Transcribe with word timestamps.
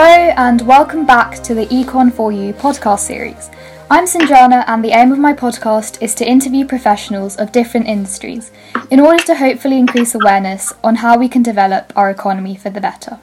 Hello, 0.00 0.32
and 0.36 0.60
welcome 0.60 1.04
back 1.04 1.42
to 1.42 1.54
the 1.54 1.66
Econ 1.66 2.12
for 2.12 2.30
You 2.30 2.52
podcast 2.52 3.00
series. 3.00 3.50
I'm 3.90 4.04
Sinjana, 4.04 4.62
and 4.68 4.84
the 4.84 4.92
aim 4.92 5.10
of 5.10 5.18
my 5.18 5.32
podcast 5.32 6.00
is 6.00 6.14
to 6.14 6.24
interview 6.24 6.64
professionals 6.64 7.34
of 7.34 7.50
different 7.50 7.88
industries 7.88 8.52
in 8.92 9.00
order 9.00 9.20
to 9.24 9.34
hopefully 9.34 9.76
increase 9.76 10.14
awareness 10.14 10.72
on 10.84 10.94
how 11.02 11.18
we 11.18 11.28
can 11.28 11.42
develop 11.42 11.92
our 11.96 12.10
economy 12.10 12.54
for 12.54 12.70
the 12.70 12.80
better. 12.80 13.18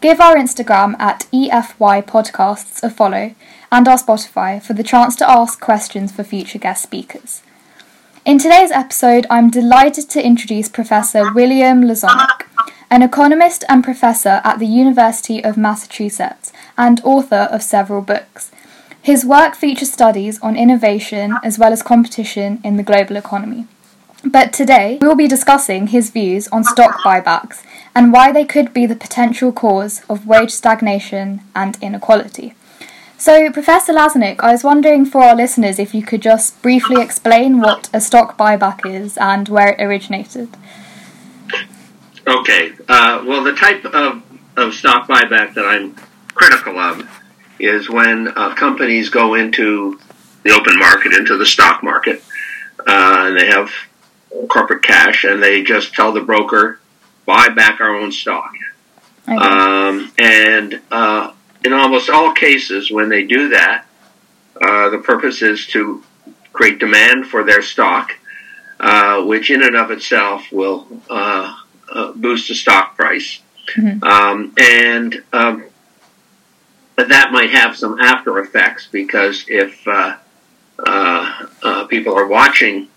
Give 0.00 0.18
our 0.18 0.34
Instagram 0.34 0.98
at 0.98 1.26
EFY 1.30 2.06
Podcasts 2.06 2.82
a 2.82 2.88
follow 2.88 3.34
and 3.70 3.86
our 3.86 3.98
Spotify 3.98 4.62
for 4.62 4.72
the 4.72 4.82
chance 4.82 5.14
to 5.16 5.30
ask 5.30 5.60
questions 5.60 6.10
for 6.10 6.24
future 6.24 6.58
guest 6.58 6.82
speakers. 6.82 7.42
In 8.24 8.38
today's 8.38 8.70
episode, 8.70 9.26
I'm 9.28 9.50
delighted 9.50 10.08
to 10.08 10.24
introduce 10.24 10.70
Professor 10.70 11.34
William 11.34 11.82
Lazonick, 11.82 12.47
an 12.90 13.02
economist 13.02 13.64
and 13.68 13.84
professor 13.84 14.40
at 14.44 14.58
the 14.58 14.66
University 14.66 15.44
of 15.44 15.56
Massachusetts 15.56 16.52
and 16.76 17.00
author 17.04 17.48
of 17.50 17.62
several 17.62 18.00
books. 18.00 18.50
His 19.02 19.24
work 19.24 19.54
features 19.54 19.92
studies 19.92 20.40
on 20.40 20.56
innovation 20.56 21.36
as 21.44 21.58
well 21.58 21.72
as 21.72 21.82
competition 21.82 22.60
in 22.64 22.76
the 22.76 22.82
global 22.82 23.16
economy. 23.16 23.66
But 24.24 24.52
today, 24.52 24.98
we 25.00 25.06
will 25.06 25.14
be 25.14 25.28
discussing 25.28 25.88
his 25.88 26.10
views 26.10 26.48
on 26.48 26.64
stock 26.64 26.98
buybacks 27.04 27.62
and 27.94 28.12
why 28.12 28.32
they 28.32 28.44
could 28.44 28.74
be 28.74 28.84
the 28.84 28.96
potential 28.96 29.52
cause 29.52 30.02
of 30.08 30.26
wage 30.26 30.50
stagnation 30.50 31.42
and 31.54 31.78
inequality. 31.80 32.54
So, 33.16 33.50
Professor 33.50 33.92
Lazonick, 33.92 34.40
I 34.40 34.52
was 34.52 34.64
wondering 34.64 35.04
for 35.04 35.22
our 35.22 35.34
listeners 35.34 35.78
if 35.78 35.94
you 35.94 36.02
could 36.02 36.22
just 36.22 36.60
briefly 36.62 37.02
explain 37.02 37.60
what 37.60 37.88
a 37.92 38.00
stock 38.00 38.36
buyback 38.38 38.86
is 38.86 39.16
and 39.18 39.48
where 39.48 39.70
it 39.70 39.82
originated. 39.82 40.48
Okay. 42.28 42.72
Uh, 42.86 43.24
well, 43.26 43.42
the 43.42 43.54
type 43.54 43.84
of, 43.86 44.22
of 44.56 44.74
stock 44.74 45.08
buyback 45.08 45.54
that 45.54 45.64
I'm 45.64 45.94
critical 46.34 46.78
of 46.78 47.08
is 47.58 47.88
when 47.88 48.28
uh, 48.28 48.54
companies 48.54 49.08
go 49.08 49.34
into 49.34 49.98
the 50.44 50.50
open 50.50 50.78
market, 50.78 51.14
into 51.14 51.36
the 51.38 51.46
stock 51.46 51.82
market, 51.82 52.22
uh, 52.86 53.24
and 53.26 53.38
they 53.38 53.46
have 53.46 53.70
corporate 54.48 54.82
cash, 54.82 55.24
and 55.24 55.42
they 55.42 55.62
just 55.62 55.94
tell 55.94 56.12
the 56.12 56.20
broker, 56.20 56.80
buy 57.24 57.48
back 57.48 57.80
our 57.80 57.96
own 57.96 58.12
stock. 58.12 58.52
Okay. 59.26 59.36
Um, 59.36 60.12
and 60.18 60.80
uh, 60.90 61.32
in 61.64 61.72
almost 61.72 62.10
all 62.10 62.32
cases, 62.32 62.90
when 62.90 63.08
they 63.08 63.24
do 63.24 63.48
that, 63.48 63.86
uh, 64.60 64.90
the 64.90 64.98
purpose 64.98 65.40
is 65.40 65.66
to 65.68 66.02
create 66.52 66.78
demand 66.78 67.26
for 67.26 67.42
their 67.42 67.62
stock, 67.62 68.12
uh, 68.80 69.22
which 69.24 69.50
in 69.50 69.62
and 69.62 69.76
of 69.76 69.90
itself 69.90 70.52
will 70.52 70.86
uh, 71.92 72.12
boost 72.12 72.48
the 72.48 72.54
stock 72.54 72.96
price. 72.96 73.40
Mm-hmm. 73.76 74.02
Um, 74.02 74.54
and 74.58 75.22
um, 75.32 75.64
but 76.98 77.10
that 77.10 77.30
might 77.30 77.50
have 77.50 77.76
some 77.76 78.00
after 78.00 78.40
effects 78.40 78.88
because 78.90 79.44
if 79.46 79.86
uh, 79.86 80.16
uh, 80.84 81.46
uh, 81.62 81.86
people 81.86 82.12
are 82.12 82.26
watching 82.26 82.88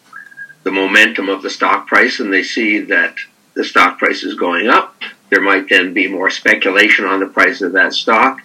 the 0.64 0.72
momentum 0.72 1.30
of 1.30 1.44
the 1.44 1.52
stock 1.52 1.86
price 1.86 2.20
and 2.20 2.34
they 2.34 2.42
see 2.42 2.80
that 2.80 3.16
the 3.54 3.64
stock 3.64 4.00
price 4.00 4.24
is 4.24 4.34
going 4.34 4.68
up, 4.68 4.96
there 5.30 5.40
might 5.40 5.70
then 5.70 5.94
be 5.94 6.08
more 6.08 6.32
speculation 6.32 7.06
on 7.06 7.20
the 7.20 7.28
price 7.28 7.62
of 7.62 7.74
that 7.74 7.94
stock. 7.94 8.42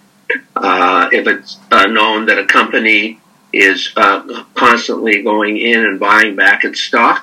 Uh, 0.55 1.09
if 1.11 1.27
it's 1.27 1.59
uh, 1.71 1.87
known 1.87 2.27
that 2.27 2.39
a 2.39 2.45
company 2.45 3.19
is 3.53 3.95
uh, 3.97 4.45
constantly 4.55 5.23
going 5.23 5.57
in 5.57 5.87
and 5.87 5.99
buying 5.99 6.37
back 6.37 6.65
its 6.65 6.83
stock, 6.83 7.23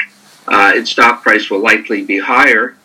its 0.50 0.90
stock 0.90 1.22
price 1.22 1.52
will 1.52 1.62
likely 1.62 2.04
be 2.04 2.18
higher. 2.18 2.76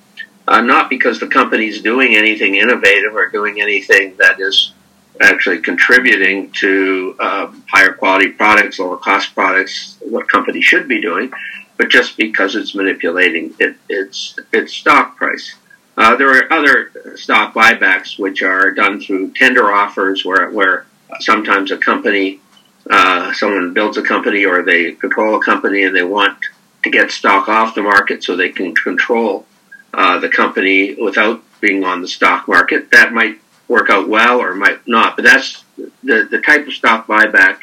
Not 0.48 0.88
because 0.88 1.20
the 1.20 1.26
company 1.26 1.66
is 1.66 1.82
doing 1.82 2.16
anything 2.16 2.56
innovative 2.56 3.14
or 3.14 3.28
doing 3.28 3.60
anything 3.60 4.16
that 4.16 4.40
is 4.40 4.72
actually 5.20 5.60
contributing 5.60 6.50
to 6.52 7.16
uh, 7.18 7.52
higher 7.68 7.92
quality 7.92 8.28
products, 8.28 8.78
lower 8.78 8.96
cost 8.96 9.34
products, 9.34 9.96
what 10.00 10.28
companies 10.28 10.64
should 10.64 10.88
be 10.88 11.00
doing, 11.00 11.32
but 11.76 11.88
just 11.88 12.16
because 12.16 12.54
it's 12.56 12.74
manipulating 12.74 13.54
it, 13.58 13.76
its 13.88 14.38
its 14.52 14.72
stock 14.72 15.16
price. 15.16 15.54
Uh, 15.96 16.14
there 16.16 16.30
are 16.30 16.52
other 16.52 16.92
stock 17.16 17.52
buybacks 17.54 18.18
which 18.18 18.42
are 18.42 18.70
done 18.70 19.00
through 19.00 19.32
tender 19.32 19.72
offers, 19.72 20.24
where 20.24 20.50
where 20.50 20.86
sometimes 21.20 21.70
a 21.70 21.78
company, 21.78 22.40
uh, 22.88 23.32
someone 23.32 23.74
builds 23.74 23.96
a 23.96 24.02
company 24.02 24.44
or 24.44 24.62
they 24.62 24.92
control 24.92 25.36
a 25.36 25.44
company 25.44 25.82
and 25.82 25.94
they 25.96 26.02
want 26.02 26.38
to 26.84 26.90
get 26.90 27.10
stock 27.10 27.48
off 27.48 27.74
the 27.74 27.82
market 27.82 28.22
so 28.22 28.36
they 28.36 28.50
can 28.50 28.74
control 28.74 29.44
uh, 29.94 30.18
the 30.18 30.28
company 30.28 30.94
without 30.94 31.42
being 31.60 31.84
on 31.84 32.02
the 32.02 32.08
stock 32.08 32.48
market. 32.48 32.90
That 32.90 33.12
might 33.12 33.38
work 33.68 33.90
out 33.90 34.08
well 34.08 34.40
or 34.40 34.54
might 34.54 34.86
not. 34.86 35.16
But 35.16 35.24
that's 35.24 35.64
the, 36.02 36.26
the 36.30 36.40
type 36.40 36.66
of 36.66 36.72
stock 36.72 37.06
buyback 37.06 37.58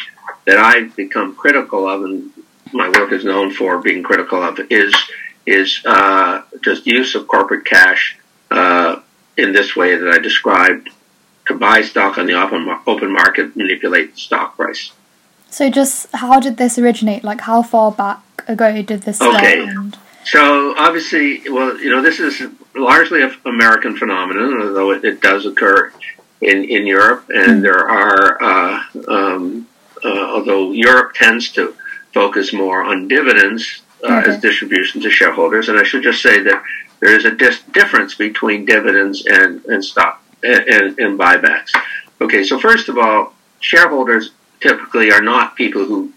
that 0.45 0.57
I've 0.57 0.95
become 0.95 1.35
critical 1.35 1.87
of, 1.87 2.03
and 2.03 2.31
my 2.71 2.89
work 2.89 3.11
is 3.11 3.25
known 3.25 3.51
for 3.51 3.79
being 3.79 4.03
critical 4.03 4.41
of, 4.43 4.59
is 4.69 4.95
is 5.45 5.81
uh, 5.85 6.41
just 6.61 6.87
use 6.87 7.13
of 7.13 7.27
corporate 7.27 7.65
cash 7.65 8.17
uh, 8.49 8.99
in 9.37 9.53
this 9.53 9.75
way 9.75 9.95
that 9.95 10.09
I 10.09 10.17
described 10.17 10.89
to 11.47 11.53
buy 11.53 11.81
stock 11.81 12.17
on 12.17 12.25
the 12.25 12.33
open 12.33 12.67
open 12.87 13.11
market, 13.11 13.55
manipulate 13.55 14.13
the 14.13 14.19
stock 14.19 14.55
price. 14.55 14.91
So, 15.49 15.69
just 15.69 16.07
how 16.13 16.39
did 16.39 16.57
this 16.57 16.77
originate? 16.77 17.23
Like, 17.23 17.41
how 17.41 17.61
far 17.61 17.91
back 17.91 18.21
ago 18.47 18.81
did 18.81 19.03
this 19.03 19.17
start? 19.17 19.97
So 20.25 20.75
obviously, 20.77 21.47
well, 21.49 21.77
you 21.77 21.89
know, 21.89 22.01
this 22.01 22.19
is 22.19 22.41
largely 22.75 23.21
an 23.21 23.35
American 23.45 23.95
phenomenon, 23.95 24.61
although 24.61 24.91
it, 24.91 25.05
it 25.05 25.21
does 25.21 25.45
occur 25.45 25.93
in, 26.41 26.63
in 26.63 26.85
Europe, 26.87 27.29
and 27.29 27.63
there 27.63 27.87
are, 27.87 28.41
uh, 28.41 28.83
um, 29.07 29.67
uh, 30.03 30.09
although 30.09 30.71
Europe 30.71 31.13
tends 31.13 31.51
to 31.53 31.75
focus 32.13 32.53
more 32.53 32.83
on 32.83 33.07
dividends 33.07 33.81
uh, 34.03 34.17
okay. 34.17 34.31
as 34.31 34.41
distribution 34.41 35.01
to 35.01 35.09
shareholders, 35.09 35.69
and 35.69 35.77
I 35.77 35.83
should 35.83 36.03
just 36.03 36.21
say 36.21 36.41
that 36.41 36.63
there 36.99 37.15
is 37.15 37.25
a 37.25 37.31
dis- 37.31 37.61
difference 37.73 38.15
between 38.15 38.65
dividends 38.65 39.25
and, 39.25 39.63
and 39.65 39.83
stock 39.83 40.23
and, 40.43 40.97
and 40.99 41.19
buybacks. 41.19 41.71
Okay, 42.19 42.43
so 42.43 42.59
first 42.59 42.89
of 42.89 42.97
all, 42.97 43.33
shareholders 43.59 44.31
typically 44.59 45.11
are 45.11 45.21
not 45.21 45.55
people 45.55 45.85
who 45.85 46.11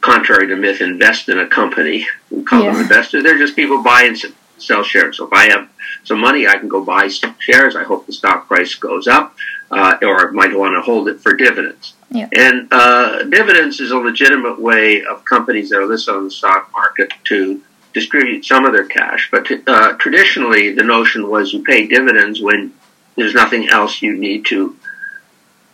contrary 0.00 0.48
to 0.48 0.56
myth, 0.56 0.80
invest 0.80 1.28
in 1.28 1.38
a 1.38 1.46
company. 1.46 2.06
We 2.30 2.42
call 2.42 2.62
yeah. 2.62 2.72
them 2.72 2.82
investors. 2.82 3.22
They're 3.22 3.38
just 3.38 3.56
people 3.56 3.82
buy 3.82 4.04
and 4.04 4.16
sell 4.58 4.82
shares. 4.82 5.18
So 5.18 5.26
if 5.26 5.32
I 5.32 5.50
have 5.50 5.68
some 6.04 6.20
money, 6.20 6.46
I 6.46 6.58
can 6.58 6.68
go 6.68 6.84
buy 6.84 7.08
shares. 7.38 7.76
I 7.76 7.84
hope 7.84 8.06
the 8.06 8.12
stock 8.12 8.48
price 8.48 8.74
goes 8.74 9.06
up, 9.06 9.36
uh, 9.70 9.96
or 10.02 10.28
I 10.28 10.32
might 10.32 10.56
want 10.56 10.74
to 10.74 10.82
hold 10.82 11.08
it 11.08 11.20
for 11.20 11.34
dividends. 11.34 11.94
Yeah. 12.10 12.28
And 12.32 12.68
uh, 12.72 13.24
dividends 13.24 13.80
is 13.80 13.90
a 13.90 13.98
legitimate 13.98 14.60
way 14.60 15.04
of 15.04 15.24
companies 15.24 15.70
that 15.70 15.78
are 15.78 15.86
listed 15.86 16.14
on 16.14 16.24
the 16.24 16.30
stock 16.30 16.70
market 16.72 17.12
to 17.24 17.62
distribute 17.92 18.44
some 18.44 18.64
of 18.64 18.72
their 18.72 18.86
cash. 18.86 19.28
But 19.30 19.46
uh, 19.66 19.94
traditionally, 19.98 20.72
the 20.72 20.84
notion 20.84 21.28
was 21.28 21.52
you 21.52 21.62
pay 21.62 21.86
dividends 21.86 22.40
when 22.40 22.72
there's 23.16 23.34
nothing 23.34 23.68
else 23.68 24.00
you 24.00 24.16
need 24.16 24.46
to 24.46 24.76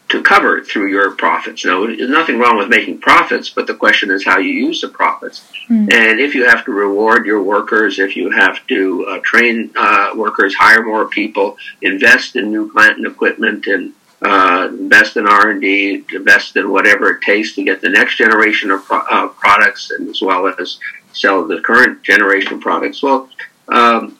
to 0.08 0.22
cover 0.22 0.62
through 0.62 0.88
your 0.88 1.12
profits. 1.12 1.64
Now, 1.64 1.86
there's 1.86 2.10
nothing 2.10 2.38
wrong 2.38 2.56
with 2.58 2.68
making 2.68 2.98
profits, 2.98 3.48
but 3.48 3.66
the 3.66 3.74
question 3.74 4.10
is 4.10 4.24
how 4.24 4.38
you 4.38 4.50
use 4.50 4.80
the 4.80 4.88
profits. 4.88 5.50
Mm. 5.68 5.92
And 5.92 6.20
if 6.20 6.34
you 6.34 6.46
have 6.46 6.64
to 6.66 6.72
reward 6.72 7.26
your 7.26 7.42
workers, 7.42 7.98
if 7.98 8.14
you 8.16 8.30
have 8.30 8.64
to 8.66 9.06
uh, 9.06 9.20
train 9.24 9.70
uh, 9.76 10.10
workers, 10.14 10.54
hire 10.54 10.84
more 10.84 11.06
people, 11.08 11.56
invest 11.80 12.36
in 12.36 12.50
new 12.50 12.70
plant 12.70 12.98
and 12.98 13.06
equipment, 13.06 13.66
and 13.66 13.94
uh, 14.22 14.68
invest 14.70 15.16
in 15.16 15.26
R 15.26 15.50
and 15.50 15.60
D, 15.60 16.04
invest 16.12 16.56
in 16.56 16.70
whatever 16.70 17.10
it 17.10 17.22
takes 17.22 17.54
to 17.54 17.64
get 17.64 17.80
the 17.80 17.88
next 17.88 18.16
generation 18.16 18.70
of 18.70 18.84
pro- 18.84 18.98
uh, 18.98 19.28
products, 19.28 19.90
and 19.90 20.08
as 20.08 20.20
well 20.20 20.46
as 20.46 20.78
sell 21.12 21.46
the 21.46 21.60
current 21.60 22.02
generation 22.02 22.54
of 22.54 22.60
products. 22.60 23.02
Well, 23.02 23.28
um, 23.68 24.18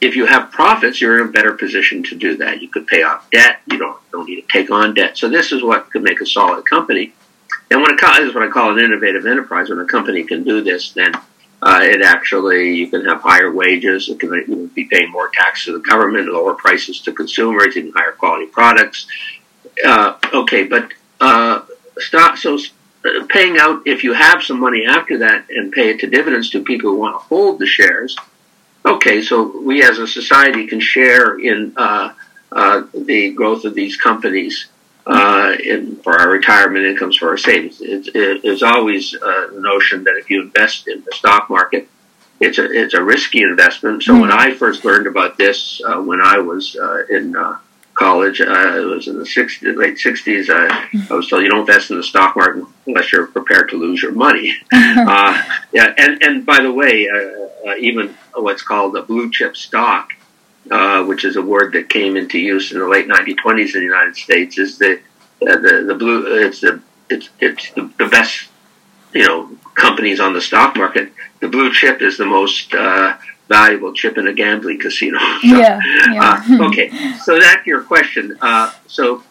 if 0.00 0.14
you 0.14 0.26
have 0.26 0.50
profits, 0.50 1.00
you're 1.00 1.20
in 1.20 1.28
a 1.28 1.30
better 1.30 1.52
position 1.52 2.02
to 2.04 2.14
do 2.14 2.36
that. 2.36 2.60
You 2.60 2.68
could 2.68 2.86
pay 2.86 3.02
off 3.02 3.30
debt. 3.30 3.60
You 3.70 3.78
don't 3.78 3.98
don't 4.12 4.28
need 4.28 4.42
to 4.42 4.48
take 4.48 4.70
on 4.70 4.94
debt. 4.94 5.16
So 5.16 5.28
this 5.28 5.52
is 5.52 5.62
what 5.62 5.90
could 5.90 6.02
make 6.02 6.20
a 6.20 6.26
solid 6.26 6.66
company. 6.66 7.12
And 7.70 7.82
when 7.82 7.94
it, 7.94 8.00
this 8.00 8.28
is 8.28 8.34
what 8.34 8.44
I 8.44 8.48
call 8.48 8.72
an 8.72 8.84
innovative 8.84 9.26
enterprise. 9.26 9.70
When 9.70 9.80
a 9.80 9.86
company 9.86 10.22
can 10.24 10.44
do 10.44 10.62
this, 10.62 10.92
then 10.92 11.14
uh, 11.62 11.80
it 11.82 12.02
actually 12.02 12.74
you 12.74 12.88
can 12.88 13.04
have 13.06 13.22
higher 13.22 13.50
wages. 13.50 14.08
It 14.08 14.20
can 14.20 14.32
you 14.32 14.70
be 14.74 14.84
paying 14.84 15.10
more 15.10 15.30
tax 15.30 15.64
to 15.64 15.72
the 15.72 15.80
government, 15.80 16.28
lower 16.28 16.54
prices 16.54 17.00
to 17.02 17.12
consumers, 17.12 17.76
even 17.76 17.92
higher 17.92 18.12
quality 18.12 18.46
products. 18.46 19.06
Uh, 19.84 20.18
okay, 20.32 20.64
but 20.64 20.92
uh, 21.20 21.62
stock 21.98 22.36
so 22.36 22.58
uh, 23.04 23.24
paying 23.28 23.56
out 23.58 23.82
if 23.86 24.04
you 24.04 24.12
have 24.12 24.42
some 24.42 24.60
money 24.60 24.84
after 24.86 25.18
that 25.18 25.46
and 25.48 25.72
pay 25.72 25.90
it 25.90 26.00
to 26.00 26.06
dividends 26.06 26.50
to 26.50 26.62
people 26.62 26.90
who 26.90 26.98
want 26.98 27.14
to 27.14 27.18
hold 27.18 27.58
the 27.58 27.66
shares 27.66 28.16
Okay, 28.86 29.20
so 29.20 29.60
we 29.62 29.82
as 29.82 29.98
a 29.98 30.06
society 30.06 30.66
can 30.68 30.78
share 30.78 31.38
in 31.40 31.72
uh, 31.76 32.12
uh, 32.52 32.82
the 32.94 33.32
growth 33.32 33.64
of 33.64 33.74
these 33.74 33.96
companies 33.96 34.68
uh, 35.06 35.54
in, 35.62 35.96
for 35.96 36.16
our 36.18 36.30
retirement 36.30 36.84
incomes, 36.84 37.16
for 37.16 37.30
our 37.30 37.36
savings. 37.36 37.80
It's, 37.80 38.08
it's 38.14 38.62
always 38.62 39.12
uh, 39.14 39.48
the 39.52 39.60
notion 39.60 40.04
that 40.04 40.16
if 40.16 40.30
you 40.30 40.42
invest 40.42 40.86
in 40.86 41.02
the 41.04 41.12
stock 41.12 41.50
market, 41.50 41.88
it's 42.38 42.58
a 42.58 42.70
it's 42.70 42.94
a 42.94 43.02
risky 43.02 43.42
investment. 43.42 44.02
So 44.02 44.20
when 44.20 44.30
I 44.30 44.54
first 44.54 44.84
learned 44.84 45.06
about 45.06 45.38
this, 45.38 45.80
uh, 45.84 46.02
when 46.02 46.20
I 46.20 46.38
was 46.38 46.76
uh, 46.76 47.06
in 47.10 47.34
college. 47.96 48.40
Uh, 48.40 48.78
it 48.78 48.84
was 48.84 49.08
in 49.08 49.18
the 49.18 49.24
60s, 49.24 49.76
late 49.76 49.96
60s. 49.96 50.50
I 50.50 51.14
was 51.14 51.28
told 51.28 51.42
you 51.42 51.48
don't 51.48 51.60
invest 51.60 51.90
in 51.90 51.96
the 51.96 52.02
stock 52.02 52.36
market 52.36 52.64
unless 52.86 53.10
you're 53.10 53.26
prepared 53.26 53.70
to 53.70 53.76
lose 53.76 54.02
your 54.02 54.12
money. 54.12 54.54
uh, 54.72 55.42
yeah, 55.72 55.94
and, 55.96 56.22
and 56.22 56.46
by 56.46 56.60
the 56.60 56.70
way, 56.70 57.08
even 57.74 58.16
what's 58.34 58.62
called 58.62 58.96
a 58.96 59.02
blue 59.02 59.30
chip 59.30 59.56
stock, 59.56 60.12
uh, 60.70 61.04
which 61.04 61.24
is 61.24 61.36
a 61.36 61.42
word 61.42 61.72
that 61.74 61.88
came 61.88 62.16
into 62.16 62.38
use 62.38 62.72
in 62.72 62.78
the 62.78 62.88
late 62.88 63.08
1920s 63.08 63.74
in 63.74 63.80
the 63.80 63.86
United 63.86 64.16
States, 64.16 64.58
is 64.58 64.78
the 64.78 65.00
uh, 65.42 65.56
the, 65.56 65.84
the 65.86 65.94
blue. 65.94 66.26
It's 66.44 66.60
the 66.60 66.80
it's 67.08 67.28
it's 67.40 67.70
the, 67.72 67.90
the 67.98 68.06
best 68.06 68.48
you 69.12 69.26
know 69.26 69.50
companies 69.74 70.20
on 70.20 70.32
the 70.32 70.40
stock 70.40 70.76
market. 70.76 71.12
The 71.40 71.48
blue 71.48 71.72
chip 71.72 72.02
is 72.02 72.16
the 72.16 72.26
most 72.26 72.74
uh, 72.74 73.16
valuable 73.48 73.92
chip 73.92 74.18
in 74.18 74.26
a 74.26 74.32
gambling 74.32 74.80
casino. 74.80 75.18
So, 75.40 75.58
yeah. 75.58 75.80
yeah. 76.12 76.42
Uh, 76.48 76.66
okay, 76.68 76.90
so 77.24 77.38
that's 77.38 77.66
your 77.66 77.82
question. 77.82 78.36
Uh, 78.40 78.72
so, 78.86 79.22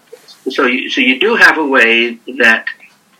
so 0.49 0.65
you, 0.65 0.89
so 0.89 1.01
you 1.01 1.19
do 1.19 1.35
have 1.35 1.57
a 1.57 1.65
way 1.65 2.19
that 2.37 2.67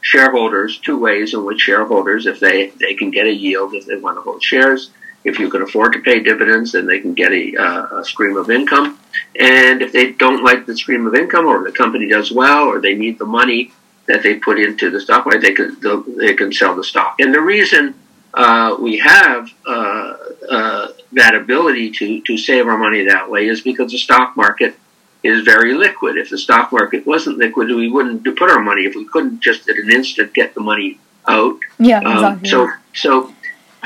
shareholders, 0.01 0.77
two 0.79 0.97
ways 0.97 1.33
in 1.33 1.43
which 1.43 1.61
shareholders, 1.61 2.27
if 2.27 2.39
they 2.39 2.67
they 2.79 2.93
can 2.93 3.11
get 3.11 3.25
a 3.25 3.33
yield 3.33 3.73
if 3.73 3.85
they 3.85 3.97
want 3.97 4.17
to 4.17 4.21
hold 4.21 4.41
shares, 4.41 4.91
if 5.25 5.39
you 5.39 5.49
can 5.49 5.63
afford 5.63 5.93
to 5.93 5.99
pay 5.99 6.21
dividends, 6.21 6.71
then 6.71 6.85
they 6.85 6.99
can 6.99 7.13
get 7.13 7.31
a, 7.31 7.55
uh, 7.57 7.99
a 7.99 8.05
stream 8.05 8.37
of 8.37 8.49
income. 8.49 8.99
And 9.37 9.81
if 9.81 9.91
they 9.91 10.11
don't 10.11 10.43
like 10.43 10.65
the 10.65 10.77
stream 10.77 11.07
of 11.07 11.15
income, 11.15 11.47
or 11.47 11.63
the 11.63 11.71
company 11.71 12.07
does 12.07 12.31
well, 12.31 12.65
or 12.65 12.79
they 12.79 12.95
need 12.95 13.17
the 13.17 13.25
money 13.25 13.71
that 14.07 14.21
they 14.21 14.35
put 14.35 14.59
into 14.59 14.91
the 14.91 15.01
stock 15.01 15.25
market, 15.25 15.41
they 15.41 15.53
can 15.53 15.77
they 16.15 16.35
can 16.35 16.53
sell 16.53 16.75
the 16.75 16.83
stock. 16.83 17.15
And 17.19 17.33
the 17.33 17.41
reason 17.41 17.95
uh, 18.35 18.75
we 18.79 18.99
have 18.99 19.49
uh, 19.65 20.13
uh, 20.49 20.87
that 21.13 21.33
ability 21.35 21.91
to, 21.91 22.21
to 22.21 22.37
save 22.37 22.67
our 22.67 22.77
money 22.77 23.05
that 23.05 23.29
way 23.29 23.47
is 23.47 23.61
because 23.61 23.91
the 23.91 23.97
stock 23.97 24.37
market 24.37 24.75
is 25.23 25.43
very 25.43 25.73
liquid. 25.73 26.17
If 26.17 26.29
the 26.29 26.37
stock 26.37 26.71
market 26.71 27.07
wasn't 27.07 27.37
liquid, 27.39 27.69
we 27.69 27.89
wouldn't 27.89 28.23
put 28.37 28.49
our 28.51 28.61
money. 28.61 28.83
If 28.83 28.95
we 28.95 29.05
couldn't 29.05 29.41
just 29.41 29.67
at 29.69 29.77
an 29.77 29.89
instant 29.89 30.33
get 30.33 30.53
the 30.53 30.61
money 30.61 30.99
out. 31.27 31.57
Yeah, 31.79 31.99
um, 31.99 32.13
exactly. 32.13 32.49
so, 32.49 32.69
so, 32.93 33.33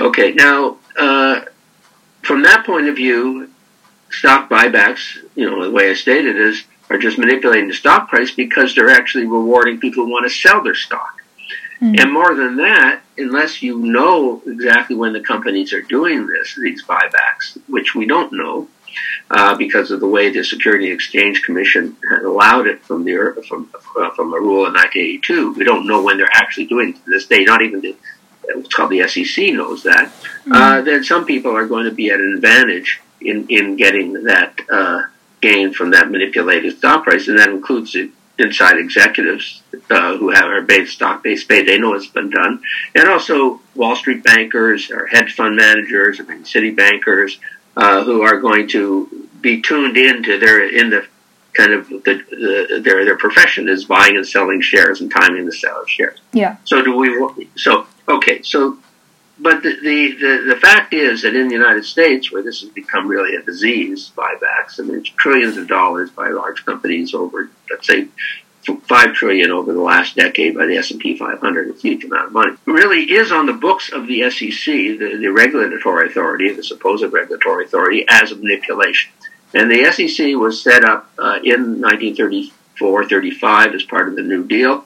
okay. 0.01 0.33
Now, 0.33 0.77
uh, 0.97 1.41
from 2.23 2.43
that 2.43 2.65
point 2.65 2.87
of 2.87 2.95
view, 2.95 3.49
stock 4.09 4.49
buybacks, 4.49 5.17
you 5.35 5.49
know, 5.49 5.63
the 5.63 5.71
way 5.71 5.89
I 5.89 5.93
stated 5.93 6.35
is, 6.35 6.63
are 6.89 6.97
just 6.97 7.17
manipulating 7.17 7.67
the 7.67 7.73
stock 7.73 8.09
price 8.09 8.31
because 8.31 8.73
they're 8.73 8.89
actually 8.89 9.25
rewarding 9.25 9.79
people 9.79 10.05
who 10.05 10.11
want 10.11 10.29
to 10.29 10.35
sell 10.35 10.63
their 10.63 10.75
stock. 10.75 11.21
Mm-hmm. 11.81 11.95
And 11.99 12.11
more 12.11 12.35
than 12.35 12.57
that, 12.57 13.01
unless 13.17 13.61
you 13.61 13.79
know 13.79 14.41
exactly 14.45 14.95
when 14.95 15.13
the 15.13 15.21
companies 15.21 15.71
are 15.71 15.81
doing 15.81 16.27
this, 16.27 16.55
these 16.55 16.83
buybacks, 16.83 17.57
which 17.67 17.95
we 17.95 18.05
don't 18.05 18.33
know, 18.33 18.67
uh, 19.31 19.55
because 19.55 19.91
of 19.91 19.99
the 19.99 20.07
way 20.07 20.29
the 20.29 20.43
Security 20.43 20.91
Exchange 20.91 21.43
Commission 21.43 21.95
had 22.09 22.23
allowed 22.23 22.67
it 22.67 22.83
from 22.83 23.05
the 23.05 23.45
from 23.47 23.69
uh, 23.97 24.09
from 24.11 24.33
a 24.33 24.39
rule 24.39 24.65
in 24.65 24.73
1982. 24.73 25.53
We 25.53 25.63
don't 25.63 25.87
know 25.87 26.03
when 26.03 26.17
they're 26.17 26.27
actually 26.33 26.65
doing 26.65 26.89
it 26.89 26.95
to 26.95 27.09
this 27.09 27.27
day. 27.27 27.43
Not 27.43 27.61
even 27.61 27.81
the 27.81 27.95
what's 28.55 28.73
called 28.73 28.91
the 28.91 29.07
SEC 29.07 29.53
knows 29.53 29.83
that. 29.83 30.07
Mm-hmm. 30.07 30.51
Uh, 30.51 30.81
then 30.81 31.03
some 31.03 31.25
people 31.25 31.55
are 31.55 31.67
going 31.67 31.85
to 31.85 31.91
be 31.91 32.09
at 32.09 32.19
an 32.19 32.33
advantage 32.35 33.01
in 33.21 33.47
in 33.49 33.75
getting 33.75 34.23
that 34.23 34.59
uh, 34.71 35.03
gain 35.41 35.73
from 35.73 35.91
that 35.91 36.11
manipulated 36.11 36.77
stock 36.77 37.03
price, 37.03 37.27
and 37.27 37.39
that 37.39 37.49
includes 37.49 37.93
the 37.93 38.11
inside 38.37 38.77
executives 38.77 39.61
uh, 39.89 40.17
who 40.17 40.29
have 40.29 40.45
our 40.45 40.61
base 40.61 40.91
stock 40.91 41.23
based 41.23 41.47
pay. 41.47 41.63
They 41.63 41.77
know 41.77 41.93
it's 41.93 42.07
been 42.07 42.29
done, 42.29 42.61
and 42.95 43.09
also 43.09 43.61
Wall 43.75 43.95
Street 43.95 44.23
bankers 44.23 44.89
or 44.89 45.07
hedge 45.07 45.35
fund 45.35 45.55
managers 45.55 46.19
or 46.19 46.45
city 46.45 46.71
bankers 46.71 47.39
uh, 47.75 48.03
who 48.03 48.21
are 48.21 48.39
going 48.39 48.67
to 48.69 49.27
be 49.41 49.61
tuned 49.61 49.97
into 49.97 50.39
their 50.39 50.67
in 50.67 50.89
the 50.89 51.05
kind 51.53 51.73
of 51.73 51.89
the, 51.89 52.23
the, 52.29 52.81
their 52.83 53.03
their 53.05 53.17
profession 53.17 53.67
is 53.67 53.85
buying 53.85 54.15
and 54.15 54.25
selling 54.25 54.61
shares 54.61 55.01
and 55.01 55.11
timing 55.11 55.45
the 55.45 55.51
sale 55.51 55.81
of 55.81 55.89
shares. 55.89 56.19
Yeah. 56.33 56.57
So 56.63 56.81
do 56.81 56.95
we? 56.95 57.49
So 57.55 57.87
okay. 58.09 58.41
So 58.41 58.77
but 59.41 59.63
the, 59.63 59.75
the, 59.81 60.11
the, 60.13 60.53
the, 60.53 60.59
fact 60.59 60.93
is 60.93 61.21
that 61.21 61.33
in 61.33 61.47
the 61.47 61.53
United 61.53 61.85
States, 61.85 62.31
where 62.31 62.43
this 62.43 62.59
has 62.61 62.69
become 62.69 63.07
really 63.07 63.35
a 63.35 63.41
disease, 63.41 64.11
buybacks, 64.15 64.79
I 64.79 64.83
mean, 64.83 64.97
it's 64.97 65.09
trillions 65.09 65.55
of 65.55 65.67
dollars 65.67 66.11
by 66.11 66.27
large 66.27 66.65
companies 66.65 67.13
over, 67.13 67.49
let's 67.71 67.87
say, 67.87 68.09
five 68.83 69.13
trillion 69.13 69.51
over 69.51 69.71
the 69.71 69.81
last 69.81 70.17
decade 70.17 70.55
by 70.55 70.65
the 70.65 70.75
S&P 70.75 71.17
500, 71.17 71.69
a 71.69 71.79
huge 71.79 72.03
amount 72.03 72.27
of 72.27 72.33
money. 72.33 72.57
Really 72.65 73.11
is 73.11 73.31
on 73.31 73.45
the 73.45 73.53
books 73.53 73.91
of 73.91 74.07
the 74.07 74.29
SEC, 74.29 74.65
the, 74.65 75.17
the 75.19 75.29
regulatory 75.29 76.07
authority, 76.07 76.53
the 76.53 76.63
supposed 76.63 77.11
regulatory 77.11 77.65
authority, 77.65 78.05
as 78.09 78.33
a 78.33 78.35
manipulation. 78.35 79.11
And 79.53 79.71
the 79.71 79.89
SEC 79.91 80.35
was 80.35 80.61
set 80.61 80.83
up 80.83 81.09
uh, 81.17 81.39
in 81.43 81.81
1934, 81.81 83.07
35 83.07 83.73
as 83.73 83.83
part 83.83 84.09
of 84.09 84.17
the 84.17 84.21
New 84.21 84.43
Deal 84.45 84.83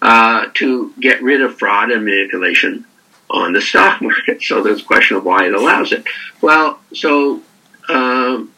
uh, 0.00 0.46
to 0.54 0.92
get 1.00 1.22
rid 1.22 1.40
of 1.40 1.58
fraud 1.58 1.90
and 1.90 2.04
manipulation 2.04 2.84
on 3.30 3.52
the 3.52 3.60
stock 3.60 4.00
market. 4.02 4.42
So 4.42 4.62
there's 4.62 4.82
a 4.82 4.84
question 4.84 5.16
of 5.16 5.24
why 5.24 5.46
it 5.46 5.54
allows 5.54 5.92
it. 5.92 6.04
Well, 6.40 6.80
so 6.94 7.42
um, 7.88 8.52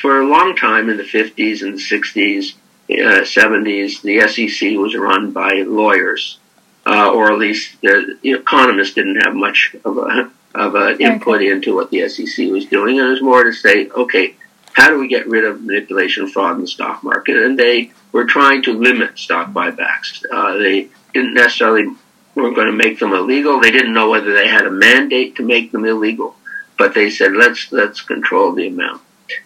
for 0.00 0.20
a 0.20 0.26
long 0.26 0.56
time 0.56 0.88
in 0.88 0.96
the 0.96 1.04
50s 1.04 1.62
and 1.62 1.78
60s, 1.78 2.54
uh, 2.90 3.24
70s, 3.24 4.02
the 4.02 4.20
SEC 4.28 4.78
was 4.78 4.94
run 4.94 5.32
by 5.32 5.64
lawyers, 5.66 6.38
uh, 6.86 7.10
or 7.10 7.32
at 7.32 7.38
least 7.38 7.80
the 7.80 8.18
economists 8.22 8.94
didn't 8.94 9.20
have 9.22 9.34
much 9.34 9.74
of 9.84 9.98
a 9.98 10.30
of 10.54 10.76
an 10.76 11.00
input 11.00 11.36
okay. 11.36 11.50
into 11.50 11.74
what 11.74 11.90
the 11.90 12.08
SEC 12.08 12.48
was 12.48 12.66
doing, 12.66 13.00
and 13.00 13.08
it 13.08 13.10
was 13.10 13.22
more 13.22 13.42
to 13.42 13.52
say, 13.52 13.88
okay, 13.88 14.36
how 14.74 14.90
do 14.90 14.98
we 14.98 15.08
get 15.08 15.26
rid 15.26 15.44
of 15.44 15.62
manipulation, 15.62 16.28
fraud 16.28 16.56
in 16.56 16.62
the 16.62 16.66
stock 16.66 17.02
market? 17.02 17.36
And 17.36 17.58
they 17.58 17.92
were 18.12 18.26
trying 18.26 18.62
to 18.64 18.72
limit 18.72 19.18
stock 19.18 19.52
buybacks. 19.52 20.24
Uh, 20.30 20.58
they 20.58 20.88
didn't 21.14 21.34
necessarily 21.34 21.86
weren't 22.34 22.56
going 22.56 22.66
to 22.66 22.72
make 22.72 22.98
them 22.98 23.12
illegal. 23.12 23.60
They 23.60 23.70
didn't 23.70 23.94
know 23.94 24.10
whether 24.10 24.34
they 24.34 24.48
had 24.48 24.66
a 24.66 24.70
mandate 24.70 25.36
to 25.36 25.42
make 25.44 25.70
them 25.72 25.84
illegal, 25.84 26.34
but 26.76 26.92
they 26.92 27.08
said 27.08 27.32
let's 27.32 27.70
let's 27.72 28.00
control 28.00 28.52
the 28.52 28.66
amount. 28.66 29.00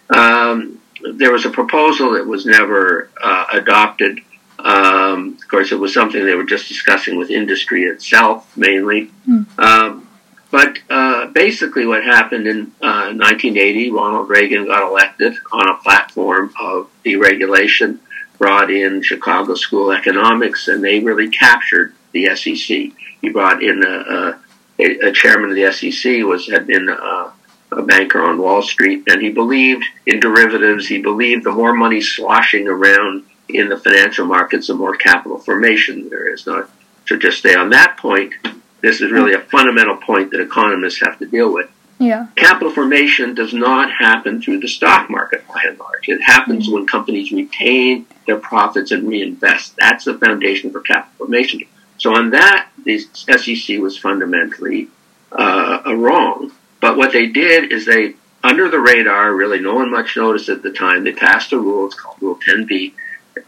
Um, 0.09 0.81
there 1.13 1.31
was 1.31 1.45
a 1.45 1.51
proposal 1.51 2.13
that 2.13 2.25
was 2.25 2.45
never 2.45 3.09
uh, 3.21 3.45
adopted. 3.53 4.19
Um, 4.57 5.37
of 5.41 5.47
course, 5.47 5.71
it 5.71 5.79
was 5.79 5.93
something 5.93 6.25
they 6.25 6.35
were 6.35 6.43
just 6.43 6.67
discussing 6.67 7.17
with 7.17 7.29
industry 7.29 7.83
itself 7.83 8.57
mainly. 8.57 9.11
Mm. 9.27 9.59
Um, 9.59 10.08
but 10.51 10.79
uh, 10.89 11.27
basically, 11.27 11.85
what 11.85 12.03
happened 12.03 12.47
in 12.47 12.61
uh, 12.81 13.13
1980, 13.13 13.91
Ronald 13.91 14.29
Reagan 14.29 14.65
got 14.65 14.87
elected 14.89 15.35
on 15.51 15.69
a 15.69 15.77
platform 15.77 16.53
of 16.59 16.89
deregulation, 17.05 17.99
brought 18.39 18.71
in 18.71 19.03
Chicago 19.03 19.53
School 19.53 19.91
economics, 19.91 20.67
and 20.67 20.83
they 20.83 20.99
really 20.99 21.29
captured 21.29 21.93
the 22.13 22.35
SEC. 22.35 22.91
He 23.21 23.29
brought 23.29 23.61
in 23.61 23.83
a, 23.83 24.39
a, 24.79 25.09
a 25.09 25.11
chairman 25.11 25.51
of 25.51 25.55
the 25.55 25.71
SEC 25.71 26.23
was 26.23 26.47
had 26.49 26.65
been 26.65 26.89
a, 26.89 27.33
a 27.71 27.81
banker 27.83 28.23
on 28.23 28.39
Wall 28.39 28.63
Street, 28.63 29.03
and 29.07 29.21
he 29.21 29.29
believed 29.29 29.83
in 30.07 30.19
derivatives. 30.19 30.87
He 30.87 30.99
believed 30.99 31.43
the 31.43 31.51
more 31.51 31.73
money 31.75 32.01
sloshing 32.01 32.67
around 32.67 33.23
in 33.49 33.69
the 33.69 33.77
financial 33.77 34.25
markets, 34.25 34.67
the 34.67 34.73
more 34.73 34.95
capital 34.95 35.37
formation 35.37 36.09
there 36.09 36.33
is. 36.33 36.47
Not 36.47 36.71
to 37.07 37.17
just 37.17 37.39
stay 37.39 37.53
on 37.53 37.69
that 37.71 37.97
point. 37.97 38.33
This 38.81 39.01
is 39.01 39.11
really 39.11 39.33
a 39.33 39.39
fundamental 39.39 39.97
point 39.97 40.31
that 40.31 40.41
economists 40.41 41.01
have 41.01 41.19
to 41.19 41.25
deal 41.25 41.53
with. 41.53 41.69
Yeah. 41.99 42.27
Capital 42.35 42.71
formation 42.71 43.35
does 43.35 43.53
not 43.53 43.91
happen 43.91 44.41
through 44.41 44.61
the 44.61 44.69
stock 44.69 45.09
market 45.09 45.45
by 45.47 45.61
and 45.67 45.77
large. 45.77 46.07
It 46.07 46.21
happens 46.21 46.65
mm-hmm. 46.65 46.75
when 46.75 46.87
companies 46.87 47.31
retain 47.31 48.05
their 48.25 48.37
profits 48.37 48.91
and 48.91 49.07
reinvest. 49.07 49.75
That's 49.75 50.05
the 50.05 50.17
foundation 50.17 50.71
for 50.71 50.79
capital 50.79 51.25
formation. 51.25 51.61
So 51.97 52.15
on 52.15 52.29
that, 52.29 52.69
the 52.85 52.99
SEC 52.99 53.79
was 53.79 53.97
fundamentally 53.97 54.87
uh, 55.33 55.81
wrong. 55.85 56.51
But 56.79 56.95
what 56.95 57.11
they 57.11 57.27
did 57.27 57.73
is 57.73 57.85
they, 57.85 58.15
under 58.41 58.69
the 58.69 58.79
radar, 58.79 59.33
really 59.35 59.59
no 59.59 59.75
one 59.75 59.91
much 59.91 60.15
noticed 60.15 60.47
at 60.47 60.63
the 60.63 60.71
time, 60.71 61.03
they 61.03 61.11
passed 61.11 61.51
a 61.51 61.59
rule, 61.59 61.87
it's 61.87 61.95
called 61.95 62.21
Rule 62.21 62.39
10b 62.47 62.93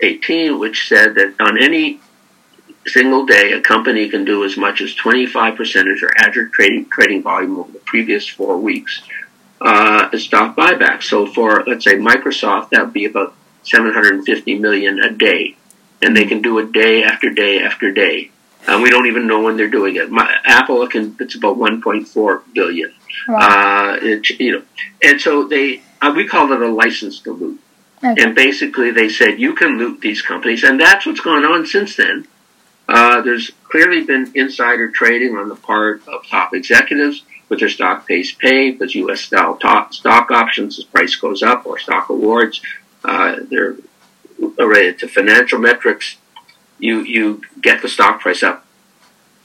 18, 0.02 0.60
which 0.60 0.90
said 0.90 1.16
that 1.16 1.36
on 1.40 1.62
any 1.62 2.02
single 2.88 3.26
day, 3.26 3.54
a 3.54 3.62
company 3.62 4.10
can 4.10 4.26
do 4.26 4.44
as 4.44 4.58
much 4.58 4.82
as 4.82 4.96
25% 4.96 5.60
of 5.92 6.00
their 6.00 6.12
average 6.18 6.52
trading, 6.52 6.86
trading 6.90 7.24
volume 7.24 7.60
over 7.60 7.72
the 7.72 7.80
previous 7.80 8.28
four 8.28 8.58
weeks 8.58 9.02
uh, 9.62 10.10
as 10.12 10.24
stock 10.24 10.56
buyback. 10.56 11.04
So 11.04 11.26
for, 11.26 11.64
let's 11.66 11.86
say, 11.86 11.96
Microsoft, 11.96 12.70
that 12.70 12.86
would 12.86 12.94
be 12.94 13.06
about 13.06 13.34
750 13.64 14.58
million 14.60 15.00
a 15.00 15.12
day. 15.12 15.56
And 16.02 16.18
they 16.18 16.26
can 16.26 16.42
do 16.42 16.58
it 16.60 16.72
day 16.72 17.04
after 17.04 17.30
day 17.30 17.62
after 17.62 17.92
day 17.92 18.32
and 18.68 18.82
we 18.82 18.90
don't 18.90 19.08
even 19.08 19.28
know 19.28 19.42
when 19.42 19.58
they're 19.58 19.70
doing 19.70 19.96
it. 19.96 20.12
My, 20.12 20.38
Apple 20.46 20.86
can 20.88 21.16
it's 21.20 21.36
about 21.36 21.58
1.4 21.58 22.42
billion. 22.54 22.94
Wow. 23.28 23.38
Uh, 23.38 24.00
it, 24.02 24.30
you 24.40 24.52
know, 24.54 24.64
and 25.04 25.20
so 25.20 25.48
they 25.48 25.82
uh, 26.02 26.14
we 26.16 26.28
call 26.28 26.52
it 26.52 26.62
a 26.62 26.68
license 26.68 27.20
to 27.22 27.34
loot. 27.34 27.60
Okay. 28.04 28.24
And 28.24 28.36
basically, 28.36 28.92
they 28.92 29.10
said 29.10 29.40
you 29.40 29.54
can 29.54 29.78
loot 29.78 30.02
these 30.02 30.22
companies, 30.22 30.64
and 30.64 30.80
that's 30.80 31.06
what's 31.06 31.20
gone 31.20 31.46
on 31.46 31.66
since 31.66 31.96
then. 31.96 32.28
Uh, 32.92 33.22
there's 33.22 33.52
clearly 33.70 34.04
been 34.04 34.30
insider 34.36 34.90
trading 34.92 35.38
on 35.38 35.48
the 35.48 35.56
part 35.56 36.06
of 36.10 36.28
top 36.28 36.54
executives 36.54 37.24
with 37.48 37.62
their 37.62 37.70
stock 37.70 38.06
based 38.06 38.38
pay, 38.38 38.72
because 38.72 38.94
U.S. 38.96 39.22
style 39.22 39.56
top 39.56 39.94
stock 39.94 40.30
options, 40.30 40.78
as 40.78 40.84
price 40.84 41.16
goes 41.16 41.42
up, 41.42 41.66
or 41.66 41.80
stock 41.80 42.10
awards. 42.10 42.62
Uh, 43.06 43.38
they're 43.50 43.78
related 44.58 45.00
to 45.00 45.08
financial 45.08 45.58
metrics. 45.58 46.18
You 46.80 47.00
you 47.04 47.42
get 47.62 47.82
the 47.82 47.88
stock 47.88 48.20
price 48.20 48.44
up. 48.44 48.66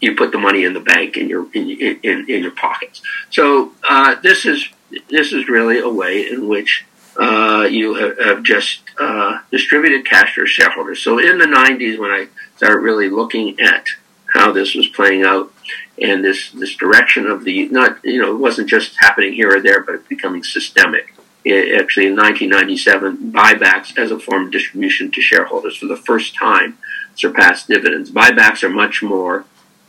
You 0.00 0.16
put 0.16 0.32
the 0.32 0.38
money 0.38 0.64
in 0.64 0.74
the 0.74 0.80
bank 0.80 1.16
in 1.16 1.28
your 1.28 1.46
in 1.52 1.70
in, 1.70 2.28
in 2.28 2.42
your 2.42 2.50
pockets. 2.50 3.00
So 3.30 3.72
uh, 3.88 4.16
this 4.22 4.44
is 4.44 4.68
this 5.08 5.32
is 5.32 5.48
really 5.48 5.78
a 5.78 5.88
way 5.88 6.28
in 6.28 6.48
which 6.48 6.84
uh, 7.18 7.66
you 7.70 7.94
have, 7.94 8.18
have 8.18 8.42
just 8.42 8.80
uh, 8.99 9.40
distributed 9.50 10.06
cash 10.06 10.35
to 10.35 10.46
shareholders. 10.46 11.02
So 11.02 11.18
in 11.18 11.38
the 11.38 11.46
90s, 11.46 11.99
when 11.99 12.11
I 12.11 12.28
started 12.56 12.80
really 12.80 13.08
looking 13.08 13.58
at 13.61 13.87
how 14.32 14.52
this 14.52 14.75
was 14.75 14.87
playing 14.88 15.23
out 15.23 15.52
and 16.00 16.25
this, 16.25 16.50
this 16.50 16.76
direction 16.76 17.26
of 17.26 17.44
the, 17.44 17.68
not, 17.68 18.04
you 18.04 18.20
know, 18.20 18.35
it 18.35 18.38
wasn't 18.38 18.68
just 18.68 18.96
happening 18.99 19.32
here 19.32 19.56
or 19.56 19.61
there, 19.61 19.82
but 19.82 20.08
becoming 20.08 20.42
systemic. 20.42 21.14
It, 21.44 21.80
actually, 21.80 22.06
in 22.06 22.16
1997, 22.16 23.32
buybacks 23.32 23.96
as 23.96 24.11
a 24.11 24.18
form 24.18 24.46
of 24.46 24.52
distribution 24.52 25.11
to 25.12 25.20
shareholders 25.23 25.76
for 25.76 25.87
the 25.87 25.96
first 25.96 26.35
time 26.35 26.76
surpassed 27.14 27.68
dividends. 27.68 28.11
Buybacks 28.11 28.62
are 28.62 28.68
much 28.68 29.02
more 29.02 29.44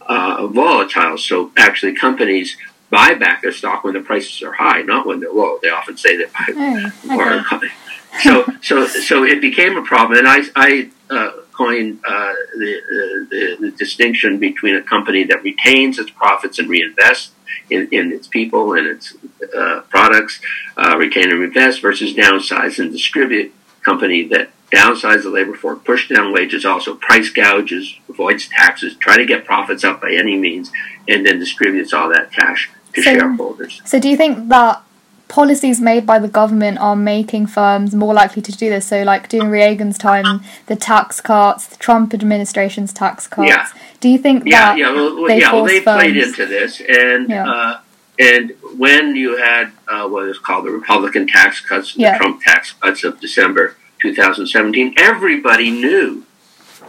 uh, 0.07 0.47
volatile. 0.47 1.17
So 1.17 1.51
actually, 1.57 1.93
companies 1.93 2.57
buy 2.89 3.13
back 3.13 3.41
their 3.41 3.51
stock 3.51 3.83
when 3.83 3.93
the 3.93 4.01
prices 4.01 4.41
are 4.41 4.53
high, 4.53 4.81
not 4.81 5.05
when 5.05 5.19
they're 5.19 5.31
low. 5.31 5.59
They 5.61 5.69
often 5.69 5.97
say 5.97 6.17
that. 6.17 6.93
Okay. 7.53 7.67
so 8.23 8.45
so 8.61 8.87
so 8.87 9.23
it 9.23 9.41
became 9.41 9.77
a 9.77 9.83
problem, 9.83 10.19
and 10.19 10.27
I 10.27 10.41
I 10.55 10.89
uh, 11.09 11.31
coined 11.51 11.99
uh, 12.07 12.33
the, 12.55 12.81
the, 13.29 13.57
the 13.59 13.71
distinction 13.71 14.39
between 14.39 14.75
a 14.75 14.81
company 14.81 15.23
that 15.23 15.43
retains 15.43 15.97
its 15.97 16.11
profits 16.11 16.59
and 16.59 16.69
reinvests 16.69 17.29
in, 17.69 17.87
in 17.91 18.11
its 18.11 18.27
people 18.27 18.73
and 18.73 18.87
its 18.87 19.15
uh, 19.55 19.81
products, 19.89 20.39
uh, 20.77 20.95
retain 20.97 21.31
and 21.31 21.39
reinvest 21.39 21.81
versus 21.81 22.13
downsize 22.13 22.79
and 22.79 22.91
distribute 22.91 23.53
company 23.83 24.27
that 24.27 24.49
downsize 24.71 25.23
the 25.23 25.29
labor 25.29 25.55
force, 25.55 25.79
push 25.83 26.09
down 26.09 26.33
wages, 26.33 26.65
also 26.65 26.93
price 26.95 27.29
gouges, 27.29 27.95
avoids 28.09 28.47
taxes, 28.49 28.95
try 28.97 29.17
to 29.17 29.25
get 29.25 29.45
profits 29.45 29.83
up 29.83 30.01
by 30.01 30.11
any 30.11 30.37
means, 30.37 30.71
and 31.07 31.25
then 31.25 31.39
distributes 31.39 31.93
all 31.93 32.09
that 32.09 32.31
cash 32.31 32.69
to 32.97 33.03
so, 33.03 33.13
shareholders. 33.13 33.81
So, 33.85 33.99
do 33.99 34.09
you 34.09 34.17
think 34.17 34.49
that 34.49 34.81
policies 35.27 35.81
made 35.81 36.05
by 36.05 36.19
the 36.19 36.27
government 36.27 36.77
are 36.79 36.95
making 36.95 37.47
firms 37.47 37.93
more 37.93 38.13
likely 38.13 38.41
to 38.41 38.51
do 38.51 38.69
this? 38.69 38.87
So, 38.87 39.03
like 39.03 39.29
during 39.29 39.49
Reagan's 39.49 39.97
time, 39.97 40.41
the 40.65 40.75
tax 40.75 41.21
cuts, 41.21 41.67
the 41.67 41.77
Trump 41.77 42.13
administration's 42.13 42.93
tax 42.93 43.27
cuts. 43.27 43.49
Yeah. 43.49 43.67
Do 43.99 44.09
you 44.09 44.17
think 44.17 44.43
yeah, 44.45 44.73
that 44.73 44.77
yeah, 44.77 44.91
well, 44.91 45.27
they 45.27 45.39
yeah, 45.39 45.53
well, 45.53 45.65
they 45.65 45.79
firms... 45.81 46.01
played 46.01 46.17
into 46.17 46.45
this, 46.45 46.81
and 46.81 47.29
yeah. 47.29 47.49
uh, 47.49 47.79
and 48.19 48.51
when 48.77 49.15
you 49.15 49.37
had 49.37 49.71
uh, 49.87 50.07
what 50.07 50.27
is 50.27 50.39
called 50.39 50.65
the 50.65 50.71
Republican 50.71 51.27
tax 51.27 51.61
cuts, 51.61 51.93
the 51.93 52.01
yeah. 52.01 52.17
Trump 52.17 52.41
tax 52.41 52.73
cuts 52.73 53.03
of 53.03 53.19
December 53.19 53.75
2017, 54.01 54.93
everybody 54.97 55.71
knew 55.71 56.26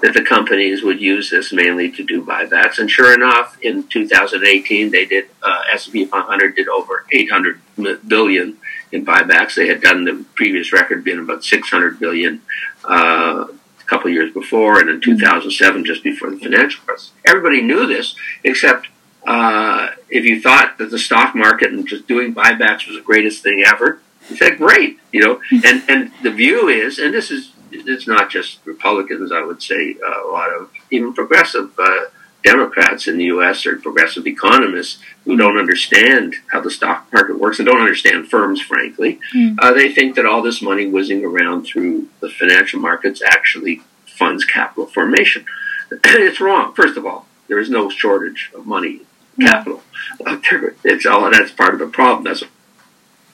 that 0.01 0.15
the 0.15 0.23
companies 0.23 0.83
would 0.83 1.01
use 1.01 1.31
this 1.31 1.53
mainly 1.53 1.91
to 1.91 2.05
do 2.05 2.25
buybacks. 2.25 2.79
And 2.79 2.91
sure 2.91 3.15
enough, 3.15 3.59
in 3.61 3.85
2018, 3.89 4.91
they 4.91 5.05
did, 5.07 5.27
uh, 5.43 5.63
S&P 5.73 6.05
500 6.07 6.55
did 6.55 6.69
over 6.69 7.05
800 7.11 7.61
billion 8.07 8.57
in 8.93 9.05
buybacks. 9.05 9.55
They 9.55 9.69
had 9.69 9.81
done 9.81 10.05
the 10.05 10.25
previous 10.35 10.73
record 10.73 11.05
being 11.05 11.19
about 11.19 11.45
600 11.45 11.99
billion 11.99 12.43
uh, 12.85 13.47
a 13.49 13.85
couple 13.87 14.11
years 14.11 14.33
before, 14.33 14.79
and 14.81 14.89
in 14.89 15.01
2007, 15.01 15.85
just 15.85 16.03
before 16.03 16.31
the 16.31 16.39
financial 16.39 16.85
crisis. 16.85 17.13
Everybody 17.27 17.63
knew 17.63 17.87
this, 17.87 18.15
except 18.45 18.89
uh, 19.27 19.89
if 20.09 20.25
you 20.25 20.41
thought 20.41 20.79
that 20.79 20.91
the 20.91 20.99
stock 20.99 21.35
market 21.35 21.73
and 21.73 21.87
just 21.87 22.07
doing 22.07 22.35
buybacks 22.35 22.87
was 22.87 22.97
the 22.97 23.03
greatest 23.05 23.43
thing 23.43 23.63
ever, 23.67 24.01
you 24.31 24.37
said, 24.37 24.59
great, 24.59 24.99
you 25.13 25.21
know. 25.21 25.41
And 25.65 25.83
and 25.89 26.13
the 26.23 26.31
view 26.31 26.69
is, 26.69 26.99
and 26.99 27.15
this 27.15 27.31
is 27.31 27.53
it's 27.71 28.07
not 28.07 28.31
just 28.31 28.65
Republicans. 28.65 29.33
I 29.33 29.43
would 29.43 29.63
say 29.63 29.97
uh, 30.05 30.29
a 30.29 30.31
lot 30.31 30.51
of 30.53 30.71
even 30.91 31.13
progressive 31.13 31.71
uh, 31.79 32.07
Democrats 32.45 33.09
in 33.09 33.19
the 33.19 33.25
U.S. 33.25 33.67
or 33.67 33.77
progressive 33.77 34.27
economists 34.27 35.03
who 35.25 35.37
don't 35.37 35.59
understand 35.59 36.37
how 36.53 36.61
the 36.61 36.71
stock 36.71 37.13
market 37.13 37.39
works 37.39 37.59
and 37.59 37.67
don't 37.67 37.81
understand 37.81 38.29
firms, 38.29 38.61
frankly. 38.61 39.19
Mm. 39.35 39.57
Uh, 39.59 39.73
they 39.73 39.93
think 39.93 40.15
that 40.17 40.27
all 40.27 40.43
this 40.43 40.63
money 40.63 40.87
whizzing 40.87 41.25
around 41.25 41.65
through 41.65 42.09
the 42.21 42.31
financial 42.31 42.81
markets 42.81 43.21
actually 43.25 43.83
funds 44.07 44.45
capital 44.45 44.87
formation. 44.87 45.45
it's 45.91 46.41
wrong. 46.41 46.75
First 46.75 46.97
of 46.97 47.05
all, 47.05 47.27
there 47.49 47.59
is 47.59 47.71
no 47.71 47.91
shortage 47.91 48.51
of 48.55 48.67
money, 48.67 49.03
capital. 49.41 49.83
it's 50.21 51.07
all 51.07 51.31
that's 51.31 51.51
part 51.53 51.75
of 51.75 51.81
the 51.81 51.87
problem. 51.87 52.25
That's 52.25 52.45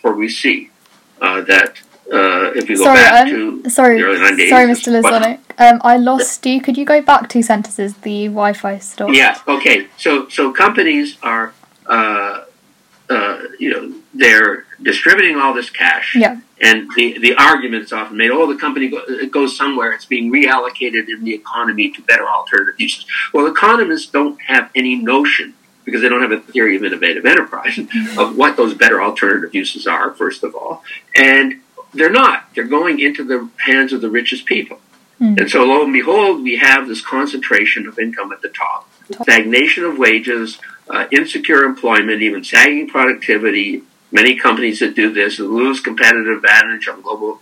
what 0.02 0.16
we 0.16 0.28
see 0.28 0.70
uh, 1.20 1.42
that 1.42 1.80
uh, 2.12 2.52
if 2.54 2.68
you 2.68 2.76
go 2.76 2.84
sorry, 2.84 2.98
back 2.98 3.26
um, 3.28 3.62
to 3.62 3.70
sorry, 3.70 3.98
days, 4.36 4.50
sorry, 4.50 4.66
Mr. 4.66 5.00
Lazonick. 5.00 5.40
Um, 5.58 5.80
I 5.82 5.96
lost 5.96 6.44
you. 6.44 6.60
Could 6.60 6.76
you 6.76 6.84
go 6.84 7.00
back 7.00 7.28
two 7.28 7.42
sentences? 7.42 7.94
The 7.98 8.26
Wi-Fi 8.26 8.78
stopped. 8.78 9.14
Yeah. 9.14 9.38
Okay. 9.48 9.86
So 9.96 10.28
so 10.28 10.52
companies 10.52 11.16
are, 11.22 11.54
uh, 11.86 12.44
uh, 13.08 13.38
you 13.58 13.70
know, 13.70 13.94
they're 14.12 14.66
distributing 14.82 15.36
all 15.36 15.54
this 15.54 15.70
cash. 15.70 16.14
Yeah. 16.14 16.40
And 16.60 16.88
the, 16.96 17.18
the 17.18 17.34
argument 17.34 17.84
is 17.84 17.92
often 17.92 18.16
made, 18.16 18.30
oh, 18.30 18.50
the 18.50 18.58
company 18.58 18.88
go, 18.88 19.02
it 19.08 19.32
goes 19.32 19.56
somewhere, 19.56 19.92
it's 19.92 20.04
being 20.04 20.30
reallocated 20.32 21.08
in 21.08 21.24
the 21.24 21.34
economy 21.34 21.90
to 21.90 22.02
better 22.02 22.26
alternative 22.28 22.80
uses. 22.80 23.04
Well, 23.32 23.46
economists 23.46 24.06
don't 24.06 24.40
have 24.42 24.70
any 24.74 24.94
notion 24.94 25.54
because 25.84 26.00
they 26.00 26.08
don't 26.08 26.22
have 26.22 26.32
a 26.32 26.40
theory 26.40 26.76
of 26.76 26.84
innovative 26.84 27.26
enterprise 27.26 27.76
mm-hmm. 27.76 28.18
of 28.18 28.36
what 28.36 28.56
those 28.56 28.72
better 28.72 29.02
alternative 29.02 29.54
uses 29.54 29.86
are, 29.86 30.12
first 30.12 30.42
of 30.42 30.54
all. 30.54 30.82
And 31.14 31.60
they're 31.94 32.10
not. 32.10 32.48
They're 32.54 32.64
going 32.64 33.00
into 33.00 33.24
the 33.24 33.48
hands 33.64 33.92
of 33.92 34.00
the 34.00 34.10
richest 34.10 34.46
people. 34.46 34.78
Mm-hmm. 35.20 35.38
And 35.38 35.50
so, 35.50 35.64
lo 35.64 35.84
and 35.84 35.92
behold, 35.92 36.42
we 36.42 36.56
have 36.56 36.88
this 36.88 37.00
concentration 37.00 37.86
of 37.86 37.98
income 37.98 38.32
at 38.32 38.42
the 38.42 38.48
top, 38.48 38.88
stagnation 39.22 39.84
of 39.84 39.96
wages, 39.96 40.58
uh, 40.88 41.06
insecure 41.10 41.62
employment, 41.62 42.22
even 42.22 42.44
sagging 42.44 42.88
productivity. 42.88 43.82
Many 44.10 44.36
companies 44.36 44.80
that 44.80 44.94
do 44.94 45.12
this 45.12 45.38
lose 45.38 45.80
competitive 45.80 46.36
advantage 46.36 46.88
on 46.88 47.00
global 47.00 47.40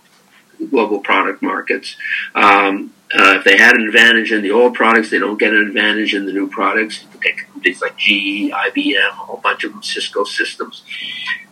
global 0.69 0.99
product 0.99 1.41
markets. 1.41 1.95
Um, 2.35 2.93
uh, 3.13 3.35
if 3.37 3.43
they 3.43 3.57
had 3.57 3.75
an 3.75 3.85
advantage 3.87 4.31
in 4.31 4.41
the 4.41 4.51
old 4.51 4.73
products, 4.73 5.11
they 5.11 5.19
don't 5.19 5.37
get 5.37 5.53
an 5.53 5.67
advantage 5.67 6.15
in 6.15 6.25
the 6.25 6.31
new 6.31 6.47
products. 6.47 7.05
Take 7.21 7.47
companies 7.47 7.81
like 7.81 7.95
GE, 7.97 8.49
IBM, 8.51 9.09
a 9.09 9.13
whole 9.13 9.37
bunch 9.37 9.63
of 9.63 9.71
them, 9.71 9.83
Cisco 9.83 10.23
systems. 10.23 10.83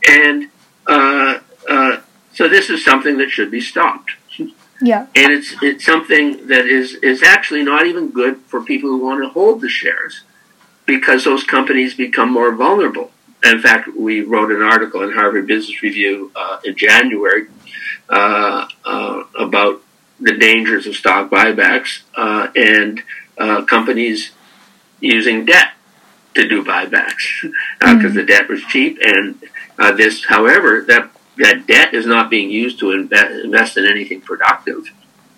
And 0.08 0.50
uh, 0.88 1.40
uh, 1.70 1.98
so 2.42 2.48
this 2.48 2.72
is 2.72 2.84
something 2.84 3.20
that 3.20 3.30
should 3.30 3.52
be 3.52 3.62
stopped. 3.62 4.14
Yeah. 4.82 5.06
And 5.16 5.32
it's 5.32 5.54
it's 5.62 5.86
something 5.86 6.48
that 6.48 6.66
is, 6.66 6.96
is 6.96 7.22
actually 7.22 7.62
not 7.62 7.86
even 7.86 8.10
good 8.10 8.38
for 8.48 8.64
people 8.64 8.90
who 8.90 8.98
want 8.98 9.22
to 9.24 9.30
hold 9.30 9.62
the 9.62 9.70
shares 9.70 10.24
because 10.88 11.24
those 11.24 11.44
companies 11.44 11.94
become 11.94 12.34
more 12.34 12.52
vulnerable. 12.52 13.12
In 13.44 13.60
fact, 13.60 13.90
we 13.96 14.22
wrote 14.22 14.52
an 14.52 14.64
article 14.64 15.04
in 15.04 15.12
Harvard 15.12 15.46
Business 15.46 15.84
Review 15.84 16.32
uh, 16.36 16.58
in 16.66 16.76
January 16.76 17.46
uh, 18.10 18.66
uh, 18.86 19.24
about 19.38 19.84
the 20.20 20.36
dangers 20.36 20.88
of 20.88 20.96
stock 20.96 21.30
buybacks 21.30 22.02
uh, 22.16 22.48
and 22.56 23.04
uh, 23.38 23.62
companies 23.66 24.32
using 25.00 25.46
debt 25.46 25.74
to 26.34 26.48
do 26.48 26.64
buybacks 26.64 27.44
because 27.80 28.14
mm. 28.14 28.16
the 28.16 28.24
debt 28.24 28.50
was 28.50 28.64
cheap. 28.64 28.98
And 29.00 29.36
uh, 29.78 29.92
this, 29.92 30.26
however, 30.26 30.84
that 30.88 31.12
that 31.42 31.66
debt 31.68 31.94
is 31.94 32.06
not 32.06 32.30
being 32.30 32.50
used 32.50 32.80
to 32.80 32.92
invest, 32.92 33.44
invest 33.44 33.78
in 33.78 33.86
anything 33.86 34.22
productive. 34.22 34.92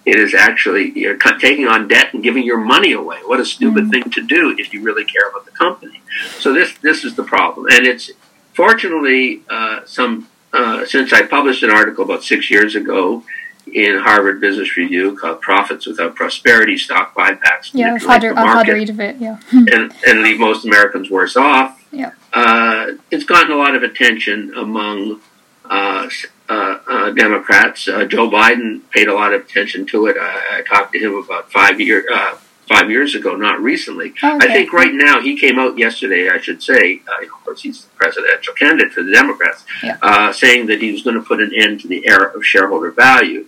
It 0.06 0.20
is 0.20 0.34
actually 0.34 0.92
you're 1.00 1.18
taking 1.18 1.68
on 1.68 1.88
debt 1.88 2.14
and 2.14 2.22
giving 2.22 2.44
your 2.44 2.60
money 2.60 2.92
away. 2.92 3.20
What 3.24 3.40
a 3.40 3.46
stupid 3.46 3.86
mm. 3.86 3.92
thing 3.92 4.12
to 4.12 4.22
do 4.22 4.54
if 4.58 4.74
you 4.74 4.82
really 4.82 5.06
care 5.06 5.30
about 5.30 5.46
the 5.46 5.52
company. 5.52 6.02
So 6.40 6.52
this 6.54 6.78
this 6.80 7.06
is 7.06 7.16
the 7.16 7.24
problem, 7.24 7.68
and 7.72 7.88
it's 7.88 8.12
fortunately 8.54 9.44
uh, 9.50 9.86
some 9.86 10.28
uh, 10.52 10.86
since 10.86 11.14
I 11.14 11.26
published 11.26 11.64
an 11.64 11.72
article 11.72 12.04
about 12.04 12.24
six 12.24 12.52
years 12.52 12.76
ago 12.76 13.24
in 13.72 14.00
Harvard 14.00 14.42
Business 14.42 14.76
Review 14.76 15.16
called 15.16 15.40
"Profits 15.40 15.88
Without 15.88 16.16
Prosperity: 16.16 16.78
Stock 16.78 17.16
Buybacks." 17.16 17.72
Yeah, 17.72 17.94
I've 17.94 18.04
had, 18.04 18.26
I've 18.26 18.68
had 18.68 18.68
read 18.68 18.90
of 18.90 19.00
it. 19.00 19.16
Yeah, 19.22 19.40
and, 19.52 19.94
and 20.06 20.22
leave 20.22 20.38
most 20.38 20.66
Americans 20.66 21.10
worse 21.10 21.38
off. 21.38 21.82
Yeah, 21.94 22.12
uh, 22.34 22.88
it's 23.10 23.24
gotten 23.24 23.54
a 23.54 23.56
lot 23.56 23.74
of 23.74 23.84
attention 23.84 24.54
among 24.54 25.22
uh, 25.70 26.10
uh, 26.50 26.78
uh 26.88 27.12
Democrats. 27.12 27.88
Uh, 27.88 28.06
Joe 28.06 28.30
Biden 28.30 28.82
paid 28.92 29.08
a 29.08 29.14
lot 29.14 29.34
of 29.34 29.42
attention 29.42 29.86
to 29.88 30.08
it. 30.08 30.18
I, 30.20 30.60
I 30.60 30.62
talked 30.62 30.94
to 30.94 31.00
him 31.00 31.16
about 31.16 31.52
five 31.52 31.80
years 31.80 32.06
uh, 32.14 32.38
five 32.68 32.90
years 32.90 33.16
ago, 33.16 33.36
not 33.36 33.62
recently. 33.62 34.14
Oh, 34.24 34.38
okay. 34.38 34.48
I 34.48 34.54
think 34.54 34.74
right 34.74 34.94
now 34.94 35.22
he 35.22 35.38
came 35.38 35.60
out 35.60 35.78
yesterday. 35.78 36.30
I 36.30 36.40
should 36.40 36.64
say, 36.64 37.02
uh, 37.08 37.24
of 37.24 37.30
course, 37.44 37.62
he's 37.62 37.84
the 37.84 37.90
presidential 37.96 38.54
candidate 38.54 38.94
for 38.94 39.04
the 39.04 39.12
Democrats, 39.12 39.66
yeah. 39.84 39.98
uh, 40.02 40.32
saying 40.32 40.68
that 40.68 40.82
he 40.82 40.92
was 40.92 41.04
going 41.04 41.16
to 41.16 41.22
put 41.22 41.42
an 41.42 41.52
end 41.54 41.82
to 41.82 41.88
the 41.88 42.08
era 42.08 42.32
of 42.36 42.46
shareholder 42.46 42.92
value. 42.92 43.48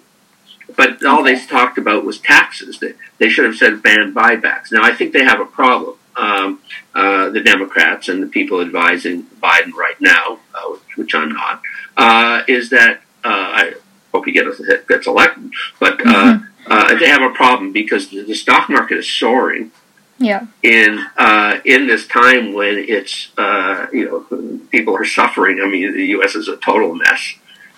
But 0.75 1.03
all 1.05 1.21
okay. 1.21 1.35
they 1.35 1.45
talked 1.45 1.77
about 1.77 2.05
was 2.05 2.19
taxes. 2.19 2.79
They, 2.79 2.93
they 3.17 3.29
should 3.29 3.45
have 3.45 3.55
said 3.55 3.81
ban 3.81 4.13
buybacks. 4.13 4.71
Now 4.71 4.83
I 4.83 4.93
think 4.93 5.13
they 5.13 5.23
have 5.23 5.39
a 5.39 5.45
problem. 5.45 5.95
Um, 6.17 6.61
uh, 6.93 7.29
the 7.29 7.41
Democrats 7.41 8.07
and 8.07 8.23
the 8.23 8.27
people 8.27 8.61
advising 8.61 9.23
Biden 9.43 9.73
right 9.73 9.99
now, 9.99 10.39
uh, 10.53 10.77
which 10.95 11.13
I'm 11.13 11.29
not, 11.29 11.61
uh, 11.97 12.43
is 12.47 12.69
that 12.69 13.01
uh, 13.23 13.29
I 13.29 13.73
hope 14.13 14.25
he 14.25 14.31
gets, 14.31 14.61
gets 14.87 15.07
elected, 15.07 15.51
but 15.79 15.99
uh, 16.01 16.03
mm-hmm 16.03 16.45
uh, 16.67 16.95
they 16.95 17.07
have 17.07 17.21
a 17.21 17.29
problem 17.29 17.71
because 17.71 18.09
the, 18.09 18.21
the 18.21 18.35
stock 18.35 18.69
market 18.69 18.97
is 18.97 19.09
soaring. 19.09 19.71
Yeah. 20.17 20.47
In 20.63 21.05
uh, 21.17 21.59
in 21.65 21.87
this 21.87 22.07
time 22.07 22.53
when 22.53 22.77
it's 22.77 23.37
uh, 23.37 23.87
you 23.91 24.05
know 24.05 24.59
people 24.71 24.95
are 24.95 25.03
suffering. 25.03 25.59
I 25.61 25.67
mean, 25.67 25.93
the 25.93 26.05
U.S. 26.07 26.35
is 26.35 26.47
a 26.47 26.55
total 26.55 26.95
mess, 26.95 27.33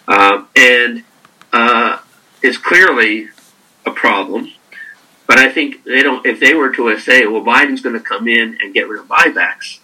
uh, 0.07 0.45
and 0.55 1.03
uh, 1.51 1.97
it's 2.43 2.59
clearly 2.59 3.29
a 3.87 3.91
problem. 3.91 4.51
But 5.37 5.45
I 5.45 5.51
think 5.51 5.83
they 5.83 6.01
don't. 6.01 6.25
If 6.25 6.39
they 6.39 6.55
were 6.55 6.73
to 6.73 6.97
say, 6.97 7.27
"Well, 7.27 7.43
Biden's 7.43 7.81
going 7.81 7.93
to 7.93 8.01
come 8.01 8.27
in 8.27 8.57
and 8.59 8.73
get 8.73 8.89
rid 8.89 8.99
of 8.99 9.07
buybacks," 9.07 9.77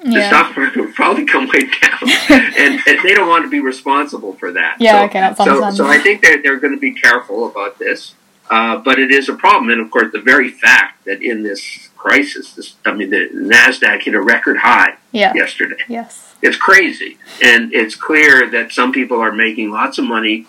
the 0.00 0.24
stock 0.28 0.56
market 0.56 0.76
would 0.80 0.94
probably 0.94 1.24
come 1.26 1.48
way 1.48 1.62
down, 1.62 1.98
and, 2.30 2.80
and 2.86 2.98
they 3.02 3.12
don't 3.12 3.28
want 3.28 3.44
to 3.44 3.50
be 3.50 3.58
responsible 3.58 4.34
for 4.34 4.52
that. 4.52 4.76
Yeah, 4.78 5.00
so, 5.00 5.04
okay, 5.06 5.18
that's 5.18 5.38
so, 5.38 5.42
understandable. 5.42 5.76
so 5.76 5.86
I 5.86 5.98
think 5.98 6.22
they're 6.22 6.40
they're 6.40 6.60
going 6.60 6.72
to 6.72 6.78
be 6.78 6.92
careful 6.92 7.48
about 7.48 7.80
this, 7.80 8.14
uh, 8.48 8.76
but 8.76 9.00
it 9.00 9.10
is 9.10 9.28
a 9.28 9.34
problem. 9.34 9.70
And 9.70 9.80
of 9.80 9.90
course, 9.90 10.12
the 10.12 10.20
very 10.20 10.50
fact 10.50 11.04
that 11.04 11.20
in 11.20 11.42
this 11.42 11.88
crisis, 11.96 12.52
this 12.52 12.76
I 12.84 12.92
mean, 12.94 13.10
the 13.10 13.28
Nasdaq 13.34 14.04
hit 14.04 14.14
a 14.14 14.22
record 14.22 14.58
high 14.58 14.98
Yeah. 15.10 15.32
yesterday. 15.34 15.82
Yes. 15.88 16.36
It's 16.42 16.56
crazy, 16.56 17.18
and 17.42 17.74
it's 17.74 17.96
clear 17.96 18.48
that 18.50 18.70
some 18.70 18.92
people 18.92 19.18
are 19.18 19.32
making 19.32 19.72
lots 19.72 19.98
of 19.98 20.04
money. 20.04 20.46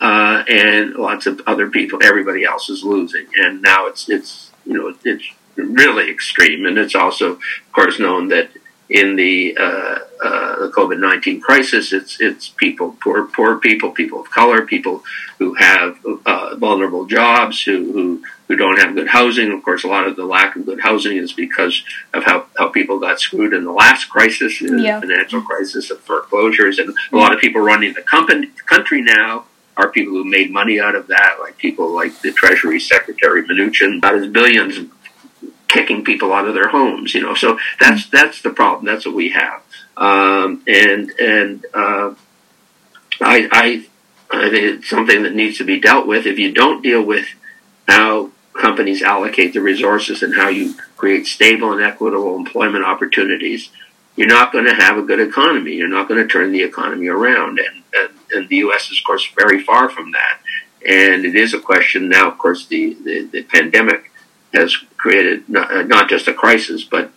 Uh, 0.00 0.42
and 0.48 0.94
lots 0.94 1.26
of 1.26 1.40
other 1.46 1.68
people, 1.68 1.98
everybody 2.02 2.42
else 2.44 2.70
is 2.70 2.82
losing, 2.82 3.26
and 3.36 3.60
now 3.60 3.86
it's 3.86 4.08
it's 4.08 4.50
you 4.64 4.72
know 4.72 4.94
it's 5.04 5.24
really 5.56 6.10
extreme, 6.10 6.64
and 6.64 6.78
it's 6.78 6.94
also, 6.94 7.32
of 7.32 7.40
course, 7.72 7.98
known 7.98 8.28
that 8.28 8.48
in 8.88 9.16
the 9.16 9.56
uh, 9.60 9.98
uh, 10.24 10.58
the 10.60 10.72
COVID 10.74 10.98
nineteen 10.98 11.38
crisis, 11.40 11.92
it's 11.92 12.18
it's 12.18 12.48
people 12.48 12.96
poor 13.02 13.24
poor 13.26 13.58
people, 13.58 13.90
people 13.90 14.20
of 14.22 14.30
color, 14.30 14.62
people 14.64 15.04
who 15.38 15.54
have 15.54 15.98
uh, 16.26 16.56
vulnerable 16.56 17.04
jobs, 17.04 17.62
who, 17.62 17.92
who 17.92 18.22
who 18.48 18.56
don't 18.56 18.78
have 18.80 18.94
good 18.94 19.08
housing. 19.08 19.52
Of 19.52 19.62
course, 19.62 19.84
a 19.84 19.86
lot 19.86 20.06
of 20.06 20.16
the 20.16 20.24
lack 20.24 20.56
of 20.56 20.64
good 20.64 20.80
housing 20.80 21.18
is 21.18 21.32
because 21.34 21.84
of 22.14 22.24
how, 22.24 22.46
how 22.58 22.68
people 22.68 22.98
got 22.98 23.20
screwed 23.20 23.52
in 23.54 23.64
the 23.64 23.70
last 23.70 24.06
crisis, 24.06 24.58
the 24.58 24.80
Yeah. 24.82 24.98
financial 24.98 25.42
crisis 25.42 25.90
of 25.90 26.00
foreclosures, 26.00 26.78
and 26.78 26.94
a 27.12 27.16
lot 27.16 27.32
of 27.34 27.38
people 27.38 27.60
running 27.60 27.92
the 27.92 28.02
company 28.02 28.48
country 28.66 29.02
now 29.02 29.44
are 29.80 29.90
people 29.90 30.12
who 30.12 30.24
made 30.24 30.50
money 30.50 30.80
out 30.80 30.94
of 30.94 31.06
that, 31.08 31.36
like 31.40 31.56
people 31.58 31.94
like 31.94 32.20
the 32.20 32.32
Treasury 32.32 32.78
Secretary 32.78 33.42
Mnuchin, 33.42 34.00
got 34.00 34.14
his 34.14 34.26
billions 34.26 34.90
kicking 35.68 36.04
people 36.04 36.32
out 36.32 36.46
of 36.46 36.54
their 36.54 36.68
homes, 36.68 37.14
you 37.14 37.22
know. 37.22 37.34
So 37.34 37.58
that's 37.78 38.08
that's 38.10 38.42
the 38.42 38.50
problem. 38.50 38.84
That's 38.84 39.06
what 39.06 39.14
we 39.14 39.30
have, 39.30 39.62
um, 39.96 40.62
and 40.66 41.10
and 41.18 41.64
uh, 41.74 42.14
I, 43.20 43.48
I 43.52 43.86
I 44.30 44.50
think 44.50 44.64
it's 44.64 44.90
something 44.90 45.22
that 45.22 45.34
needs 45.34 45.58
to 45.58 45.64
be 45.64 45.80
dealt 45.80 46.06
with. 46.06 46.26
If 46.26 46.38
you 46.38 46.52
don't 46.52 46.82
deal 46.82 47.02
with 47.02 47.26
how 47.88 48.30
companies 48.52 49.02
allocate 49.02 49.52
the 49.54 49.60
resources 49.60 50.22
and 50.22 50.34
how 50.34 50.48
you 50.48 50.74
create 50.96 51.26
stable 51.26 51.72
and 51.72 51.82
equitable 51.82 52.36
employment 52.36 52.84
opportunities, 52.84 53.70
you're 54.16 54.28
not 54.28 54.52
going 54.52 54.66
to 54.66 54.74
have 54.74 54.98
a 54.98 55.02
good 55.02 55.20
economy. 55.20 55.74
You're 55.74 55.88
not 55.88 56.08
going 56.08 56.20
to 56.20 56.28
turn 56.28 56.52
the 56.52 56.62
economy 56.62 57.08
around, 57.08 57.58
and, 57.58 57.82
and 57.94 58.19
and 58.32 58.48
the 58.48 58.56
U.S. 58.56 58.90
is, 58.90 58.98
of 58.98 59.04
course, 59.04 59.28
very 59.38 59.62
far 59.62 59.88
from 59.88 60.12
that. 60.12 60.38
And 60.86 61.24
it 61.24 61.34
is 61.34 61.52
a 61.54 61.60
question 61.60 62.08
now. 62.08 62.28
Of 62.30 62.38
course, 62.38 62.66
the 62.66 62.94
the, 62.94 63.22
the 63.24 63.42
pandemic 63.42 64.10
has 64.52 64.76
created 64.96 65.48
not, 65.48 65.70
uh, 65.72 65.82
not 65.82 66.08
just 66.08 66.26
a 66.28 66.34
crisis, 66.34 66.82
but 66.84 67.12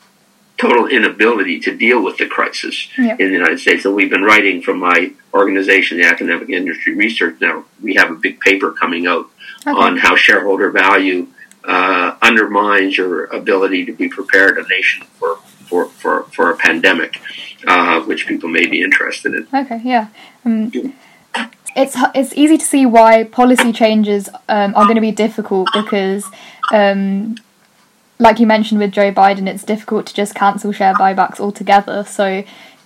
total 0.57 0.85
inability 0.87 1.59
to 1.59 1.75
deal 1.75 2.01
with 2.03 2.17
the 2.17 2.27
crisis 2.27 2.87
Yeah. 2.97 3.13
in 3.19 3.27
the 3.29 3.33
United 3.33 3.59
States. 3.59 3.85
And 3.85 3.95
we've 3.95 4.09
been 4.09 4.21
writing 4.23 4.61
from 4.61 4.79
my 4.79 5.11
organization, 5.33 5.97
the 5.97 6.05
Academic 6.05 6.47
Industry 6.49 6.93
Research. 6.93 7.35
Now 7.41 7.65
we 7.81 7.95
have 7.95 8.11
a 8.11 8.15
big 8.15 8.39
paper 8.39 8.71
coming 8.71 9.07
out 9.07 9.29
Okay. 9.65 9.71
on 9.79 9.97
how 9.97 10.15
shareholder 10.17 10.69
value 10.71 11.27
uh, 11.63 12.15
undermines 12.21 12.97
your 12.97 13.25
ability 13.25 13.85
to 13.85 13.93
be 13.93 14.09
prepared 14.09 14.57
a 14.57 14.67
nation 14.67 15.05
for 15.19 15.37
for, 15.69 15.85
for, 15.85 16.23
for 16.35 16.51
a 16.51 16.57
pandemic, 16.57 17.19
uh, 17.65 18.01
which 18.01 18.27
people 18.27 18.49
may 18.49 18.67
be 18.67 18.81
interested 18.81 19.33
in. 19.33 19.47
Okay, 19.53 19.81
yeah. 19.83 20.07
Um, 20.45 20.69
it's 21.75 21.95
it's 22.13 22.33
easy 22.35 22.57
to 22.57 22.65
see 22.65 22.85
why 22.85 23.23
policy 23.23 23.71
changes 23.73 24.29
um, 24.49 24.75
are 24.75 24.83
going 24.85 24.95
to 24.95 25.01
be 25.01 25.11
difficult 25.11 25.69
because, 25.73 26.25
um, 26.71 27.35
like 28.19 28.39
you 28.39 28.47
mentioned 28.47 28.79
with 28.79 28.91
Joe 28.91 29.11
Biden, 29.11 29.47
it's 29.47 29.63
difficult 29.63 30.05
to 30.07 30.13
just 30.13 30.35
cancel 30.35 30.71
share 30.71 30.93
buybacks 30.93 31.39
altogether. 31.39 32.03
So, 32.03 32.43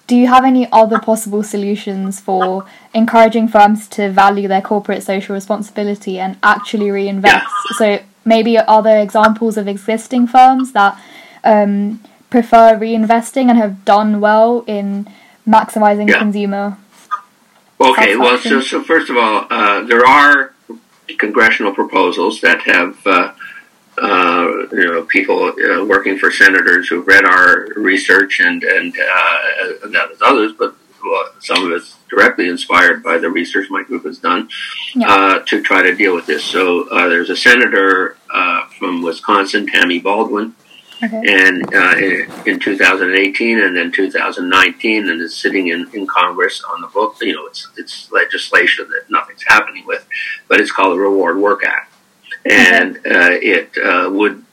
do 0.07 0.15
you 0.15 0.27
have 0.27 0.45
any 0.45 0.71
other 0.71 0.99
possible 0.99 1.43
solutions 1.43 2.19
for 2.19 2.65
encouraging 2.93 3.47
firms 3.49 3.87
to 3.89 4.09
value 4.09 4.47
their 4.47 4.61
corporate 4.61 5.03
social 5.03 5.35
responsibility 5.35 6.19
and 6.19 6.37
actually 6.41 6.89
reinvest? 6.91 7.45
So, 7.77 7.99
maybe 8.25 8.57
are 8.57 8.81
there 8.83 9.01
examples 9.01 9.57
of 9.57 9.67
existing 9.67 10.27
firms 10.27 10.71
that 10.71 10.99
um, 11.43 12.01
prefer 12.29 12.77
reinvesting 12.77 13.49
and 13.49 13.57
have 13.57 13.83
done 13.85 14.19
well 14.21 14.63
in 14.67 15.07
maximizing 15.47 16.09
Yeah. 16.09 16.19
consumer 16.19 16.77
Okay, 17.79 18.15
well, 18.17 18.37
so, 18.39 18.59
so 18.61 18.83
first 18.83 19.09
of 19.09 19.17
all, 19.17 19.45
uh, 19.49 19.83
there 19.83 20.05
are 20.05 20.53
congressional 21.19 21.73
proposals 21.73 22.41
that 22.41 22.61
have, 22.63 22.97
uh, 23.05 23.33
uh, 24.01 24.47
you 24.71 24.85
know, 24.85 25.03
people 25.03 25.53
uh, 25.53 25.85
working 25.85 26.17
for 26.17 26.31
senators 26.31 26.87
who've 26.89 27.05
read 27.05 27.23
our 27.25 27.67
research 27.75 28.39
and 28.39 28.63
and 28.63 28.95
uh, 28.97 29.87
not 29.89 30.11
as 30.11 30.21
others, 30.21 30.53
but 30.57 30.75
well, 31.03 31.29
some 31.39 31.65
of 31.65 31.71
it's 31.71 31.95
directly 32.09 32.49
inspired 32.49 33.03
by 33.03 33.17
the 33.19 33.29
research 33.29 33.69
my 33.69 33.83
group 33.83 34.03
has 34.05 34.17
done 34.17 34.49
Yeah. 34.95 35.09
uh, 35.11 35.39
to 35.45 35.61
try 35.61 35.83
to 35.83 35.95
deal 35.95 36.15
with 36.15 36.25
this. 36.25 36.43
So 36.43 36.89
uh, 36.89 37.07
there's 37.07 37.29
a 37.29 37.35
senator 37.35 38.17
uh, 38.33 38.65
from 38.79 39.01
Wisconsin, 39.03 39.67
Tammy 39.67 39.99
Baldwin, 39.99 40.55
Okay. 41.03 41.21
and 41.27 41.75
uh, 41.75 41.95
in, 41.97 42.31
in 42.47 42.59
2018 42.59 43.59
and 43.59 43.77
then 43.77 43.91
2019, 43.91 45.09
and 45.09 45.21
is 45.21 45.35
sitting 45.35 45.67
in, 45.67 45.87
in 45.93 46.07
Congress 46.07 46.63
on 46.63 46.81
the 46.81 46.87
book. 46.87 47.17
You 47.21 47.35
know, 47.35 47.45
it's 47.45 47.67
it's 47.77 48.11
legislation 48.11 48.89
that 48.89 49.09
nothing's 49.09 49.43
happening 49.43 49.85
with, 49.85 50.07
but 50.47 50.59
it's 50.59 50.71
called 50.71 50.93
the 50.93 50.99
Reward 50.99 51.37
Work 51.37 51.63
Act, 51.63 51.93
and 52.49 52.97
uh, 52.97 53.37
it 53.41 53.77
uh, 53.77 54.09
would 54.11 54.43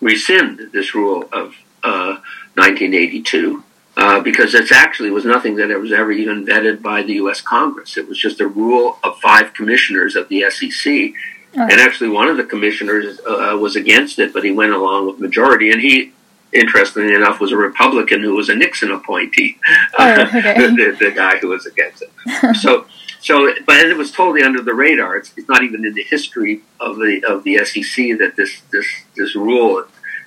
rescind 0.00 0.60
this 0.72 0.94
rule 0.94 1.28
of 1.32 1.54
uh, 1.82 2.20
1982. 2.54 3.64
Uh, 3.96 4.20
because 4.20 4.54
it's 4.54 4.70
actually 4.70 5.10
was 5.10 5.24
nothing 5.24 5.56
that 5.56 5.72
it 5.72 5.76
was 5.76 5.90
ever 5.90 6.12
even 6.12 6.46
vetted 6.46 6.80
by 6.80 7.02
the 7.02 7.14
U.S. 7.14 7.40
Congress. 7.40 7.96
It 7.96 8.06
was 8.08 8.16
just 8.16 8.40
a 8.40 8.46
rule 8.46 8.96
of 9.02 9.18
five 9.18 9.52
commissioners 9.54 10.14
of 10.14 10.28
the 10.28 10.48
SEC, 10.50 11.14
and 11.62 11.80
actually, 11.80 12.10
one 12.10 12.28
of 12.28 12.36
the 12.36 12.44
commissioners 12.44 13.20
uh, 13.20 13.56
was 13.60 13.76
against 13.76 14.18
it, 14.18 14.32
but 14.32 14.44
he 14.44 14.50
went 14.50 14.72
along 14.72 15.06
with 15.06 15.18
majority. 15.18 15.70
And 15.70 15.80
he, 15.80 16.12
interestingly 16.52 17.14
enough, 17.14 17.40
was 17.40 17.52
a 17.52 17.56
Republican 17.56 18.22
who 18.22 18.34
was 18.34 18.48
a 18.48 18.54
Nixon 18.54 18.90
appointee. 18.90 19.58
Oh, 19.98 20.22
okay. 20.22 20.54
the, 20.76 20.96
the 20.98 21.10
guy 21.10 21.38
who 21.38 21.48
was 21.48 21.66
against 21.66 22.02
it. 22.02 22.56
so, 22.56 22.86
so, 23.20 23.52
but 23.66 23.76
it 23.78 23.96
was 23.96 24.12
totally 24.12 24.42
under 24.42 24.62
the 24.62 24.74
radar. 24.74 25.16
It's, 25.16 25.32
it's 25.36 25.48
not 25.48 25.62
even 25.62 25.84
in 25.84 25.94
the 25.94 26.04
history 26.04 26.62
of 26.80 26.96
the 26.96 27.22
of 27.26 27.44
the 27.44 27.64
SEC 27.64 28.18
that 28.18 28.34
this 28.36 28.60
this 28.70 28.86
this 29.16 29.34
rule 29.34 29.84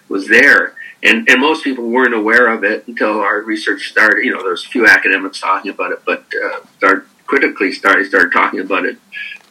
was 0.09 0.27
there. 0.27 0.75
And, 1.03 1.27
and 1.27 1.41
most 1.41 1.63
people 1.63 1.89
weren't 1.89 2.13
aware 2.13 2.47
of 2.47 2.63
it 2.63 2.87
until 2.87 3.21
our 3.21 3.41
research 3.41 3.89
started. 3.89 4.23
You 4.23 4.33
know, 4.33 4.41
there 4.41 4.51
was 4.51 4.65
a 4.65 4.69
few 4.69 4.85
academics 4.85 5.39
talking 5.39 5.71
about 5.71 5.91
it, 5.91 6.03
but 6.05 6.25
uh, 6.43 6.59
start 6.77 7.07
critically 7.25 7.71
started 7.71 8.05
started 8.05 8.31
talking 8.33 8.59
about 8.59 8.85
it 8.85 8.97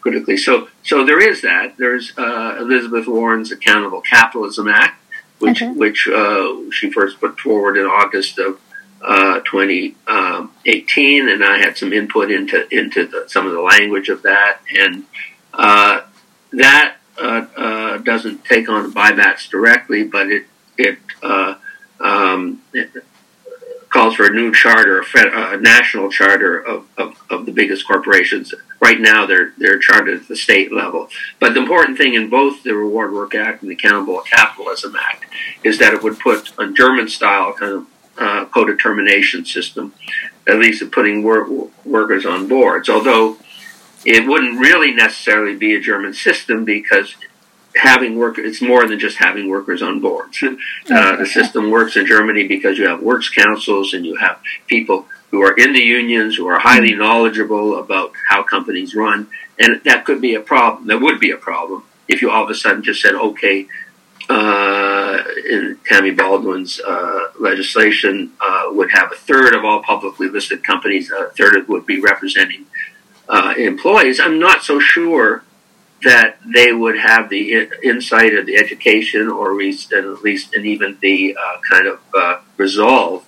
critically. 0.00 0.36
So, 0.36 0.68
so 0.82 1.04
there 1.04 1.20
is 1.20 1.42
that. 1.42 1.76
There's 1.76 2.12
uh, 2.16 2.56
Elizabeth 2.60 3.06
Warren's 3.06 3.52
Accountable 3.52 4.00
Capitalism 4.00 4.68
Act, 4.68 5.00
which 5.38 5.62
Okay. 5.62 5.72
which 5.72 6.08
uh, 6.08 6.70
she 6.70 6.90
first 6.90 7.20
put 7.20 7.38
forward 7.40 7.76
in 7.76 7.86
August 7.86 8.38
of 8.38 8.60
uh, 9.02 9.40
2018, 9.40 11.28
and 11.28 11.44
I 11.44 11.58
had 11.58 11.76
some 11.76 11.92
input 11.92 12.30
into 12.30 12.66
into 12.74 13.06
the, 13.06 13.24
some 13.28 13.46
of 13.46 13.52
the 13.52 13.60
language 13.60 14.08
of 14.08 14.22
that, 14.22 14.58
and 14.78 15.04
uh, 15.54 16.02
that 16.52 16.96
uh, 17.20 17.46
uh, 17.56 17.98
doesn't 17.98 18.44
take 18.44 18.68
on 18.68 18.92
buybacks 18.92 19.48
directly, 19.48 20.04
but 20.04 20.30
it 20.30 20.44
it, 20.76 20.98
uh, 21.22 21.54
um, 22.00 22.62
it 22.72 22.90
calls 23.90 24.14
for 24.14 24.26
a 24.26 24.30
new 24.30 24.52
charter, 24.52 25.04
a, 25.14 25.56
national 25.60 26.10
charter 26.10 26.58
of, 26.58 26.86
of, 26.96 27.20
of 27.28 27.44
the 27.44 27.52
biggest 27.52 27.86
corporations. 27.86 28.54
Right 28.80 29.00
now, 29.00 29.26
they're 29.26 29.52
they're 29.58 29.78
chartered 29.78 30.22
at 30.22 30.28
the 30.28 30.36
state 30.36 30.72
level. 30.72 31.08
But 31.38 31.54
the 31.54 31.60
important 31.60 31.98
thing 31.98 32.14
in 32.14 32.30
both 32.30 32.62
the 32.62 32.74
Reward 32.74 33.12
Work 33.12 33.34
Act 33.34 33.62
and 33.62 33.70
the 33.70 33.74
Accountable 33.74 34.20
Capitalism 34.20 34.96
Act 34.96 35.26
is 35.64 35.78
that 35.78 35.92
it 35.92 36.02
would 36.02 36.18
put 36.18 36.52
a 36.58 36.72
German-style 36.72 37.52
kind 37.54 37.72
of 37.72 37.86
uh, 38.16 38.44
co-determination 38.46 39.44
system, 39.44 39.92
at 40.46 40.58
least 40.58 40.82
of 40.82 40.92
putting 40.92 41.22
work, 41.22 41.48
workers 41.84 42.24
on 42.24 42.48
boards. 42.48 42.88
Although 42.88 43.38
it 44.04 44.26
wouldn't 44.26 44.58
really 44.58 44.92
necessarily 44.92 45.56
be 45.56 45.74
a 45.74 45.80
German 45.80 46.14
system 46.14 46.64
because 46.64 47.14
having 47.76 48.16
work 48.18 48.36
it's 48.38 48.60
more 48.60 48.86
than 48.86 48.98
just 48.98 49.18
having 49.18 49.48
workers 49.48 49.82
on 49.82 50.00
boards. 50.00 50.42
Uh, 50.42 51.16
the 51.16 51.26
system 51.26 51.70
works 51.70 51.96
in 51.96 52.06
Germany 52.06 52.46
because 52.46 52.78
you 52.78 52.88
have 52.88 53.00
works 53.00 53.28
councils 53.28 53.94
and 53.94 54.04
you 54.04 54.16
have 54.16 54.40
people 54.66 55.06
who 55.30 55.40
are 55.42 55.54
in 55.56 55.72
the 55.72 55.80
unions 55.80 56.36
who 56.36 56.46
are 56.48 56.58
highly 56.58 56.94
knowledgeable 56.94 57.78
about 57.78 58.12
how 58.28 58.42
companies 58.42 58.94
run, 58.94 59.28
and 59.58 59.80
that 59.84 60.04
could 60.04 60.20
be 60.20 60.34
a 60.34 60.40
problem. 60.40 60.88
That 60.88 61.00
would 61.00 61.20
be 61.20 61.30
a 61.30 61.36
problem 61.36 61.84
if 62.10 62.20
you 62.20 62.30
all 62.30 62.42
of 62.42 62.50
a 62.50 62.54
sudden 62.54 62.82
just 62.82 63.00
said, 63.00 63.14
okay, 63.14 63.68
uh, 64.28 65.18
in 65.48 65.78
Tammy 65.86 66.10
Baldwin's 66.10 66.80
uh, 66.80 67.28
legislation, 67.38 68.32
uh, 68.40 68.64
would 68.70 68.90
have 68.90 69.12
a 69.12 69.14
third 69.14 69.54
of 69.54 69.64
all 69.64 69.82
publicly 69.82 70.28
listed 70.28 70.64
companies, 70.64 71.10
a 71.10 71.30
third 71.30 71.68
would 71.68 71.86
be 71.86 72.00
representing 72.00 72.66
uh, 73.28 73.54
employees. 73.56 74.18
I'm 74.18 74.40
not 74.40 74.64
so 74.64 74.80
sure 74.80 75.44
that 76.02 76.38
they 76.44 76.72
would 76.72 76.98
have 76.98 77.28
the 77.28 77.68
insight 77.82 78.32
or 78.32 78.42
the 78.42 78.56
education 78.56 79.28
or 79.28 79.50
at 79.52 79.56
least 80.22 80.54
and 80.54 80.66
even 80.66 80.96
the 81.00 81.36
uh, 81.36 81.60
kind 81.68 81.86
of 81.86 82.00
uh, 82.14 82.40
resolve 82.56 83.24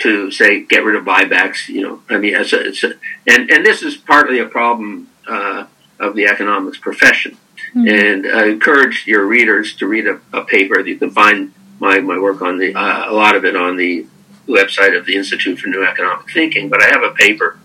to 0.00 0.30
say 0.30 0.62
get 0.62 0.84
rid 0.84 0.96
of 0.96 1.04
buybacks. 1.04 1.68
You 1.68 1.82
know, 1.82 2.02
I 2.08 2.18
mean, 2.18 2.34
it's 2.34 2.52
a, 2.52 2.68
it's 2.68 2.84
a, 2.84 2.94
and 3.26 3.50
and 3.50 3.64
this 3.64 3.82
is 3.82 3.96
partly 3.96 4.38
a 4.38 4.46
problem 4.46 5.08
uh, 5.28 5.66
of 5.98 6.14
the 6.14 6.26
economics 6.26 6.78
profession. 6.78 7.36
Mm-hmm. 7.74 7.88
And 7.88 8.26
I 8.26 8.46
encourage 8.48 9.06
your 9.06 9.26
readers 9.26 9.74
to 9.76 9.86
read 9.86 10.06
a, 10.06 10.20
a, 10.32 10.44
paper. 10.44 10.78
You 10.80 10.96
can 10.96 11.10
find 11.10 11.52
my, 11.80 11.98
my 11.98 12.18
work 12.18 12.40
on 12.40 12.58
the 12.58 12.74
uh, 12.74 13.10
a 13.10 13.12
lot 13.12 13.34
of 13.34 13.44
it 13.44 13.56
on 13.56 13.76
the 13.76 14.06
website 14.46 14.96
of 14.96 15.04
the 15.06 15.16
Institute 15.16 15.58
for 15.58 15.68
New 15.68 15.84
Economic 15.84 16.30
Thinking. 16.30 16.68
But 16.68 16.82
I 16.82 16.86
have 16.86 17.02
a 17.02 17.12
paper 17.12 17.58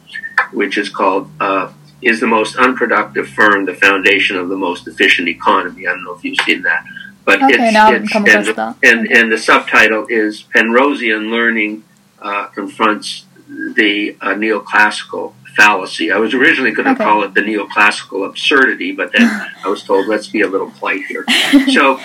which 0.52 0.78
is 0.78 0.90
called 0.90 1.30
uh, 1.40 1.72
"Is 2.06 2.20
the 2.20 2.28
Most 2.28 2.56
Unproductive 2.56 3.28
Firm 3.30 3.66
the 3.66 3.74
Foundation 3.74 4.38
of 4.38 4.50
the 4.50 4.58
Most 4.58 4.88
Efficient 4.88 5.28
Economy?" 5.28 5.88
I 5.88 5.92
don't 5.92 6.04
know 6.04 6.14
if 6.14 6.24
you've 6.24 6.38
seen 6.46 6.62
that, 6.64 6.86
but 7.26 7.42
okay, 7.42 7.54
it's, 7.54 7.74
now 7.74 7.92
it's 7.92 8.16
and, 8.16 8.46
the, 8.46 8.76
and, 8.84 9.12
and, 9.12 9.32
the 9.32 9.38
subtitle 9.38 10.06
is 10.10 10.44
Penrosian 10.44 11.32
Learning 11.32 11.84
uh, 12.22 12.48
confronts 12.48 13.26
the 13.48 14.18
uh, 14.22 14.34
neoclassical 14.34 15.34
fallacy. 15.56 16.12
I 16.12 16.18
was 16.18 16.34
originally 16.34 16.72
going 16.72 16.86
to 16.86 16.92
okay. 16.94 17.04
call 17.04 17.24
it 17.24 17.34
the 17.34 17.42
neoclassical 17.42 18.28
absurdity, 18.28 18.92
but 18.92 19.12
then 19.14 19.30
I 19.64 19.68
was 19.68 19.84
told 19.84 20.08
let's 20.08 20.28
be 20.28 20.42
a 20.42 20.48
little 20.48 20.72
polite 20.72 21.06
here. 21.06 21.26
so, 21.72 22.00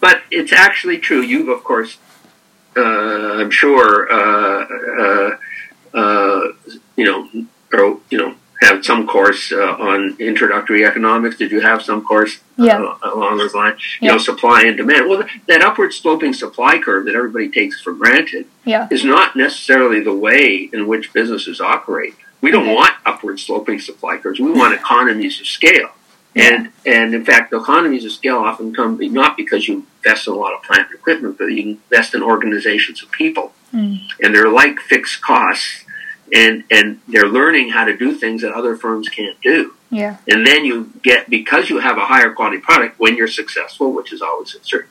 but 0.00 0.22
it's 0.30 0.52
actually 0.52 0.98
true. 0.98 1.20
You've 1.20 1.48
of 1.48 1.64
course, 1.64 1.98
uh, 2.76 2.80
I'm 3.40 3.50
sure, 3.50 4.10
uh, 4.10 4.66
uh, 5.00 5.36
uh, 5.94 6.48
you 6.96 7.04
know, 7.04 7.28
or, 7.72 8.00
you 8.10 8.18
know, 8.18 8.34
have 8.60 8.84
some 8.84 9.06
course 9.06 9.52
uh, 9.52 9.76
on 9.78 10.16
introductory 10.18 10.84
economics. 10.84 11.36
Did 11.36 11.50
you 11.50 11.60
have 11.60 11.82
some 11.82 12.04
course 12.04 12.38
yeah. 12.56 12.80
uh, 12.80 12.98
along 13.14 13.38
those 13.38 13.54
lines? 13.54 13.80
You 14.00 14.10
know, 14.10 14.18
supply 14.18 14.62
and 14.62 14.76
demand. 14.76 15.08
Well, 15.08 15.24
that 15.48 15.62
upward 15.62 15.92
sloping 15.92 16.32
supply 16.32 16.78
curve 16.78 17.04
that 17.06 17.14
everybody 17.14 17.48
takes 17.48 17.80
for 17.80 17.92
granted 17.92 18.46
yeah. 18.64 18.88
is 18.90 19.04
not 19.04 19.36
necessarily 19.36 20.00
the 20.00 20.14
way 20.14 20.68
in 20.72 20.86
which 20.86 21.12
businesses 21.12 21.60
operate. 21.60 22.14
We 22.40 22.50
don't 22.50 22.64
okay. 22.64 22.74
want 22.74 22.94
upward 23.06 23.40
sloping 23.40 23.80
supply 23.80 24.18
curves. 24.18 24.38
We 24.40 24.52
want 24.52 24.74
economies 24.74 25.40
of 25.40 25.46
scale. 25.46 25.90
And 26.36 26.72
and 26.84 27.14
in 27.14 27.24
fact, 27.24 27.52
economies 27.52 28.04
of 28.04 28.10
scale 28.10 28.38
often 28.38 28.74
come 28.74 28.98
not 29.12 29.36
because 29.36 29.68
you 29.68 29.86
invest 30.04 30.26
in 30.26 30.32
a 30.32 30.36
lot 30.36 30.52
of 30.52 30.62
plant 30.64 30.90
and 30.90 30.98
equipment, 30.98 31.38
but 31.38 31.46
you 31.46 31.78
invest 31.90 32.12
in 32.12 32.22
organizations 32.22 33.02
of 33.04 33.10
people, 33.12 33.52
mm. 33.72 34.00
and 34.20 34.34
they're 34.34 34.50
like 34.50 34.80
fixed 34.80 35.22
costs 35.22 35.83
and 36.34 36.64
and 36.70 37.00
they're 37.08 37.28
learning 37.28 37.70
how 37.70 37.84
to 37.84 37.96
do 37.96 38.12
things 38.12 38.42
that 38.42 38.52
other 38.52 38.76
firms 38.76 39.08
can't 39.08 39.40
do. 39.40 39.74
Yeah. 39.90 40.16
And 40.26 40.46
then 40.46 40.64
you 40.64 40.92
get 41.02 41.30
because 41.30 41.70
you 41.70 41.78
have 41.78 41.96
a 41.96 42.06
higher 42.06 42.32
quality 42.32 42.58
product 42.58 42.98
when 42.98 43.16
you're 43.16 43.28
successful, 43.28 43.92
which 43.92 44.12
is 44.12 44.20
always 44.20 44.56
certain, 44.62 44.90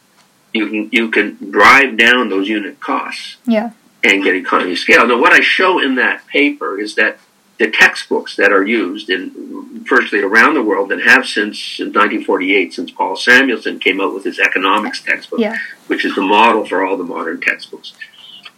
you 0.53 0.67
can 0.69 0.89
you 0.91 1.11
can 1.11 1.51
drive 1.51 1.97
down 1.97 2.29
those 2.29 2.47
unit 2.47 2.79
costs. 2.79 3.37
Yeah. 3.45 3.71
And 4.05 4.21
get 4.21 4.35
economy 4.35 4.73
of 4.73 4.79
scale. 4.79 5.07
Now, 5.07 5.17
what 5.17 5.31
I 5.31 5.39
show 5.39 5.79
in 5.79 5.95
that 5.95 6.27
paper 6.27 6.77
is 6.77 6.95
that 6.95 7.19
the 7.57 7.71
textbooks 7.71 8.35
that 8.35 8.51
are 8.51 8.65
used 8.65 9.09
in 9.09 9.83
virtually 9.85 10.21
around 10.21 10.55
the 10.55 10.61
world 10.61 10.91
and 10.91 11.01
have 11.03 11.25
since, 11.25 11.57
since 11.57 11.95
1948, 11.95 12.73
since 12.73 12.91
Paul 12.91 13.15
Samuelson 13.15 13.79
came 13.79 14.01
out 14.01 14.13
with 14.13 14.25
his 14.25 14.39
economics 14.39 15.01
textbook, 15.01 15.39
yeah. 15.39 15.57
which 15.87 16.03
is 16.03 16.15
the 16.15 16.21
model 16.21 16.65
for 16.65 16.85
all 16.85 16.97
the 16.97 17.05
modern 17.05 17.39
textbooks. 17.39 17.93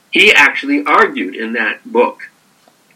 He 0.10 0.34
actually 0.34 0.84
argued 0.84 1.36
in 1.36 1.54
that 1.54 1.92
book 1.92 2.32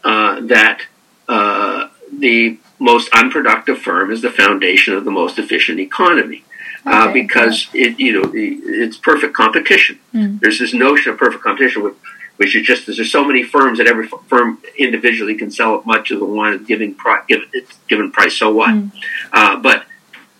uh, 0.04 0.40
that 0.40 0.82
uh, 1.28 1.88
the 2.12 2.58
most 2.78 3.08
unproductive 3.12 3.78
firm 3.78 4.10
is 4.10 4.22
the 4.22 4.30
foundation 4.30 4.94
of 4.94 5.04
the 5.04 5.10
most 5.10 5.38
efficient 5.38 5.78
economy. 5.78 6.44
Uh, 6.86 7.08
okay, 7.08 7.22
because 7.22 7.68
it, 7.74 8.00
you 8.00 8.12
know, 8.12 8.30
it's 8.34 8.96
perfect 8.96 9.34
competition. 9.34 9.98
Mm. 10.14 10.40
There's 10.40 10.58
this 10.58 10.72
notion 10.72 11.12
of 11.12 11.18
perfect 11.18 11.42
competition, 11.42 11.82
which, 11.82 11.94
which 12.38 12.56
is 12.56 12.66
just 12.66 12.86
there's 12.86 13.12
so 13.12 13.22
many 13.22 13.42
firms 13.42 13.76
that 13.78 13.86
every 13.86 14.08
firm 14.28 14.58
individually 14.78 15.34
can 15.34 15.50
sell 15.50 15.78
at 15.78 15.84
much 15.84 16.10
of 16.10 16.20
the 16.20 16.24
one 16.24 16.64
giving 16.64 16.94
price, 16.94 17.22
given, 17.28 17.48
given 17.86 18.10
price. 18.10 18.34
So 18.34 18.50
what? 18.50 18.70
Mm. 18.70 18.92
Uh, 19.30 19.56
but 19.56 19.84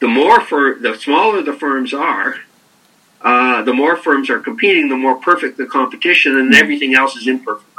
the 0.01 0.09
more 0.09 0.41
for 0.41 0.77
the 0.81 0.97
smaller 0.97 1.43
the 1.43 1.53
firms 1.53 1.93
are, 1.93 2.37
uh, 3.21 3.63
the 3.63 3.75
more 3.75 3.97
firms 3.97 4.31
are 4.31 4.41
competing, 4.41 4.89
the 4.89 4.97
more 4.97 5.17
perfect 5.17 5.59
the 5.59 5.67
competition, 5.67 6.39
and 6.39 6.55
mm. 6.55 6.59
everything 6.59 6.95
else 6.95 7.17
is 7.17 7.29
imperfect. 7.29 7.70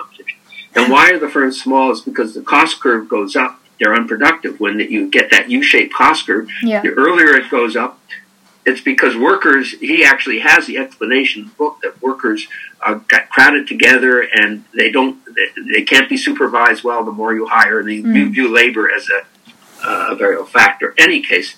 And 0.75 0.91
why 0.91 1.11
are 1.11 1.19
the 1.19 1.29
firms 1.29 1.61
small? 1.61 1.91
Is 1.91 2.01
because 2.01 2.33
the 2.33 2.41
cost 2.41 2.79
curve 2.79 3.09
goes 3.09 3.35
up. 3.35 3.59
They're 3.79 3.95
unproductive 3.95 4.59
when 4.59 4.79
you 4.79 5.09
get 5.09 5.31
that 5.31 5.49
U-shaped 5.49 5.93
cost 5.93 6.27
curve. 6.27 6.49
Yeah. 6.61 6.81
The 6.81 6.89
earlier 6.89 7.35
it 7.35 7.49
goes 7.49 7.75
up, 7.75 7.99
it's 8.65 8.81
because 8.81 9.17
workers. 9.17 9.71
He 9.79 10.05
actually 10.05 10.39
has 10.39 10.67
the 10.67 10.77
explanation 10.77 11.43
in 11.43 11.47
the 11.49 11.55
book 11.55 11.79
that 11.81 12.01
workers 12.01 12.47
uh, 12.81 12.95
got 13.07 13.29
crowded 13.29 13.67
together 13.67 14.21
and 14.21 14.65
they 14.75 14.91
don't. 14.91 15.19
They, 15.25 15.73
they, 15.73 15.81
can't 15.83 16.07
be 16.07 16.17
supervised 16.17 16.83
well. 16.83 17.03
The 17.03 17.11
more 17.11 17.33
you 17.33 17.47
hire, 17.47 17.79
and 17.79 17.89
they 17.89 18.01
mm. 18.01 18.31
view 18.31 18.53
labor 18.53 18.89
as 18.91 19.09
a, 19.09 19.87
uh, 19.87 20.07
a 20.11 20.15
variable 20.15 20.45
factor. 20.45 20.93
Any 20.97 21.21
case, 21.21 21.55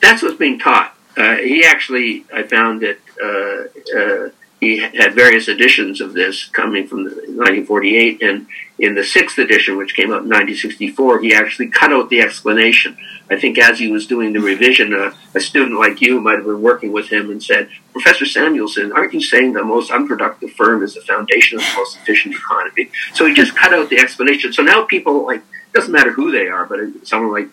that's 0.00 0.22
what's 0.22 0.36
being 0.36 0.58
taught. 0.58 0.96
Uh, 1.16 1.36
he 1.36 1.64
actually, 1.64 2.24
I 2.32 2.42
found 2.42 2.82
that 2.82 2.98
uh, 3.22 3.98
uh, 3.98 4.30
he 4.60 4.78
had 4.78 5.14
various 5.14 5.48
editions 5.48 6.00
of 6.00 6.14
this 6.14 6.44
coming 6.46 6.86
from 6.86 7.04
1948, 7.04 8.22
and 8.22 8.46
in 8.78 8.94
the 8.94 9.04
sixth 9.04 9.38
edition, 9.38 9.76
which 9.76 9.94
came 9.94 10.06
out 10.06 10.22
in 10.22 10.30
1964, 10.30 11.20
he 11.20 11.34
actually 11.34 11.68
cut 11.68 11.92
out 11.92 12.08
the 12.08 12.20
explanation. 12.20 12.96
I 13.30 13.38
think 13.38 13.58
as 13.58 13.78
he 13.78 13.90
was 13.90 14.06
doing 14.06 14.32
the 14.32 14.40
revision, 14.40 14.92
uh, 14.92 15.14
a 15.34 15.40
student 15.40 15.78
like 15.78 16.00
you 16.00 16.20
might 16.20 16.36
have 16.36 16.44
been 16.44 16.62
working 16.62 16.92
with 16.92 17.08
him 17.08 17.30
and 17.30 17.42
said, 17.42 17.68
Professor 17.92 18.26
Samuelson, 18.26 18.92
aren't 18.92 19.14
you 19.14 19.20
saying 19.20 19.52
the 19.52 19.64
most 19.64 19.90
unproductive 19.90 20.52
firm 20.52 20.82
is 20.82 20.94
the 20.94 21.00
foundation 21.02 21.58
of 21.58 21.64
the 21.64 21.74
most 21.76 21.96
efficient 21.96 22.34
economy? 22.34 22.90
So 23.14 23.26
he 23.26 23.34
just 23.34 23.56
cut 23.56 23.72
out 23.72 23.90
the 23.90 23.98
explanation. 23.98 24.52
So 24.52 24.62
now 24.62 24.84
people, 24.84 25.24
like, 25.24 25.42
doesn't 25.72 25.92
matter 25.92 26.12
who 26.12 26.30
they 26.30 26.48
are, 26.48 26.66
but 26.66 26.80
someone 27.04 27.32
like 27.32 27.50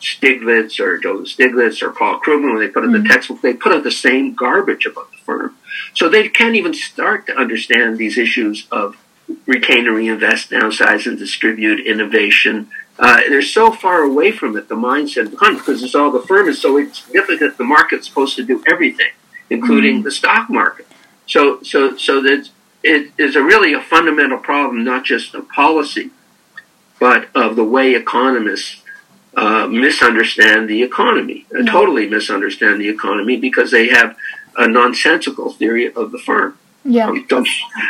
Stiglitz 0.00 0.80
or 0.80 0.98
Joseph 0.98 1.36
Stiglitz 1.36 1.82
or 1.82 1.90
Paul 1.90 2.20
Krugman, 2.20 2.52
when 2.52 2.60
they 2.60 2.68
put 2.68 2.84
in 2.84 2.90
mm-hmm. 2.90 3.02
the 3.02 3.08
textbook, 3.08 3.40
they 3.42 3.54
put 3.54 3.72
out 3.72 3.84
the 3.84 3.90
same 3.90 4.34
garbage 4.34 4.86
about 4.86 5.10
the 5.10 5.18
firm. 5.18 5.56
So 5.94 6.08
they 6.08 6.28
can't 6.28 6.56
even 6.56 6.74
start 6.74 7.26
to 7.26 7.36
understand 7.36 7.98
these 7.98 8.18
issues 8.18 8.66
of 8.70 8.96
retain 9.46 9.86
and 9.86 9.96
reinvest, 9.96 10.50
downsize 10.50 11.06
and 11.06 11.18
distribute, 11.18 11.86
innovation. 11.86 12.68
Uh, 12.98 13.20
they're 13.28 13.42
so 13.42 13.70
far 13.72 14.02
away 14.02 14.32
from 14.32 14.56
it, 14.56 14.68
the 14.68 14.74
mindset 14.74 15.30
behind 15.30 15.58
because 15.58 15.82
it's 15.82 15.94
all 15.94 16.10
the 16.10 16.20
firm 16.20 16.48
is 16.48 16.60
so 16.60 16.84
significant. 16.90 17.56
The 17.56 17.64
market's 17.64 18.08
supposed 18.08 18.36
to 18.36 18.44
do 18.44 18.62
everything, 18.66 19.10
including 19.48 19.96
mm-hmm. 19.96 20.04
the 20.04 20.10
stock 20.10 20.50
market. 20.50 20.86
So, 21.26 21.62
so, 21.62 21.96
so 21.96 22.20
that 22.22 22.48
it 22.82 23.12
is 23.18 23.36
a 23.36 23.42
really 23.42 23.72
a 23.72 23.80
fundamental 23.80 24.38
problem, 24.38 24.84
not 24.84 25.04
just 25.04 25.34
of 25.34 25.48
policy, 25.48 26.10
but 26.98 27.28
of 27.34 27.56
the 27.56 27.64
way 27.64 27.94
economists 27.94 28.82
uh, 29.36 29.66
misunderstand 29.66 30.68
the 30.68 30.82
economy, 30.82 31.46
uh, 31.56 31.62
totally 31.64 32.08
misunderstand 32.08 32.80
the 32.80 32.88
economy 32.88 33.36
because 33.36 33.70
they 33.70 33.88
have 33.88 34.16
a 34.56 34.66
nonsensical 34.66 35.52
theory 35.52 35.92
of 35.92 36.12
the 36.12 36.18
firm. 36.18 36.58
Yeah, 36.84 37.12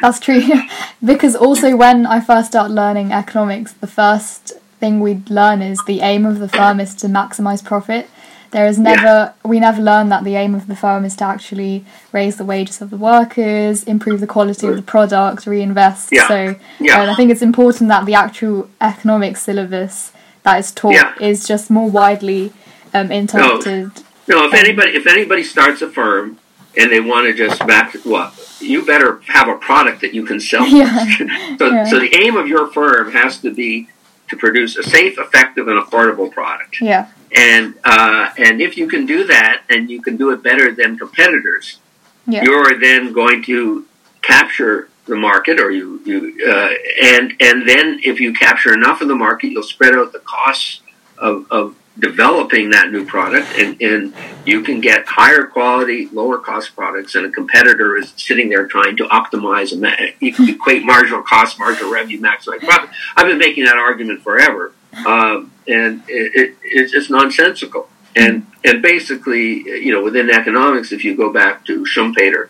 that's 0.03 0.19
true. 0.19 0.43
because 1.05 1.37
also, 1.37 1.77
when 1.77 2.07
I 2.07 2.21
first 2.21 2.49
start 2.49 2.71
learning 2.71 3.13
economics, 3.13 3.73
the 3.73 3.87
first 3.87 4.53
thing 4.81 5.01
we 5.01 5.23
learn 5.29 5.63
is 5.63 5.81
the 5.87 6.01
aim 6.01 6.27
of 6.27 6.41
the 6.41 6.49
firm 6.49 6.81
is 6.81 6.95
to 6.97 7.07
maximize 7.07 7.65
profit. 7.65 8.09
There 8.51 8.67
is 8.67 8.81
never 8.81 9.03
yeah. 9.03 9.33
we 9.45 9.61
never 9.61 9.81
learn 9.81 10.09
that 10.09 10.25
the 10.25 10.35
aim 10.35 10.57
of 10.57 10.67
the 10.67 10.75
firm 10.75 11.05
is 11.05 11.15
to 11.17 11.25
actually 11.25 11.85
raise 12.11 12.37
the 12.37 12.45
wages 12.45 12.83
of 12.83 12.91
the 12.91 12.97
workers, 12.97 13.85
improve 13.85 14.19
the 14.19 14.27
quality 14.27 14.67
of 14.67 14.75
the 14.75 14.83
product, 14.83 15.47
reinvest. 15.47 16.11
Yeah. 16.11 16.27
So 16.27 16.57
yeah. 16.81 17.11
I 17.11 17.15
think 17.15 17.31
it's 17.31 17.43
important 17.43 17.89
that 17.91 18.07
the 18.07 18.15
actual 18.15 18.69
economics 18.81 19.43
syllabus 19.43 20.13
that 20.43 20.59
is 20.59 20.73
taught 20.73 20.95
yeah. 20.95 21.15
is 21.21 21.47
just 21.47 21.71
more 21.71 21.89
widely 21.89 22.53
um, 22.95 23.11
interpreted. 23.11 23.93
No, 24.29 24.41
no 24.41 24.45
if 24.47 24.53
um, 24.53 24.59
anybody 24.59 24.93
if 24.93 25.07
anybody 25.07 25.43
starts 25.43 25.83
a 25.83 25.89
firm 25.89 26.39
and 26.77 26.91
they 26.91 27.01
want 27.01 27.27
to 27.27 27.35
just 27.35 27.67
back 27.67 27.95
what 28.05 28.35
you 28.61 28.85
better 28.85 29.21
have 29.27 29.49
a 29.49 29.57
product 29.57 30.01
that 30.03 30.15
you 30.15 30.25
can 30.25 30.41
sell. 30.41 30.67
Yeah. 30.71 31.17
so, 31.59 31.71
yeah. 31.71 31.85
so 31.85 31.99
the 31.99 32.15
aim 32.17 32.37
of 32.37 32.47
your 32.47 32.69
firm 32.69 33.13
has 33.13 33.39
to 33.39 33.53
be 33.53 33.89
to 34.29 34.37
produce 34.37 34.77
a 34.77 34.83
safe, 34.83 35.19
effective, 35.19 35.67
and 35.67 35.81
affordable 35.81 36.31
product. 36.31 36.81
Yeah. 36.81 37.09
And 37.35 37.75
uh, 37.85 38.31
and 38.39 38.61
if 38.61 38.77
you 38.77 38.89
can 38.89 39.07
do 39.07 39.25
that, 39.27 39.63
and 39.69 39.91
you 39.91 40.03
can 40.03 40.17
do 40.17 40.31
it 40.31 40.43
better 40.43 40.73
than 40.73 40.99
competitors, 40.99 41.79
yeah. 42.27 42.43
you're 42.43 42.79
then 42.79 43.13
going 43.13 43.43
to 43.45 43.87
capture 44.23 44.90
the 45.11 45.17
market, 45.17 45.61
or 45.61 45.71
you 45.71 46.01
you 46.05 46.49
uh, 46.49 46.71
and 47.03 47.35
and 47.41 47.69
then 47.69 48.01
if 48.03 48.21
you 48.21 48.33
capture 48.33 48.73
enough 48.73 49.03
of 49.03 49.09
the 49.09 49.15
market, 49.15 49.49
you'll 49.49 49.63
spread 49.63 49.95
out 49.95 50.13
the 50.13 50.21
costs 50.21 50.81
of, 51.19 51.47
of 51.51 51.77
developing 51.99 52.71
that 52.71 52.91
new 52.91 53.05
product 53.05 53.47
and, 53.59 53.81
and 53.83 54.15
you 54.47 54.63
can 54.63 54.81
get 54.81 55.07
higher 55.07 55.45
quality, 55.45 56.09
lower 56.13 56.39
cost 56.39 56.75
products 56.75 57.15
and 57.15 57.27
a 57.27 57.31
competitor 57.31 57.97
is 57.97 58.15
sitting 58.17 58.49
there 58.49 58.67
trying 58.67 58.97
to 58.97 59.05
optimize 59.05 59.73
and 59.73 60.15
equate 60.21 60.85
marginal 60.85 61.23
cost, 61.23 61.59
marginal 61.59 61.93
revenue, 61.93 62.19
maximize 62.21 62.61
profit. 62.61 62.91
I've 63.17 63.27
been 63.27 63.39
making 63.39 63.65
that 63.65 63.77
argument 63.77 64.23
forever. 64.23 64.73
Um, 65.07 65.53
and 65.69 66.03
it, 66.09 66.33
it, 66.35 66.57
it's 66.63 66.93
just 66.93 67.11
nonsensical. 67.11 67.89
And, 68.17 68.47
and 68.65 68.83
basically, 68.83 69.63
you 69.63 69.93
know, 69.93 70.03
within 70.03 70.31
economics, 70.31 70.93
if 70.93 71.05
you 71.05 71.15
go 71.15 71.33
back 71.33 71.65
to 71.67 71.85
Schumpeter 71.85 72.49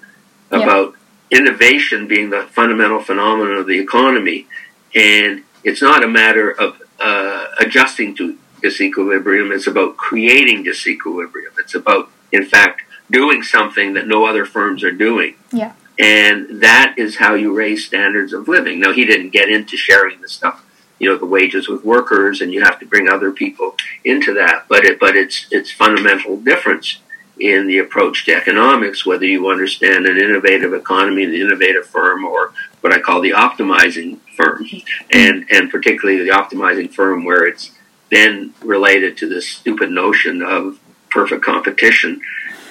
about 0.51 0.93
yeah. 0.93 1.00
Innovation 1.31 2.07
being 2.07 2.31
the 2.31 2.43
fundamental 2.51 3.01
phenomenon 3.01 3.57
of 3.57 3.67
the 3.67 3.79
economy, 3.79 4.47
and 4.95 5.45
it's 5.63 5.83
not 5.83 6.03
a 6.05 6.09
matter 6.09 6.51
of 6.51 6.81
uh, 6.99 7.47
adjusting 7.59 8.15
to 8.17 8.37
disequilibrium. 8.63 9.55
It's 9.55 9.67
about 9.67 9.97
creating 9.97 10.65
disequilibrium. 10.65 11.59
It's 11.59 11.75
about, 11.75 12.11
in 12.33 12.45
fact, 12.45 12.83
doing 13.11 13.43
something 13.43 13.95
that 13.95 14.07
no 14.07 14.27
other 14.27 14.45
firms 14.45 14.85
are 14.85 14.93
doing. 14.93 15.35
Yeah. 15.53 15.73
And 15.99 16.63
that 16.63 16.95
is 16.97 17.17
how 17.17 17.35
you 17.35 17.55
raise 17.55 17.85
standards 17.85 18.33
of 18.33 18.49
living. 18.49 18.81
Now, 18.81 18.93
he 18.93 19.05
didn't 19.05 19.31
get 19.31 19.51
into 19.51 19.77
sharing 19.77 20.21
the 20.21 20.29
stuff, 20.29 20.65
you 20.99 21.09
know, 21.09 21.19
the 21.19 21.27
wages 21.27 21.69
with 21.69 21.85
workers, 21.85 22.41
and 22.41 22.53
you 22.53 22.63
have 22.63 22.79
to 22.81 22.87
bring 22.87 23.09
other 23.09 23.31
people 23.31 23.77
into 24.05 24.33
that. 24.35 24.65
But 24.69 24.85
it, 24.85 24.99
but 24.99 25.15
it's 25.15 25.47
it's 25.51 25.71
fundamental 25.71 26.39
difference 26.39 27.01
in 27.41 27.67
the 27.67 27.79
approach 27.79 28.25
to 28.27 28.35
economics, 28.35 29.07
whether 29.07 29.25
you 29.25 29.49
understand 29.49 30.07
an 30.07 30.19
innovative 30.19 30.75
economy, 30.75 31.25
an 31.25 31.35
innovative 31.35 31.87
firm, 31.87 32.25
or 32.25 32.53
what 32.81 32.93
I 32.93 33.01
call 33.01 33.21
the 33.21 33.31
optimizing 33.31 34.19
firm, 34.37 34.67
and 35.11 35.47
and 35.51 35.71
particularly 35.71 36.23
the 36.23 36.31
optimizing 36.31 36.93
firm 36.93 37.25
where 37.25 37.47
it's 37.47 37.73
then 38.11 38.55
related 38.63 39.17
to 39.19 39.29
this 39.29 39.49
stupid 39.49 39.91
notion 39.91 40.43
of 40.43 40.79
perfect 41.11 41.43
competition. 41.43 42.21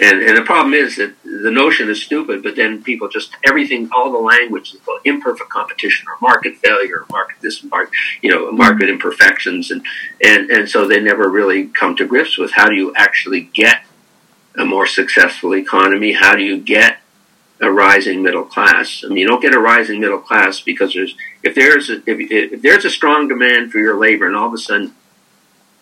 And, 0.02 0.22
and 0.22 0.38
the 0.38 0.44
problem 0.44 0.74
is 0.74 0.96
that 0.96 1.14
the 1.24 1.52
notion 1.52 1.90
is 1.90 2.02
stupid, 2.02 2.42
but 2.42 2.56
then 2.56 2.82
people 2.82 3.10
just 3.10 3.36
everything, 3.46 3.90
all 3.92 4.12
the 4.12 4.18
language 4.18 4.74
is 4.74 4.80
called 4.80 5.02
imperfect 5.04 5.50
competition 5.50 6.08
or 6.08 6.16
market 6.22 6.56
failure, 6.56 7.02
or 7.02 7.06
market 7.12 7.36
this, 7.42 7.62
market, 7.66 7.92
you 8.22 8.32
know, 8.32 8.50
market 8.52 8.90
imperfections, 8.90 9.72
and 9.72 9.86
and 10.24 10.50
and 10.50 10.70
so 10.70 10.88
they 10.88 11.02
never 11.02 11.30
really 11.30 11.68
come 11.68 11.98
to 11.98 12.06
grips 12.06 12.38
with 12.38 12.52
how 12.52 12.68
do 12.70 12.76
you 12.76 12.94
actually 12.96 13.42
get 13.54 13.84
a 14.58 14.66
more 14.66 14.86
successful 14.86 15.56
economy? 15.56 16.14
How 16.14 16.36
do 16.36 16.44
you 16.44 16.58
get 16.58 17.00
a 17.60 17.72
rising 17.72 18.24
middle 18.24 18.46
class? 18.46 19.04
I 19.06 19.10
mean, 19.10 19.18
you 19.18 19.28
don't 19.28 19.42
get 19.42 19.54
a 19.54 19.60
rising 19.60 20.00
middle 20.00 20.20
class 20.20 20.62
because 20.62 20.94
there's 20.94 21.16
if 21.44 21.56
there's 21.56 21.90
a, 21.90 21.98
if, 22.10 22.32
if 22.32 22.62
there's 22.62 22.86
a 22.86 22.90
strong 22.90 23.28
demand 23.28 23.72
for 23.72 23.80
your 23.80 23.98
labor, 23.98 24.28
and 24.28 24.36
all 24.36 24.48
of 24.48 24.54
a 24.54 24.58
sudden 24.58 24.94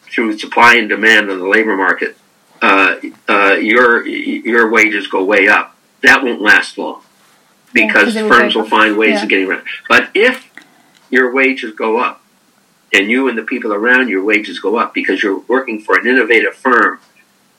through 0.03 0.37
supply 0.37 0.75
and 0.75 0.89
demand 0.89 1.29
on 1.29 1.39
the 1.39 1.47
labor 1.47 1.75
market, 1.75 2.17
uh, 2.61 2.95
uh, 3.27 3.53
your 3.53 4.05
your 4.05 4.69
wages 4.69 5.07
go 5.07 5.23
way 5.23 5.47
up. 5.47 5.75
That 6.01 6.23
won't 6.23 6.41
last 6.41 6.77
long 6.77 7.01
because 7.73 8.15
yeah, 8.15 8.27
firms 8.27 8.55
will 8.55 8.67
find 8.67 8.97
ways 8.97 9.15
yeah. 9.15 9.23
of 9.23 9.29
getting 9.29 9.47
around. 9.47 9.63
But 9.89 10.09
if 10.13 10.49
your 11.09 11.33
wages 11.33 11.73
go 11.73 11.99
up, 11.99 12.21
and 12.93 13.09
you 13.09 13.27
and 13.27 13.37
the 13.37 13.43
people 13.43 13.73
around 13.73 14.09
your 14.09 14.23
wages 14.23 14.59
go 14.59 14.77
up 14.77 14.93
because 14.93 15.21
you're 15.21 15.39
working 15.39 15.79
for 15.79 15.97
an 15.97 16.07
innovative 16.07 16.55
firm, 16.55 16.99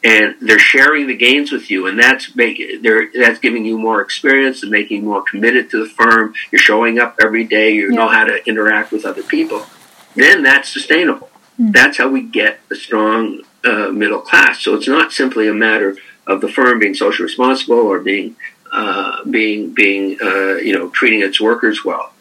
and 0.05 0.37
they're 0.41 0.59
sharing 0.59 1.09
the 1.09 1.17
gains 1.17 1.51
with 1.51 1.71
you, 1.71 1.87
and 1.87 1.99
that's 1.99 2.37
making 2.37 2.83
that's 2.83 3.39
giving 3.39 3.65
you 3.65 3.79
more 3.79 4.01
experience 4.01 4.63
and 4.63 4.71
making 4.71 5.03
you 5.03 5.09
more 5.09 5.23
committed 5.23 5.71
to 5.71 5.83
the 5.83 5.89
firm. 5.89 6.35
You're 6.53 6.61
showing 6.61 6.99
up 6.99 7.17
every 7.21 7.45
day. 7.45 7.73
You 7.73 7.91
yeah. 7.91 7.97
know 7.97 8.09
how 8.09 8.25
to 8.25 8.47
interact 8.47 8.93
with 8.93 9.05
other 9.05 9.23
people. 9.23 9.67
Then 10.15 10.43
that's 10.43 10.73
sustainable. 10.73 11.31
Mm. 11.61 11.73
That's 11.73 11.99
how 11.99 12.09
we 12.09 12.23
get 12.23 12.61
a 12.71 12.77
strong 12.77 13.43
uh, 13.65 13.89
middle 13.89 14.21
class. 14.21 14.63
So 14.63 14.75
it's 14.75 14.89
not 14.89 15.13
simply 15.13 15.49
a 15.49 15.55
matter 15.55 15.97
of 16.27 16.41
the 16.41 16.49
firm 16.49 16.79
being 16.79 16.95
socially 16.95 17.25
responsible 17.25 17.79
or 17.79 17.99
being 17.99 18.37
uh, 18.71 19.25
being 19.25 19.73
being 19.75 20.19
uh, 20.23 20.57
you 20.57 20.75
know 20.75 20.91
treating 20.91 21.23
its 21.23 21.41
workers 21.41 21.85
well. 21.85 22.13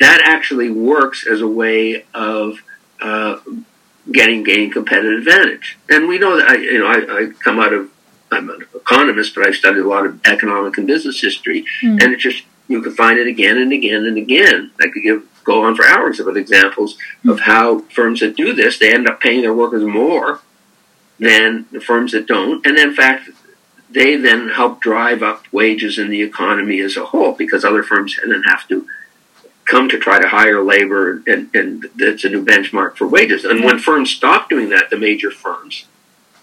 That 0.00 0.22
actually 0.24 0.70
works 0.70 1.26
as 1.26 1.40
a 1.40 1.48
way 1.48 2.04
of 2.14 2.62
uh, 3.00 3.36
getting 4.10 4.42
gain 4.42 4.70
competitive 4.70 5.18
advantage. 5.18 5.78
And 5.88 6.08
we 6.08 6.18
know 6.18 6.36
that 6.36 6.48
I 6.48 6.54
you 6.56 6.78
know 6.78 6.86
I, 6.86 7.18
I, 7.18 7.30
come 7.42 7.58
out 7.58 7.72
of 7.72 7.90
I'm 8.30 8.48
an 8.48 8.64
economist, 8.74 9.34
but 9.34 9.46
I've 9.46 9.56
studied 9.56 9.80
a 9.80 9.88
lot 9.88 10.06
of 10.06 10.20
economic 10.24 10.78
and 10.78 10.86
business 10.86 11.20
history, 11.20 11.64
mm. 11.82 12.02
and 12.02 12.12
it 12.12 12.18
just 12.18 12.44
you 12.68 12.80
can 12.80 12.94
find 12.94 13.18
it 13.18 13.26
again 13.26 13.58
and 13.58 13.72
again 13.72 14.04
and 14.04 14.16
again. 14.16 14.70
I 14.80 14.88
could 14.88 15.02
give 15.02 15.24
go 15.44 15.64
on 15.64 15.74
for 15.74 15.86
hours 15.86 16.18
with 16.18 16.36
examples 16.36 16.96
of 17.26 17.40
how 17.40 17.80
firms 17.94 18.20
that 18.20 18.36
do 18.36 18.52
this, 18.52 18.78
they 18.78 18.92
end 18.92 19.08
up 19.08 19.20
paying 19.20 19.42
their 19.42 19.54
workers 19.54 19.82
more 19.82 20.40
than 21.18 21.66
the 21.72 21.80
firms 21.80 22.12
that 22.12 22.26
don't. 22.26 22.64
And 22.66 22.78
in 22.78 22.94
fact, 22.94 23.30
they 23.90 24.16
then 24.16 24.50
help 24.50 24.80
drive 24.80 25.22
up 25.22 25.44
wages 25.52 25.98
in 25.98 26.10
the 26.10 26.22
economy 26.22 26.80
as 26.80 26.96
a 26.96 27.06
whole 27.06 27.32
because 27.32 27.64
other 27.64 27.82
firms 27.82 28.18
then 28.24 28.42
have 28.44 28.66
to 28.68 28.86
come 29.70 29.88
to 29.88 29.98
try 29.98 30.20
to 30.20 30.28
hire 30.28 30.62
labor 30.62 31.22
and, 31.26 31.54
and 31.54 31.86
it's 31.98 32.24
a 32.24 32.28
new 32.28 32.44
benchmark 32.44 32.96
for 32.96 33.06
wages. 33.06 33.44
And 33.44 33.64
when 33.64 33.78
firms 33.78 34.10
stop 34.10 34.48
doing 34.50 34.68
that, 34.70 34.90
the 34.90 34.98
major 34.98 35.30
firms, 35.30 35.86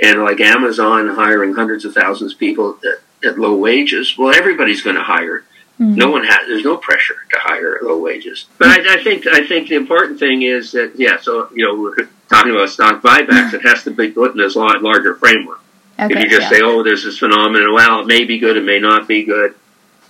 and 0.02 0.24
like 0.24 0.40
Amazon 0.40 1.08
hiring 1.10 1.56
hundreds 1.56 1.86
of 1.86 1.94
thousands 1.94 2.34
of 2.34 2.40
people 2.40 2.80
at, 2.84 3.30
at 3.30 3.40
low 3.40 3.56
wages, 3.56 4.18
well, 4.18 4.34
everybody's 4.34 4.82
going 4.82 4.96
to 4.96 5.04
hire 5.04 5.44
Mm-hmm. 5.80 5.96
No 5.96 6.10
one 6.10 6.24
has. 6.24 6.48
There's 6.48 6.64
no 6.64 6.78
pressure 6.78 7.18
to 7.32 7.40
hire 7.40 7.78
low 7.84 8.00
wages. 8.00 8.48
But 8.58 8.70
I, 8.70 8.96
I, 8.96 9.04
think 9.04 9.28
I 9.28 9.46
think 9.46 9.70
the 9.70 9.76
important 9.76 10.20
thing 10.20 10.42
is 10.42 10.72
that 10.72 10.94
yeah. 10.96 11.20
So 11.22 11.50
you 11.54 11.64
know, 11.66 11.80
we're 11.80 12.10
talking 12.30 12.52
about 12.52 12.70
stock 12.70 13.04
buybacks. 13.04 13.54
it 13.54 13.62
has 13.62 13.84
to 13.84 13.92
be 13.92 14.10
put 14.10 14.32
in 14.32 14.38
this 14.38 14.56
larger 14.56 15.16
framework. 15.16 15.60
Okay, 16.00 16.16
if 16.16 16.24
you 16.24 16.30
just 16.30 16.52
yeah. 16.52 16.58
say, 16.58 16.62
"Oh, 16.64 16.82
there's 16.82 17.04
this 17.04 17.20
phenomenon," 17.20 17.74
well, 17.74 18.02
it 18.02 18.08
may 18.08 18.24
be 18.24 18.40
good, 18.40 18.58
it 18.58 18.64
may 18.64 18.80
not 18.80 19.08
be 19.08 19.24
good. 19.24 19.54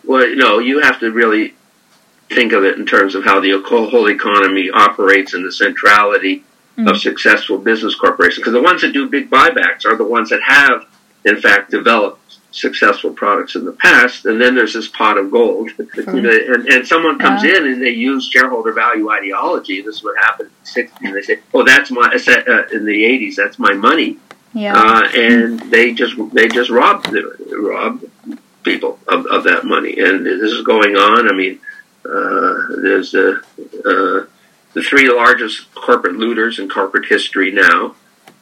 Well, 0.06 0.34
no, 0.36 0.60
you 0.60 0.80
have 0.80 1.02
to 1.02 1.12
really 1.12 1.54
think 2.30 2.54
of 2.54 2.64
it 2.64 2.78
in 2.78 2.86
terms 2.86 3.16
of 3.16 3.24
how 3.24 3.40
the 3.40 3.62
whole 3.66 4.10
economy 4.10 4.70
operates 4.70 5.34
and 5.34 5.46
the 5.46 5.52
centrality 5.52 6.44
mm-hmm. 6.78 6.88
of 6.88 6.98
successful 6.98 7.58
business 7.58 7.96
corporations. 7.96 8.40
Because 8.40 8.54
the 8.54 8.62
ones 8.62 8.82
that 8.82 8.94
do 8.94 9.10
big 9.10 9.30
buybacks 9.30 9.86
are 9.86 9.96
the 9.96 10.06
ones 10.06 10.30
that 10.30 10.42
have, 10.44 10.86
in 11.26 11.40
fact, 11.40 11.72
developed 11.72 12.22
successful 12.52 13.12
products 13.12 13.56
in 13.56 13.66
the 13.66 13.72
past, 13.72 14.26
and 14.26 14.42
then 14.42 14.56
there's 14.56 14.74
this 14.74 14.88
pot 14.88 15.18
of 15.18 15.32
gold. 15.32 15.72
Mm-hmm. 15.98 16.54
and, 16.54 16.68
and 16.68 16.88
someone 16.88 17.20
comes 17.20 17.44
uh, 17.44 17.48
in 17.48 17.66
and 17.66 17.82
they 17.82 17.90
use 17.90 18.28
shareholder 18.28 18.72
value 18.72 19.10
ideology. 19.10 19.82
This 19.82 19.98
is 19.98 20.04
what 20.04 20.18
happened 20.18 20.52
in 20.76 20.86
the 20.86 21.10
60s. 21.10 21.14
They 21.14 21.22
say, 21.22 21.40
"Oh, 21.54 21.66
that's 21.66 21.92
my 21.92 22.06
uh, 22.08 22.68
in 22.72 22.86
the 22.86 23.04
80s. 23.04 23.36
That's 23.36 23.60
my 23.60 23.74
money." 23.74 24.18
Yeah. 24.54 24.74
Uh, 24.74 25.10
and 25.14 25.60
they 25.72 25.94
just 25.94 26.16
they 26.34 26.48
just 26.48 26.70
robbed 26.70 27.14
robbed 27.52 28.06
people 28.64 29.00
of, 29.08 29.26
of 29.26 29.44
that 29.46 29.66
money, 29.66 30.00
and 30.00 30.26
this 30.26 30.52
is 30.52 30.62
going 30.62 30.96
on. 30.96 31.30
I 31.30 31.34
mean, 31.34 31.60
there's 32.82 33.12
the 33.12 33.44
uh, 33.86 34.32
the 34.74 34.84
three 34.84 35.12
largest 35.12 35.74
corporate 35.74 36.16
looters 36.16 36.60
in 36.60 36.70
corporate 36.70 37.08
history 37.08 37.52
now. 37.52 37.96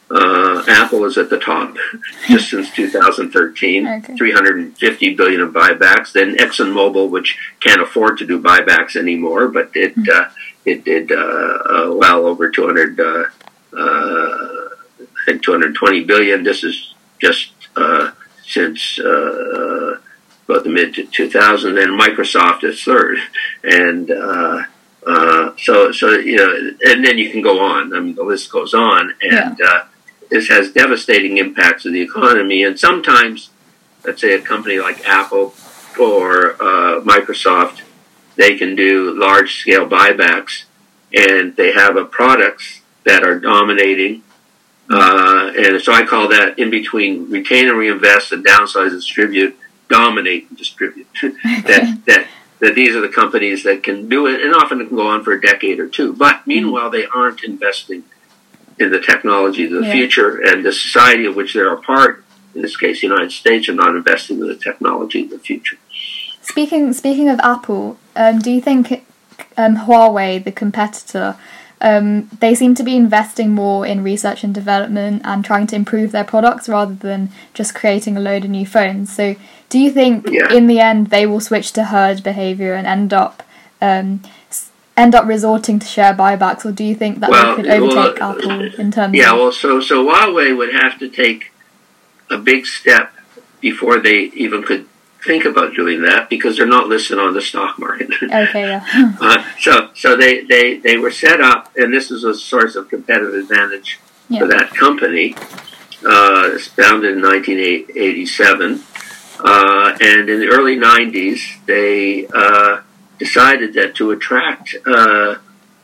Uh, 0.08 0.62
Apple 0.68 1.04
is 1.04 1.18
at 1.18 1.30
the 1.30 1.38
top 1.38 1.76
just 2.28 2.50
since 2.50 2.70
2013, 2.72 3.88
okay. 3.88 4.16
350 4.16 5.14
billion 5.14 5.40
of 5.40 5.52
buybacks. 5.52 6.12
Then 6.12 6.36
ExxonMobil, 6.36 7.10
which 7.10 7.38
can't 7.60 7.80
afford 7.80 8.18
to 8.18 8.26
do 8.26 8.40
buybacks 8.40 8.94
anymore, 8.94 9.48
but 9.48 9.70
it 9.74 9.96
mm-hmm. 9.96 10.10
uh, 10.12 10.30
it 10.64 10.84
did 10.84 11.10
uh, 11.10 11.14
uh 11.16 11.92
well 11.94 12.26
over 12.26 12.50
200, 12.50 13.00
uh, 13.00 13.04
uh, 13.04 13.28
I 13.78 15.24
think 15.24 15.42
220 15.42 16.04
billion. 16.04 16.44
This 16.44 16.62
is 16.62 16.94
just 17.20 17.52
since 18.44 19.00
about 20.48 20.64
the 20.64 20.70
mid 20.70 20.94
2000s. 20.94 21.74
Then 21.74 21.98
Microsoft 21.98 22.64
is 22.64 22.82
third, 22.82 23.18
and 23.62 24.08
so 25.58 25.92
so 25.92 26.10
you 26.12 26.36
know, 26.36 26.70
and 26.86 27.04
then 27.04 27.18
you 27.18 27.30
can 27.30 27.42
go 27.42 27.60
on. 27.60 27.94
I 27.94 28.00
mean, 28.00 28.14
the 28.14 28.24
list 28.24 28.50
goes 28.50 28.74
on, 28.74 29.14
and. 29.22 29.58
Yeah 29.58 29.86
this 30.30 30.48
has 30.48 30.72
devastating 30.72 31.38
impacts 31.38 31.86
on 31.86 31.92
the 31.92 32.00
economy. 32.00 32.62
And 32.62 32.78
sometimes, 32.78 33.50
let's 34.04 34.20
say 34.20 34.34
a 34.34 34.40
company 34.40 34.78
like 34.78 35.06
Apple 35.06 35.54
or 35.98 36.52
uh, 36.54 37.00
Microsoft, 37.00 37.82
they 38.36 38.56
can 38.56 38.76
do 38.76 39.18
large 39.18 39.60
scale 39.60 39.88
buybacks 39.88 40.64
and 41.14 41.56
they 41.56 41.72
have 41.72 41.96
a 41.96 42.04
products 42.04 42.82
that 43.04 43.22
are 43.22 43.38
dominating. 43.38 44.22
Uh, 44.90 45.52
and 45.56 45.80
so 45.80 45.92
I 45.92 46.04
call 46.04 46.28
that 46.28 46.58
in 46.58 46.70
between 46.70 47.30
retain 47.30 47.68
and 47.68 47.78
reinvest 47.78 48.32
and 48.32 48.44
downsize 48.44 48.88
and 48.88 49.00
distribute, 49.00 49.56
dominate 49.88 50.48
and 50.48 50.58
distribute. 50.58 51.06
that, 51.22 52.00
that, 52.06 52.26
that 52.60 52.74
these 52.74 52.94
are 52.94 53.00
the 53.00 53.08
companies 53.08 53.62
that 53.64 53.82
can 53.82 54.08
do 54.08 54.26
it 54.26 54.42
and 54.42 54.54
often 54.54 54.80
it 54.80 54.88
can 54.88 54.96
go 54.96 55.08
on 55.08 55.22
for 55.22 55.32
a 55.32 55.40
decade 55.40 55.78
or 55.78 55.88
two. 55.88 56.12
But 56.12 56.46
meanwhile, 56.46 56.90
they 56.90 57.06
aren't 57.06 57.44
investing 57.44 58.04
in 58.78 58.90
the 58.90 59.00
technology 59.00 59.64
of 59.64 59.72
the 59.72 59.86
yeah. 59.86 59.92
future 59.92 60.40
and 60.42 60.64
the 60.64 60.72
society 60.72 61.24
of 61.24 61.36
which 61.36 61.54
they're 61.54 61.72
a 61.72 61.80
part, 61.80 62.24
in 62.54 62.62
this 62.62 62.76
case, 62.76 63.00
the 63.00 63.06
United 63.06 63.32
States, 63.32 63.68
are 63.68 63.74
not 63.74 63.94
investing 63.94 64.38
in 64.38 64.46
the 64.46 64.56
technology 64.56 65.24
of 65.24 65.30
the 65.30 65.38
future. 65.38 65.78
Speaking 66.42 66.92
speaking 66.92 67.28
of 67.28 67.40
Apple, 67.40 67.98
um, 68.14 68.38
do 68.38 68.50
you 68.50 68.60
think 68.60 69.04
um, 69.56 69.76
Huawei, 69.76 70.42
the 70.42 70.52
competitor, 70.52 71.36
um, 71.80 72.28
they 72.40 72.54
seem 72.54 72.74
to 72.74 72.82
be 72.82 72.96
investing 72.96 73.50
more 73.50 73.86
in 73.86 74.02
research 74.02 74.44
and 74.44 74.54
development 74.54 75.22
and 75.24 75.44
trying 75.44 75.66
to 75.68 75.76
improve 75.76 76.12
their 76.12 76.24
products 76.24 76.68
rather 76.68 76.94
than 76.94 77.30
just 77.52 77.74
creating 77.74 78.16
a 78.16 78.20
load 78.20 78.44
of 78.44 78.50
new 78.50 78.66
phones. 78.66 79.12
So, 79.12 79.36
do 79.68 79.78
you 79.78 79.90
think 79.90 80.28
Yeah. 80.30 80.52
in 80.52 80.66
the 80.66 80.80
end 80.80 81.08
they 81.08 81.26
will 81.26 81.40
switch 81.40 81.72
to 81.72 81.84
herd 81.84 82.22
behavior 82.22 82.74
and 82.74 82.86
end 82.86 83.12
up 83.12 83.42
um, 83.80 84.22
end 84.96 85.14
up 85.14 85.26
resorting 85.26 85.78
to 85.78 85.86
share 85.86 86.14
buybacks, 86.14 86.64
or 86.64 86.72
do 86.72 86.82
you 86.82 86.94
think 86.94 87.20
that 87.20 87.28
Well, 87.30 87.56
they 87.56 87.62
could 87.62 87.70
overtake 87.70 88.20
well, 88.20 88.30
Apple 88.38 88.80
in 88.80 88.90
terms 88.90 89.14
Yeah, 89.14 89.32
of 89.32 89.38
well, 89.38 89.52
so 89.52 89.80
so 89.80 90.04
Huawei 90.06 90.56
would 90.56 90.72
have 90.72 90.98
to 90.98 91.08
take 91.08 91.52
a 92.30 92.38
big 92.38 92.66
step 92.66 93.12
before 93.60 93.98
they 93.98 94.30
even 94.34 94.62
could 94.62 94.86
think 95.24 95.44
about 95.44 95.74
doing 95.74 96.02
that 96.02 96.30
because 96.30 96.56
they're 96.56 96.66
not 96.66 96.86
listed 96.88 97.18
on 97.18 97.34
the 97.34 97.40
stock 97.42 97.78
market. 97.78 98.08
okay, 98.22 98.68
yeah, 98.68 99.12
uh, 99.20 99.44
so 99.60 99.90
so 99.94 100.16
they, 100.16 100.42
they, 100.44 100.78
they 100.78 100.96
were 100.96 101.10
set 101.10 101.40
up, 101.40 101.70
and 101.76 101.92
this 101.92 102.10
is 102.10 102.24
a 102.24 102.34
source 102.34 102.76
of 102.76 102.88
competitive 102.88 103.34
advantage 103.34 103.98
Yeah. 104.28 104.40
for 104.40 104.46
that 104.48 104.72
company. 104.74 105.34
Uh, 106.04 106.50
it's 106.54 106.68
founded 106.68 107.16
in 107.16 107.22
1987, 107.22 108.82
uh, 109.40 109.96
and 110.00 110.28
in 110.28 110.40
the 110.40 110.48
early 110.48 110.76
90s, 110.76 111.64
they 111.66 112.26
uh, 112.26 112.82
decided 113.18 113.74
that 113.74 113.94
to 113.96 114.10
attract 114.10 114.74
uh, 114.86 115.36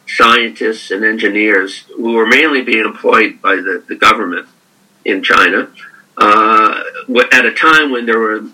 scientists 0.07 0.91
and 0.91 1.05
engineers 1.05 1.85
who 1.97 2.13
were 2.13 2.27
mainly 2.27 2.63
being 2.63 2.85
employed 2.85 3.41
by 3.41 3.57
the, 3.57 3.83
the 3.89 3.95
government 3.95 4.47
in 5.05 5.23
China 5.23 5.71
uh, 6.19 6.83
at 7.33 7.47
a 7.47 7.53
time 7.53 7.91
when 7.91 8.07
there 8.07 8.19
were 8.19 8.45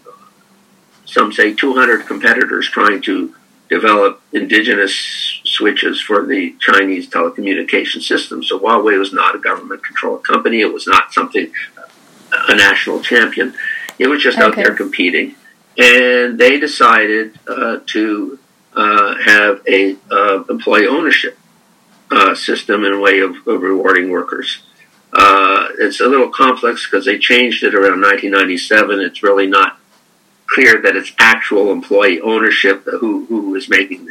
some 1.05 1.33
say 1.33 1.55
200 1.55 2.07
competitors 2.07 2.69
trying 2.69 3.01
to 3.03 3.35
develop 3.69 4.23
indigenous 4.33 5.41
switches 5.45 6.01
for 6.01 6.25
the 6.25 6.55
Chinese 6.61 7.09
telecommunication 7.09 8.01
system. 8.01 8.43
So 8.43 8.59
Huawei 8.59 8.99
was 8.99 9.13
not 9.13 9.35
a 9.35 9.39
government 9.39 9.83
controlled 9.83 10.25
company. 10.25 10.61
It 10.61 10.73
was 10.73 10.87
not 10.87 11.13
something, 11.13 11.51
a 12.33 12.55
national 12.55 13.01
champion. 13.03 13.55
It 13.99 14.09
was 14.09 14.23
just 14.23 14.39
out 14.39 14.55
there 14.55 14.75
competing. 14.75 15.35
And 15.77 16.39
they 16.39 16.59
decided 16.59 17.39
uh, 17.47 17.81
to 17.87 18.39
uh, 18.75 19.15
have 19.17 19.61
a 19.69 19.97
uh, 20.11 20.45
employee 20.49 20.87
ownership 20.87 21.39
uh, 22.11 22.35
system 22.35 22.85
and 22.85 22.95
a 22.95 22.99
way 22.99 23.21
of, 23.21 23.37
of 23.47 23.63
rewarding 23.63 24.11
workers. 24.11 24.63
Uh, 25.13 25.69
it's 25.79 26.01
a 26.01 26.07
little 26.07 26.29
complex 26.29 26.87
because 26.87 27.05
they 27.05 27.19
changed 27.19 27.63
it 27.63 27.75
around 27.75 28.01
1997. 28.01 29.01
It's 29.01 29.23
really 29.23 29.47
not 29.47 29.79
clear 30.47 30.81
that 30.81 30.97
it's 30.97 31.13
actual 31.19 31.71
employee 31.71 32.21
ownership 32.21 32.85
who 33.01 33.27
who 33.27 33.55
is 33.55 33.69
making 33.69 34.09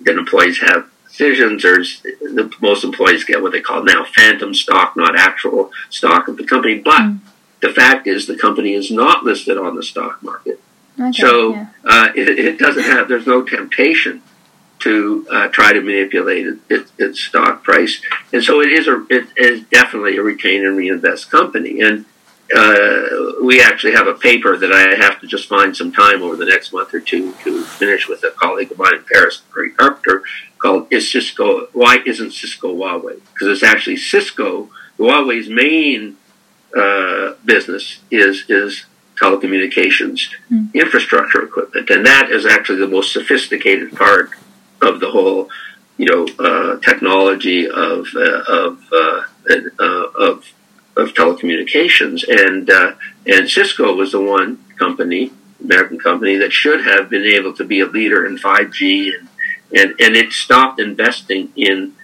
that 0.00 0.16
employees 0.16 0.60
have 0.60 0.88
decisions. 1.06 1.62
There's 1.62 2.00
the 2.02 2.52
most 2.60 2.84
employees 2.84 3.24
get 3.24 3.42
what 3.42 3.52
they 3.52 3.60
call 3.60 3.84
now 3.84 4.04
phantom 4.04 4.54
stock, 4.54 4.96
not 4.96 5.16
actual 5.16 5.70
stock 5.90 6.28
of 6.28 6.36
the 6.36 6.44
company. 6.44 6.78
But 6.78 7.02
Mm. 7.02 7.18
The 7.62 7.70
fact 7.70 8.06
is, 8.06 8.26
the 8.26 8.36
company 8.36 8.74
is 8.74 8.90
not 8.90 9.24
listed 9.24 9.56
on 9.56 9.76
the 9.76 9.82
stock 9.82 10.22
market. 10.22 10.60
okay, 11.00 11.12
So 11.12 11.54
yeah. 11.54 11.66
uh, 11.84 12.08
it, 12.14 12.28
it 12.28 12.58
doesn't 12.58 12.82
have. 12.82 13.08
There's 13.08 13.26
no 13.26 13.42
temptation 13.42 14.22
to 14.80 15.26
uh, 15.30 15.48
try 15.48 15.72
to 15.72 15.80
manipulate 15.80 16.44
it, 16.44 16.58
it, 16.68 16.86
its 16.98 17.20
stock 17.20 17.62
price, 17.62 18.02
and 18.32 18.42
so 18.42 18.60
it 18.60 18.72
is 18.72 18.88
a. 18.88 19.06
It 19.08 19.28
is 19.36 19.62
definitely 19.64 20.16
a 20.16 20.22
retain 20.22 20.66
and 20.66 20.76
reinvest 20.76 21.30
company, 21.30 21.80
and 21.80 22.04
uh, 22.54 23.04
we 23.40 23.62
actually 23.62 23.92
have 23.92 24.08
a 24.08 24.14
paper 24.14 24.56
that 24.56 24.72
I 24.72 24.96
have 25.02 25.20
to 25.20 25.28
just 25.28 25.48
find 25.48 25.76
some 25.76 25.92
time 25.92 26.20
over 26.20 26.34
the 26.34 26.46
next 26.46 26.72
month 26.72 26.92
or 26.92 27.00
two 27.00 27.32
to 27.44 27.62
finish 27.62 28.08
with 28.08 28.24
a 28.24 28.32
colleague 28.32 28.72
of 28.72 28.78
mine 28.78 28.96
in 28.96 29.04
Paris, 29.04 29.42
Greg 29.52 29.76
Carpenter, 29.76 30.24
called 30.58 30.88
"Is 30.90 31.10
Cisco? 31.10 31.68
Why 31.72 32.02
isn't 32.04 32.32
Cisco 32.32 32.74
Huawei?" 32.74 33.20
Because 33.32 33.48
it's 33.48 33.62
actually 33.62 33.98
Cisco. 33.98 34.68
Huawei's 34.98 35.48
main 35.48 36.16
uh, 36.76 37.34
business 37.44 37.98
is 38.10 38.44
is 38.48 38.86
telecommunications 39.20 40.28
Hmm. 40.48 40.66
infrastructure 40.74 41.42
equipment, 41.42 41.90
and 41.90 42.04
that 42.06 42.30
is 42.30 42.46
actually 42.46 42.78
the 42.78 42.88
most 42.88 43.12
sophisticated 43.12 43.94
part 43.96 44.30
of 44.80 45.00
the 45.00 45.10
whole, 45.10 45.48
you 45.96 46.06
know, 46.06 46.26
uh, 46.38 46.78
technology 46.80 47.68
of 47.68 48.08
uh, 48.16 48.42
of 48.48 48.78
uh, 48.92 49.22
uh, 49.78 50.06
of 50.28 50.44
of 50.96 51.14
telecommunications, 51.14 52.24
and 52.28 52.70
uh, 52.70 52.92
and 53.26 53.48
Cisco 53.48 53.94
was 53.94 54.12
the 54.12 54.20
one 54.20 54.58
company, 54.78 55.30
American 55.62 55.98
company, 55.98 56.36
that 56.36 56.52
should 56.52 56.84
have 56.84 57.08
been 57.08 57.24
able 57.24 57.52
to 57.54 57.64
be 57.64 57.80
a 57.80 57.86
leader 57.86 58.26
in 58.26 58.36
5G, 58.38 59.12
and 59.14 59.28
and, 59.74 59.94
and 60.00 60.16
it 60.16 60.32
stopped 60.32 60.80
investing 60.80 61.52
in. 61.56 61.94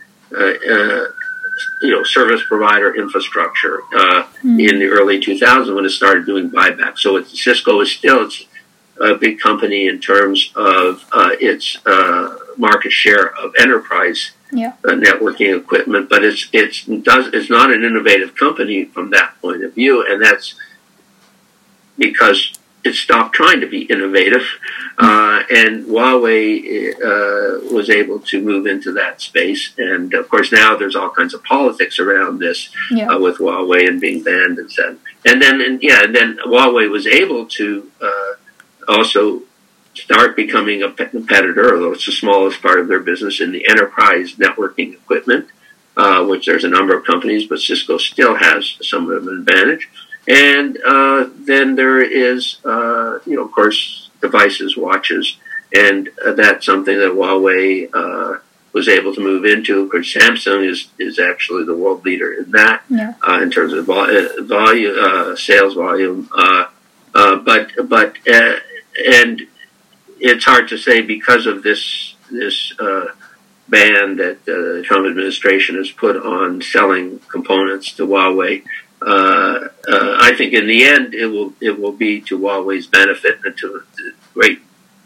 You 1.82 1.90
know, 1.90 2.02
service 2.04 2.42
provider 2.48 2.94
infrastructure 2.94 3.80
uh, 3.96 4.24
Mm. 4.44 4.68
in 4.70 4.78
the 4.78 4.86
early 4.86 5.18
2000s 5.20 5.74
when 5.74 5.84
it 5.84 5.90
started 5.90 6.24
doing 6.26 6.50
buybacks. 6.50 6.98
So 7.00 7.16
it's, 7.16 7.42
Cisco 7.42 7.80
is 7.80 7.90
still 7.90 8.24
it's 8.26 8.44
a 9.00 9.14
big 9.14 9.38
company 9.40 9.86
in 9.88 10.00
terms 10.00 10.52
of 10.56 11.04
uh, 11.12 11.30
its 11.40 11.78
uh, 11.86 12.36
market 12.56 12.92
share 12.92 13.26
of 13.36 13.52
enterprise 13.58 14.32
Yeah. 14.52 14.72
uh, 14.84 14.92
networking 14.92 15.56
equipment, 15.56 16.08
but 16.08 16.24
it's 16.24 16.48
it's 16.52 16.84
does 16.84 17.24
it's 17.32 17.50
not 17.50 17.72
an 17.72 17.84
innovative 17.84 18.34
company 18.34 18.84
from 18.86 19.10
that 19.10 19.34
point 19.42 19.62
of 19.64 19.74
view, 19.74 20.04
and 20.08 20.22
that's 20.22 20.54
because 21.96 22.57
it 22.88 22.94
stopped 22.94 23.32
trying 23.34 23.60
to 23.60 23.68
be 23.76 23.82
innovative, 23.94 24.46
uh, 25.06 25.42
and 25.60 25.84
Huawei 25.86 26.48
uh, 27.10 27.74
was 27.74 27.88
able 28.00 28.18
to 28.30 28.36
move 28.50 28.64
into 28.66 28.90
that 29.00 29.20
space. 29.20 29.62
And 29.78 30.12
of 30.14 30.28
course, 30.28 30.50
now 30.50 30.70
there's 30.76 30.96
all 30.96 31.10
kinds 31.10 31.34
of 31.34 31.40
politics 31.44 31.96
around 32.04 32.38
this 32.38 32.58
Yeah. 32.90 33.08
uh, 33.10 33.18
with 33.24 33.36
Huawei 33.38 33.86
and 33.88 34.00
being 34.00 34.20
banned 34.22 34.58
and 34.58 34.70
said. 34.78 34.92
And 35.28 35.40
then, 35.42 35.60
and 35.60 35.82
yeah, 35.82 36.00
and 36.04 36.14
then 36.18 36.38
Huawei 36.44 36.86
was 36.90 37.06
able 37.06 37.42
to 37.58 37.66
uh, 38.08 38.32
also 38.96 39.42
start 39.94 40.36
becoming 40.36 40.82
a 40.82 40.90
competitor, 40.92 41.74
although 41.74 41.92
it's 41.92 42.06
the 42.06 42.12
smallest 42.12 42.62
part 42.62 42.78
of 42.80 42.88
their 42.88 43.00
business 43.00 43.40
in 43.40 43.50
the 43.52 43.68
enterprise 43.68 44.28
networking 44.44 44.90
equipment, 44.94 45.44
uh, 45.96 46.24
which 46.24 46.46
there's 46.46 46.64
a 46.64 46.68
number 46.68 46.96
of 46.96 47.04
companies, 47.04 47.46
but 47.48 47.58
Cisco 47.58 47.98
still 47.98 48.36
has 48.36 48.76
some 48.82 49.10
of 49.10 49.26
an 49.26 49.34
advantage. 49.40 49.88
And 50.28 50.78
uh, 50.84 51.28
then 51.36 51.74
there 51.76 52.00
is, 52.02 52.58
uh, 52.64 53.18
you 53.26 53.36
know, 53.36 53.44
of 53.44 53.52
course, 53.52 54.10
devices, 54.20 54.76
watches, 54.76 55.38
and 55.74 56.10
uh, 56.24 56.32
that's 56.32 56.66
something 56.66 56.96
that 56.98 57.12
Huawei 57.12 57.88
uh, 57.94 58.38
was 58.72 58.88
able 58.88 59.14
to 59.14 59.20
move 59.20 59.44
into. 59.46 59.80
Of 59.80 59.90
course, 59.90 60.12
Samsung 60.12 60.68
is, 60.68 60.88
is 60.98 61.18
actually 61.18 61.64
the 61.64 61.74
world 61.76 62.04
leader 62.04 62.32
in 62.32 62.50
that 62.50 62.82
Yeah. 62.90 63.14
uh, 63.26 63.40
in 63.40 63.50
terms 63.50 63.72
of 63.72 63.86
vol- 63.86 64.10
uh, 64.10 64.42
volume, 64.42 64.96
uh, 65.00 65.34
sales 65.36 65.74
volume. 65.74 66.28
Uh, 66.32 66.66
uh, 67.14 67.36
but 67.36 67.70
but 67.88 68.16
uh, 68.30 68.56
and 69.06 69.42
it's 70.20 70.44
hard 70.44 70.68
to 70.68 70.76
say 70.76 71.00
because 71.00 71.46
of 71.46 71.62
this 71.62 72.14
this 72.30 72.74
uh, 72.78 73.06
ban 73.68 74.16
that 74.16 74.44
the 74.44 74.82
Trump 74.84 75.06
administration 75.06 75.76
has 75.76 75.90
put 75.90 76.16
on 76.16 76.60
selling 76.60 77.20
components 77.30 77.92
to 77.92 78.06
Huawei. 78.06 78.62
Uh, 79.00 79.68
uh, 79.88 80.16
I 80.20 80.34
think 80.36 80.52
in 80.54 80.66
the 80.66 80.84
end 80.84 81.14
it 81.14 81.26
will 81.26 81.52
it 81.60 81.78
will 81.80 81.92
be 81.92 82.20
to 82.22 82.38
Huawei's 82.38 82.86
benefit 82.86 83.38
and 83.44 83.56
to 83.58 83.82
the 83.96 84.12
great 84.34 84.60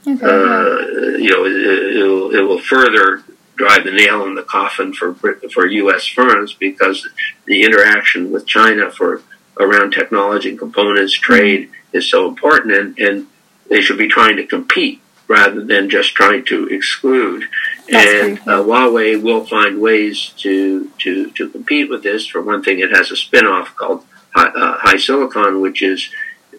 Okay. 0.06 0.24
uh, 0.24 1.16
you 1.16 1.30
know, 1.30 1.44
it, 1.44 1.96
it, 1.96 2.02
will, 2.02 2.34
it 2.34 2.40
will 2.40 2.58
further 2.58 3.22
drive 3.54 3.84
the 3.84 3.92
nail 3.92 4.26
in 4.26 4.34
the 4.34 4.42
coffin 4.42 4.92
for 4.92 5.14
for 5.52 5.66
U.S. 5.66 6.06
firms 6.06 6.54
because 6.54 7.08
the 7.46 7.62
interaction 7.62 8.32
with 8.32 8.46
China 8.46 8.90
for 8.90 9.22
around 9.60 9.92
technology 9.92 10.48
and 10.48 10.58
components 10.58 11.12
trade 11.12 11.70
is 11.92 12.10
so 12.10 12.26
important, 12.28 12.74
and, 12.74 12.98
and 12.98 13.26
they 13.68 13.80
should 13.80 13.98
be 13.98 14.08
trying 14.08 14.36
to 14.36 14.46
compete 14.46 15.00
rather 15.32 15.64
than 15.64 15.88
just 15.88 16.14
trying 16.14 16.44
to 16.44 16.66
exclude. 16.68 17.44
That's 17.88 18.10
and 18.22 18.38
uh, 18.40 18.62
Huawei 18.62 19.20
will 19.20 19.44
find 19.46 19.80
ways 19.80 20.32
to, 20.38 20.90
to, 20.98 21.30
to 21.30 21.48
compete 21.48 21.88
with 21.88 22.02
this. 22.02 22.26
For 22.26 22.42
one 22.42 22.62
thing, 22.62 22.80
it 22.80 22.90
has 22.90 23.10
a 23.10 23.16
spin-off 23.16 23.74
called 23.74 24.04
Hi, 24.34 24.48
uh, 24.48 24.78
HiSilicon, 24.78 25.62
which 25.62 25.82
is 25.82 26.10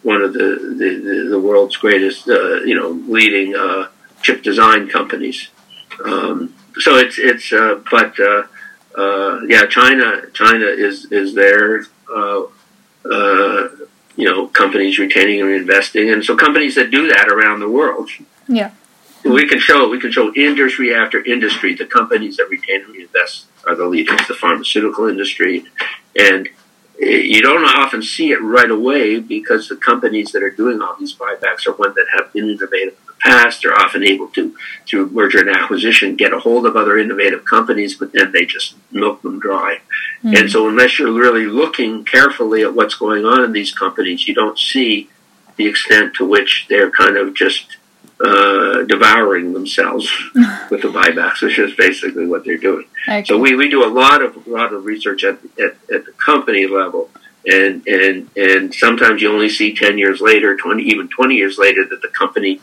one 0.02 0.22
of 0.22 0.34
the, 0.34 0.76
the, 0.80 1.30
the, 1.30 1.40
world's 1.40 1.78
greatest, 1.78 2.28
uh, 2.28 2.62
you 2.70 2.76
know, 2.76 2.90
leading 3.08 3.56
uh, 3.56 3.88
chip 4.22 4.42
design 4.42 4.90
companies. 4.90 5.50
Um, 6.04 6.56
so 6.80 6.98
it's 6.98 7.18
it's 7.20 7.54
uh, 7.54 7.82
but 7.90 8.20
uh, 8.20 8.44
uh, 8.98 9.42
yeah, 9.48 9.66
China 9.68 10.24
China 10.34 10.66
is 10.66 11.12
is 11.12 11.36
there. 11.36 11.86
Uh, 12.14 12.44
uh, 13.06 13.68
you 14.16 14.30
know, 14.30 14.48
companies 14.48 15.00
retaining 15.00 15.42
and 15.42 15.52
investing, 15.52 16.10
and 16.12 16.24
so 16.24 16.36
companies 16.36 16.76
that 16.76 16.92
do 16.92 17.08
that 17.08 17.28
around 17.28 17.60
the 17.60 17.70
world. 17.70 18.10
Yeah. 18.48 18.72
We 19.24 19.48
can 19.48 19.60
show 19.60 19.90
we 19.90 20.00
can 20.00 20.12
show 20.12 20.34
industry 20.34 20.94
after 20.94 21.24
industry 21.24 21.76
the 21.76 21.86
companies 21.86 22.38
that 22.38 22.50
retain 22.50 22.84
and 22.84 22.94
reinvest 22.94 23.46
are 23.66 23.76
the 23.76 23.86
leaders. 23.86 24.20
The 24.28 24.34
pharmaceutical 24.34 25.08
industry, 25.08 25.64
and 26.20 26.50
you 27.00 27.42
don't 27.42 27.66
often 27.66 28.02
see 28.02 28.32
it 28.32 28.42
right 28.42 28.70
away 28.70 29.20
because 29.20 29.68
the 29.68 29.76
companies 29.76 30.32
that 30.32 30.44
are 30.44 30.52
doing 30.52 30.82
all 30.82 30.96
these 31.00 31.16
buybacks 31.16 31.66
are 31.68 31.74
ones 31.74 31.96
that 31.96 32.08
have 32.18 32.32
been 32.34 32.50
innovative 32.50 32.94
in 32.94 33.06
the 33.08 33.14
past. 33.20 33.62
They're 33.62 33.74
often 33.74 34.04
able 34.04 34.28
to, 34.30 34.56
through 34.88 35.10
merger 35.10 35.40
and 35.40 35.50
acquisition, 35.50 36.16
get 36.16 36.34
a 36.34 36.40
hold 36.40 36.66
of 36.66 36.76
other 36.76 36.98
innovative 36.98 37.46
companies, 37.46 37.98
but 37.98 38.14
then 38.14 38.32
they 38.32 38.46
just 38.46 38.76
milk 38.92 39.22
them 39.22 39.40
dry. 39.40 39.80
Mm. 40.24 40.40
And 40.40 40.52
so, 40.52 40.68
unless 40.68 41.00
you're 41.00 41.14
really 41.14 41.46
looking 41.46 42.06
carefully 42.06 42.62
at 42.62 42.76
what's 42.76 42.96
going 42.96 43.26
on 43.26 43.44
in 43.44 43.52
these 43.52 43.74
companies, 43.74 44.28
you 44.28 44.36
don't 44.36 44.60
see 44.60 45.10
the 45.56 45.68
extent 45.68 46.16
to 46.16 46.26
which 46.26 46.68
they're 46.70 46.92
kind 46.92 47.18
of 47.18 47.34
just 47.34 47.78
uh, 48.24 48.84
devouring 48.84 49.54
themselves 49.54 50.12
with 50.70 50.82
the 50.82 50.88
buybacks, 50.88 51.42
which 51.42 51.60
is 51.60 51.74
basically 51.74 52.26
what 52.26 52.46
they're 52.46 52.58
doing. 52.58 52.86
Okay. 53.08 53.24
So 53.26 53.38
we, 53.38 53.56
we 53.56 53.70
do 53.70 53.86
a 53.86 53.90
lot 53.90 54.22
of 54.22 54.48
a 54.48 54.50
lot 54.50 54.74
of 54.74 54.86
research 54.86 55.24
at, 55.24 55.40
at, 55.60 55.76
at 55.94 56.06
the 56.06 56.14
company 56.24 56.68
level, 56.68 57.10
and 57.46 57.86
and 57.88 58.30
and 58.38 58.74
sometimes 58.74 59.22
you 59.22 59.32
only 59.32 59.50
see 59.50 59.76
ten 59.76 59.98
years 59.98 60.22
later, 60.22 60.56
twenty 60.56 60.84
even 60.84 61.08
twenty 61.10 61.36
years 61.36 61.58
later, 61.58 61.86
that 61.86 62.02
the 62.02 62.08
company, 62.08 62.62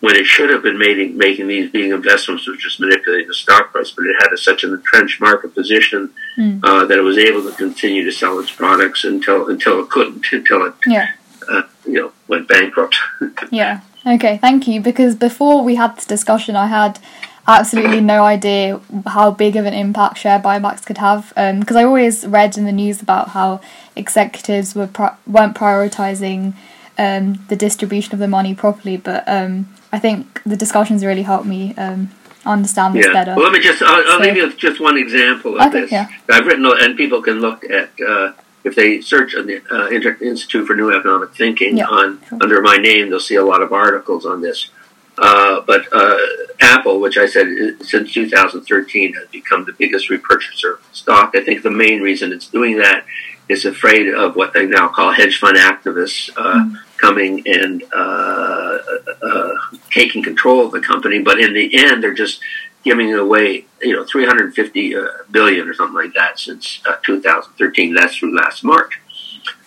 when 0.00 0.16
it 0.16 0.24
should 0.24 0.50
have 0.50 0.62
been 0.62 0.78
making 0.78 1.18
making 1.18 1.48
these 1.48 1.70
being 1.70 1.90
investments, 1.90 2.48
was 2.48 2.58
just 2.58 2.80
manipulating 2.80 3.28
the 3.28 3.34
stock 3.34 3.72
price, 3.72 3.90
but 3.90 4.06
it 4.06 4.16
had 4.20 4.32
a, 4.32 4.38
such 4.38 4.64
an 4.64 4.72
entrenched 4.72 5.20
market 5.20 5.54
position 5.54 6.10
mm. 6.38 6.60
uh, 6.62 6.86
that 6.86 6.96
it 6.96 7.02
was 7.02 7.18
able 7.18 7.42
to 7.42 7.54
continue 7.56 8.04
to 8.04 8.12
sell 8.12 8.38
its 8.38 8.50
products 8.50 9.04
until 9.04 9.48
until 9.48 9.80
it 9.80 9.90
couldn't, 9.90 10.24
until 10.32 10.64
it 10.64 10.74
yeah. 10.86 11.10
uh, 11.50 11.62
you 11.84 11.94
know 11.94 12.12
went 12.28 12.48
bankrupt. 12.48 12.96
yeah. 13.50 13.80
Okay, 14.06 14.38
thank 14.38 14.66
you. 14.66 14.80
Because 14.80 15.14
before 15.14 15.62
we 15.62 15.74
had 15.74 15.96
this 15.96 16.04
discussion, 16.04 16.56
I 16.56 16.66
had 16.66 16.98
absolutely 17.46 18.00
no 18.00 18.24
idea 18.24 18.80
how 19.06 19.30
big 19.30 19.56
of 19.56 19.64
an 19.64 19.74
impact 19.74 20.18
share 20.18 20.38
buybacks 20.38 20.84
could 20.84 20.98
have. 20.98 21.28
Because 21.30 21.76
um, 21.76 21.76
I 21.76 21.84
always 21.84 22.26
read 22.26 22.56
in 22.56 22.64
the 22.64 22.72
news 22.72 23.02
about 23.02 23.30
how 23.30 23.60
executives 23.96 24.74
were 24.74 24.86
pri- 24.86 25.16
weren't 25.26 25.56
prioritizing 25.56 26.54
um, 26.96 27.44
the 27.48 27.56
distribution 27.56 28.12
of 28.14 28.18
the 28.18 28.28
money 28.28 28.54
properly. 28.54 28.96
But 28.96 29.24
um, 29.26 29.68
I 29.92 29.98
think 29.98 30.42
the 30.44 30.56
discussions 30.56 31.04
really 31.04 31.22
helped 31.22 31.46
me 31.46 31.74
um, 31.76 32.10
understand 32.44 32.94
this 32.94 33.06
yeah. 33.06 33.12
better. 33.12 33.34
Well, 33.34 33.44
let 33.44 33.52
me 33.52 33.60
just 33.60 33.82
I'll, 33.82 34.12
I'll 34.12 34.18
so, 34.18 34.24
give 34.24 34.36
you 34.36 34.52
just 34.54 34.80
one 34.80 34.96
example 34.96 35.58
of 35.58 35.68
okay, 35.68 35.82
this. 35.82 35.92
Yeah. 35.92 36.08
I've 36.30 36.46
written 36.46 36.66
and 36.66 36.96
people 36.96 37.22
can 37.22 37.40
look 37.40 37.64
at. 37.64 37.90
Uh, 38.00 38.32
if 38.68 38.74
they 38.76 39.00
search 39.00 39.34
on 39.34 39.46
the 39.46 39.62
uh, 39.70 39.88
Institute 39.90 40.66
for 40.66 40.76
New 40.76 40.96
Economic 40.96 41.34
Thinking 41.34 41.82
on 41.82 42.20
sure. 42.28 42.38
under 42.40 42.62
my 42.62 42.76
name, 42.76 43.10
they'll 43.10 43.20
see 43.20 43.34
a 43.34 43.44
lot 43.44 43.62
of 43.62 43.72
articles 43.72 44.24
on 44.24 44.40
this. 44.40 44.70
Uh, 45.16 45.60
but 45.66 45.86
uh, 45.92 46.16
Apple, 46.60 47.00
which 47.00 47.18
I 47.18 47.26
said 47.26 47.48
since 47.82 48.12
2013 48.12 49.14
has 49.14 49.28
become 49.28 49.64
the 49.64 49.72
biggest 49.72 50.08
repurchaser 50.10 50.74
of 50.74 50.84
stock. 50.92 51.34
I 51.34 51.42
think 51.42 51.62
the 51.62 51.70
main 51.70 52.00
reason 52.02 52.32
it's 52.32 52.46
doing 52.46 52.78
that 52.78 53.04
is 53.48 53.64
afraid 53.64 54.08
of 54.08 54.36
what 54.36 54.52
they 54.52 54.66
now 54.66 54.88
call 54.88 55.12
hedge 55.12 55.38
fund 55.38 55.56
activists 55.56 56.30
uh, 56.36 56.64
mm. 56.64 56.76
coming 56.98 57.42
and 57.46 57.82
uh, 57.92 58.78
uh, 59.22 59.50
taking 59.90 60.22
control 60.22 60.66
of 60.66 60.72
the 60.72 60.80
company. 60.80 61.20
But 61.20 61.40
in 61.40 61.54
the 61.54 61.70
end, 61.76 62.02
they're 62.02 62.14
just 62.14 62.40
giving 62.88 63.12
away, 63.14 63.66
you 63.82 63.94
know, 63.94 64.04
350 64.04 64.96
uh, 64.96 65.06
billion 65.30 65.68
or 65.68 65.74
something 65.74 65.94
like 65.94 66.14
that 66.14 66.38
since 66.38 66.80
uh, 66.88 66.96
2013. 67.04 67.94
That's 67.94 68.16
through 68.16 68.34
last 68.34 68.64
March. 68.64 68.98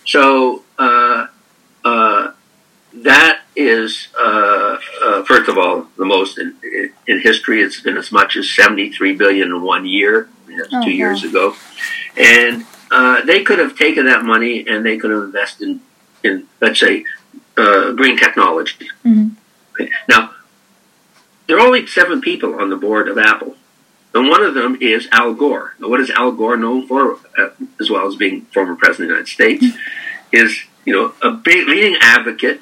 So 0.05 0.63
uh, 0.79 1.27
uh 1.85 2.31
that 2.93 3.41
is, 3.55 4.09
uh, 4.19 4.77
uh, 5.01 5.23
first 5.23 5.49
of 5.49 5.57
all, 5.57 5.87
the 5.97 6.03
most 6.03 6.37
in, 6.37 6.57
in, 7.07 7.21
history. 7.21 7.61
It's 7.61 7.79
been 7.79 7.95
as 7.95 8.11
much 8.11 8.35
as 8.35 8.49
73 8.49 9.15
billion 9.15 9.47
in 9.47 9.61
one 9.61 9.85
year. 9.85 10.27
I 10.43 10.47
mean, 10.47 10.57
that's 10.57 10.73
oh, 10.73 10.83
two 10.83 10.91
years 10.91 11.23
ago, 11.23 11.55
and 12.17 12.65
they 13.25 13.43
could 13.43 13.59
have 13.59 13.77
taken 13.77 14.07
that 14.07 14.25
money 14.25 14.67
and 14.67 14.85
they 14.85 14.97
could 14.97 15.11
have 15.11 15.23
invested 15.23 15.69
in, 15.69 15.81
in 16.23 16.47
let's 16.59 16.81
say, 16.81 17.05
green 17.55 18.17
technology. 18.17 18.89
Mm-hmm. 19.05 19.85
Now 20.09 20.31
there 21.51 21.59
are 21.59 21.67
only 21.67 21.85
seven 21.85 22.21
people 22.21 22.55
on 22.55 22.69
the 22.69 22.77
board 22.77 23.09
of 23.09 23.17
Apple. 23.17 23.57
And 24.13 24.29
one 24.29 24.41
of 24.41 24.53
them 24.53 24.77
is 24.79 25.09
Al 25.11 25.33
Gore. 25.33 25.75
Now, 25.79 25.89
what 25.89 25.99
is 25.99 26.09
Al 26.09 26.31
Gore 26.31 26.55
known 26.55 26.87
for, 26.87 27.17
uh, 27.37 27.49
as 27.77 27.89
well 27.89 28.07
as 28.07 28.15
being 28.15 28.45
former 28.53 28.75
president 28.77 29.11
of 29.11 29.25
the 29.25 29.43
United 29.43 29.61
States? 29.61 29.77
is 30.31 30.63
you 30.85 30.93
know 30.93 31.13
a 31.21 31.31
big 31.31 31.67
leading 31.67 31.97
advocate 31.99 32.61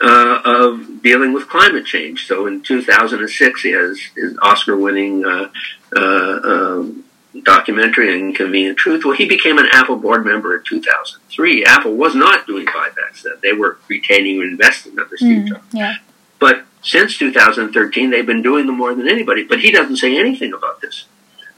uh, 0.00 0.40
of 0.44 1.00
dealing 1.00 1.32
with 1.32 1.48
climate 1.48 1.86
change. 1.86 2.26
So 2.26 2.48
in 2.48 2.60
2006, 2.62 3.62
he 3.62 3.70
has 3.70 4.00
his 4.16 4.36
Oscar-winning 4.42 5.24
uh, 5.24 5.50
uh, 5.96 6.40
um, 6.42 7.04
documentary 7.44 8.18
"Inconvenient 8.18 8.78
Truth." 8.78 9.04
Well, 9.04 9.14
he 9.14 9.28
became 9.28 9.58
an 9.58 9.68
Apple 9.72 9.94
board 9.94 10.24
member 10.26 10.56
in 10.56 10.64
2003. 10.64 11.64
Apple 11.64 11.94
was 11.94 12.16
not 12.16 12.48
doing 12.48 12.66
buybacks 12.66 13.22
then; 13.22 13.34
they 13.44 13.52
were 13.52 13.78
retaining 13.86 14.40
and 14.40 14.50
investing 14.50 14.98
under 14.98 15.16
Steve 15.16 15.44
mm, 15.44 15.48
Jobs. 15.50 15.64
Yeah. 15.72 15.94
But 16.40 16.64
since 16.82 17.18
2013, 17.18 18.10
they've 18.10 18.26
been 18.26 18.42
doing 18.42 18.66
them 18.66 18.76
more 18.76 18.94
than 18.94 19.08
anybody. 19.08 19.44
But 19.44 19.60
he 19.60 19.70
doesn't 19.70 19.96
say 19.96 20.18
anything 20.18 20.52
about 20.52 20.80
this. 20.80 21.04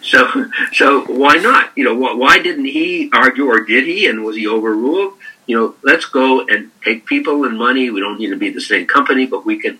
So, 0.02 0.46
so 0.72 1.04
why 1.04 1.36
not? 1.36 1.72
You 1.76 1.84
know, 1.84 1.94
why 1.94 2.38
didn't 2.38 2.66
he 2.66 3.10
argue, 3.12 3.46
or 3.46 3.60
did 3.60 3.86
he? 3.86 4.06
And 4.06 4.24
was 4.24 4.36
he 4.36 4.46
overruled? 4.46 5.14
You 5.46 5.58
know, 5.58 5.74
let's 5.82 6.04
go 6.04 6.46
and 6.46 6.70
take 6.84 7.06
people 7.06 7.44
and 7.44 7.58
money. 7.58 7.90
We 7.90 8.00
don't 8.00 8.18
need 8.18 8.30
to 8.30 8.36
be 8.36 8.50
the 8.50 8.60
same 8.60 8.86
company, 8.86 9.26
but 9.26 9.44
we 9.44 9.58
can 9.58 9.78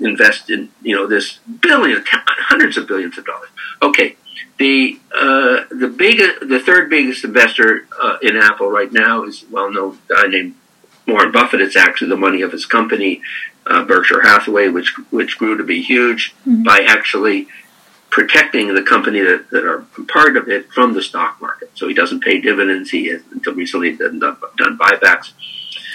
invest 0.00 0.48
in 0.48 0.70
you 0.82 0.94
know 0.94 1.06
this 1.06 1.38
billion, 1.60 2.04
hundreds 2.06 2.76
of 2.76 2.86
billions 2.86 3.18
of 3.18 3.26
dollars. 3.26 3.48
Okay, 3.82 4.16
the 4.58 4.98
uh, 5.14 5.64
the 5.70 5.88
big, 5.88 6.20
the 6.40 6.60
third 6.60 6.90
biggest 6.90 7.24
investor 7.24 7.86
uh, 8.00 8.18
in 8.22 8.36
Apple 8.36 8.70
right 8.70 8.92
now 8.92 9.24
is 9.24 9.44
well 9.50 9.70
known 9.70 9.98
guy 10.08 10.26
named 10.26 10.54
Warren 11.06 11.32
Buffett. 11.32 11.60
It's 11.60 11.76
actually 11.76 12.10
the 12.10 12.16
money 12.16 12.42
of 12.42 12.52
his 12.52 12.66
company, 12.66 13.22
uh, 13.68 13.84
Berkshire 13.84 14.22
Hathaway, 14.22 14.68
which 14.68 14.96
which 15.10 15.38
grew 15.38 15.56
to 15.56 15.64
be 15.64 15.82
huge 15.82 16.34
mm-hmm. 16.40 16.62
by 16.62 16.80
actually 16.86 17.48
protecting 18.10 18.74
the 18.74 18.82
company 18.82 19.20
that, 19.20 19.50
that 19.50 19.64
are 19.64 19.84
part 20.08 20.36
of 20.36 20.48
it 20.48 20.72
from 20.72 20.94
the 20.94 21.02
stock 21.02 21.40
market. 21.40 21.70
So 21.74 21.88
he 21.88 21.94
doesn't 21.94 22.24
pay 22.24 22.40
dividends. 22.40 22.90
He 22.90 23.08
has 23.08 23.22
until 23.30 23.54
recently 23.54 23.94
done, 23.96 24.18
done 24.18 24.78
buybacks, 24.78 25.32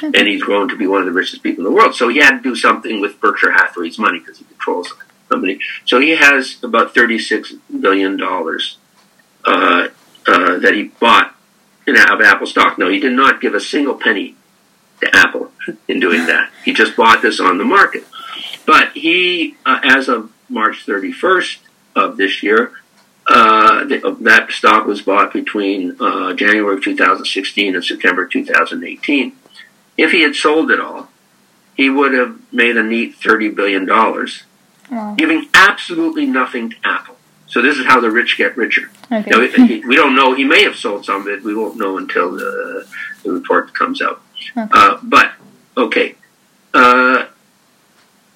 okay. 0.03 0.17
and 0.19 0.27
he's 0.27 0.43
grown 0.43 0.69
to 0.69 0.77
be 0.77 0.85
one 0.85 1.01
of 1.01 1.07
the 1.07 1.11
richest 1.11 1.41
people 1.41 1.65
in 1.65 1.71
the 1.71 1.75
world. 1.75 1.95
So 1.95 2.09
he 2.09 2.19
had 2.19 2.37
to 2.37 2.41
do 2.41 2.55
something 2.55 3.01
with 3.01 3.19
Berkshire 3.19 3.53
Hathaway's 3.53 3.97
money 3.97 4.19
because 4.19 4.37
he 4.37 4.45
controls 4.45 4.89
the 4.89 4.95
company. 5.27 5.59
So 5.85 5.99
he 5.99 6.11
has 6.11 6.63
about 6.63 6.93
thirty 6.93 7.17
six 7.17 7.53
billion 7.85 8.17
dollars 8.17 8.77
uh, 9.43 9.87
uh, 10.27 10.59
that 10.59 10.73
he 10.75 10.83
bought 10.83 11.35
in 11.87 11.97
of 11.97 12.21
Apple 12.21 12.47
stock. 12.47 12.77
No, 12.77 12.89
he 12.89 12.99
did 12.99 13.13
not 13.13 13.41
give 13.41 13.55
a 13.55 13.59
single 13.59 13.95
penny 13.95 14.35
to 15.03 15.15
Apple 15.15 15.51
in 15.87 15.99
doing 15.99 16.25
that. 16.27 16.51
He 16.63 16.73
just 16.73 16.95
bought 16.95 17.21
this 17.21 17.39
on 17.39 17.57
the 17.57 17.63
market. 17.63 18.05
But 18.65 18.93
he, 18.93 19.55
uh, 19.65 19.79
as 19.83 20.07
of 20.07 20.31
March 20.49 20.85
31st 20.85 21.57
of 21.95 22.17
this 22.17 22.43
year, 22.43 22.71
uh, 23.27 23.85
that 23.85 24.47
stock 24.51 24.85
was 24.85 25.01
bought 25.01 25.31
between 25.31 25.95
uh, 25.99 26.33
January 26.33 26.75
of 26.75 26.83
2016 26.83 27.75
and 27.75 27.83
September 27.83 28.25
2018. 28.25 29.33
If 29.97 30.11
he 30.11 30.21
had 30.21 30.35
sold 30.35 30.71
it 30.71 30.79
all, 30.79 31.09
he 31.75 31.89
would 31.89 32.13
have 32.13 32.37
made 32.51 32.77
a 32.77 32.83
neat 32.83 33.19
$30 33.19 33.55
billion, 33.55 33.87
wow. 33.87 35.15
giving 35.17 35.47
absolutely 35.53 36.25
nothing 36.25 36.71
to 36.71 36.75
Apple. 36.83 37.15
So 37.47 37.61
this 37.61 37.77
is 37.77 37.85
how 37.85 37.99
the 37.99 38.09
rich 38.09 38.37
get 38.37 38.57
richer. 38.57 38.89
Okay. 39.11 39.29
Now, 39.29 39.39
we 39.87 39.95
don't 39.95 40.15
know. 40.15 40.33
He 40.33 40.43
may 40.43 40.63
have 40.63 40.75
sold 40.75 41.05
some 41.05 41.21
of 41.21 41.27
it. 41.27 41.43
We 41.43 41.55
won't 41.55 41.77
know 41.77 41.97
until 41.97 42.31
the, 42.31 42.87
the 43.23 43.31
report 43.31 43.73
comes 43.75 44.01
out. 44.01 44.22
Uh, 44.55 44.97
but 45.03 45.33
okay, 45.77 46.15
uh, 46.73 47.27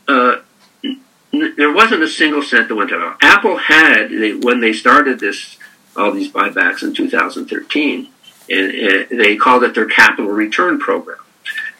uh, 0.08 0.36
n- 0.84 1.54
there 1.58 1.72
wasn't 1.72 2.04
a 2.04 2.08
single 2.08 2.42
cent 2.42 2.70
that 2.70 2.76
went 2.76 2.90
to 2.90 2.96
Apple. 2.96 3.18
Apple 3.22 3.58
had 3.58 4.10
they, 4.10 4.34
when 4.34 4.60
they 4.62 4.74
started 4.74 5.20
this 5.20 5.58
all 5.96 6.12
these 6.12 6.32
buybacks 6.32 6.84
in 6.84 6.94
2013, 6.94 8.10
and, 8.50 8.72
and 8.72 9.20
they 9.20 9.36
called 9.36 9.64
it 9.64 9.74
their 9.74 9.88
capital 9.88 10.32
return 10.32 10.80
program. 10.80 11.18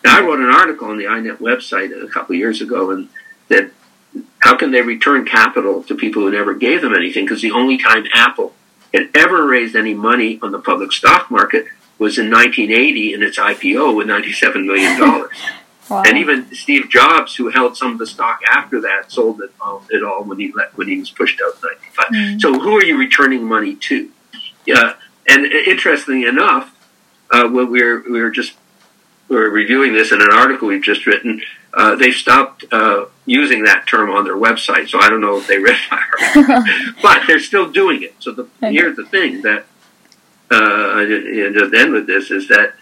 Now, 0.04 0.20
I 0.20 0.22
wrote 0.22 0.40
an 0.40 0.50
article 0.50 0.90
on 0.90 0.98
the 0.98 1.06
INET 1.06 1.38
website 1.38 1.92
a 1.92 2.08
couple 2.08 2.34
of 2.34 2.40
years 2.40 2.62
ago, 2.62 2.92
and 2.92 3.10
that 3.50 3.72
how 4.40 4.56
can 4.56 4.72
they 4.72 4.82
return 4.82 5.26
capital 5.26 5.84
to 5.84 5.96
people 5.96 6.24
who 6.24 6.32
never 6.32 6.54
gave 6.54 6.82
them 6.82 6.96
anything? 6.96 7.26
Because 7.26 7.42
the 7.42 7.52
only 7.52 7.78
time 7.78 8.06
Apple 8.14 8.54
had 8.94 9.10
ever 9.16 9.46
raised 9.46 9.76
any 9.76 9.94
money 9.94 10.40
on 10.42 10.52
the 10.52 10.60
public 10.60 10.92
stock 10.92 11.30
market 11.30 11.66
was 12.00 12.18
in 12.18 12.30
1980 12.30 13.14
in 13.14 13.24
its 13.24 13.38
IPO 13.38 13.96
with 13.96 14.08
97 14.08 14.66
million 14.66 15.00
dollars. 15.00 15.32
wow. 15.90 16.04
And 16.06 16.18
even 16.18 16.54
Steve 16.54 16.90
Jobs, 16.90 17.36
who 17.36 17.50
held 17.50 17.78
some 17.78 17.94
of 17.94 17.98
the 17.98 18.08
stock 18.08 18.40
after 18.50 18.82
that, 18.82 19.12
sold 19.12 19.42
it 19.42 19.52
all, 19.60 19.84
it 19.90 20.04
all 20.04 20.24
when 20.24 20.40
he 20.40 20.52
let, 20.56 20.78
when 20.78 20.88
he 20.88 21.00
was 21.00 21.10
pushed 21.10 21.42
out 21.42 21.56
in 21.56 21.70
95. 21.70 22.08
Mm. 22.08 22.42
So 22.42 22.60
who 22.60 22.78
are 22.78 22.84
you 22.84 22.98
returning 22.98 23.44
money 23.46 23.76
to? 23.76 24.12
Yeah, 24.66 24.94
and 25.28 25.46
interestingly 25.46 26.26
enough, 26.26 26.74
uh, 27.32 27.48
when 27.48 27.70
we 27.72 27.84
were 27.84 28.04
we 28.10 28.22
were 28.22 28.32
just 28.32 28.54
we 29.28 29.36
were 29.36 29.50
reviewing 29.50 29.94
this 29.94 30.12
in 30.12 30.22
an 30.22 30.32
article 30.32 30.70
we've 30.70 30.82
just 30.82 31.06
written, 31.06 31.42
uh, 31.74 31.96
they've 31.96 32.14
stopped 32.14 32.64
uh, 32.72 33.06
using 33.26 33.64
that 33.66 33.88
term 33.88 34.10
on 34.10 34.24
their 34.24 34.36
website. 34.36 34.88
So 34.88 35.00
I 35.00 35.10
don't 35.10 35.22
know 35.22 35.38
if 35.38 35.48
they 35.48 35.60
read 35.60 35.78
my 35.92 36.02
article, 36.36 36.64
but 37.02 37.28
they're 37.28 37.40
still 37.40 37.70
doing 37.70 38.04
it. 38.04 38.16
So 38.20 38.32
the, 38.32 38.48
here's 38.62 38.96
the 38.96 39.06
thing 39.06 39.42
that 39.42 39.66
uh, 40.52 41.00
and 41.00 41.54
just 41.56 41.74
end 41.74 41.94
with 41.94 42.08
this, 42.08 42.32
is 42.32 42.48
that 42.48 42.74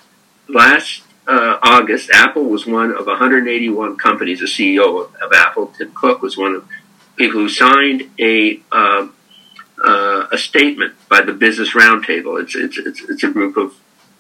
last 0.48 1.02
uh, 1.28 1.58
August, 1.64 2.10
Apple 2.12 2.46
was 2.46 2.66
one 2.66 2.92
of 2.96 3.08
181 3.08 3.98
companies. 3.98 4.40
The 4.40 4.46
CEO 4.46 5.06
of, 5.06 5.16
of 5.16 5.34
Apple, 5.34 5.68
Tim 5.78 5.92
Cook, 5.96 6.22
was 6.22 6.38
one 6.38 6.54
of 6.56 6.68
people 7.16 7.40
who 7.42 7.50
signed 7.50 8.10
a 8.20 8.60
uh, 8.72 9.08
uh, 9.84 10.28
a 10.32 10.38
statement 10.38 10.94
by 11.10 11.22
the 11.22 11.34
Business 11.34 11.74
Roundtable. 11.74 12.42
It's, 12.42 12.56
it's 12.56 12.78
it's 12.78 13.02
it's 13.10 13.24
a 13.24 13.30
group 13.30 13.58
of 13.58 13.74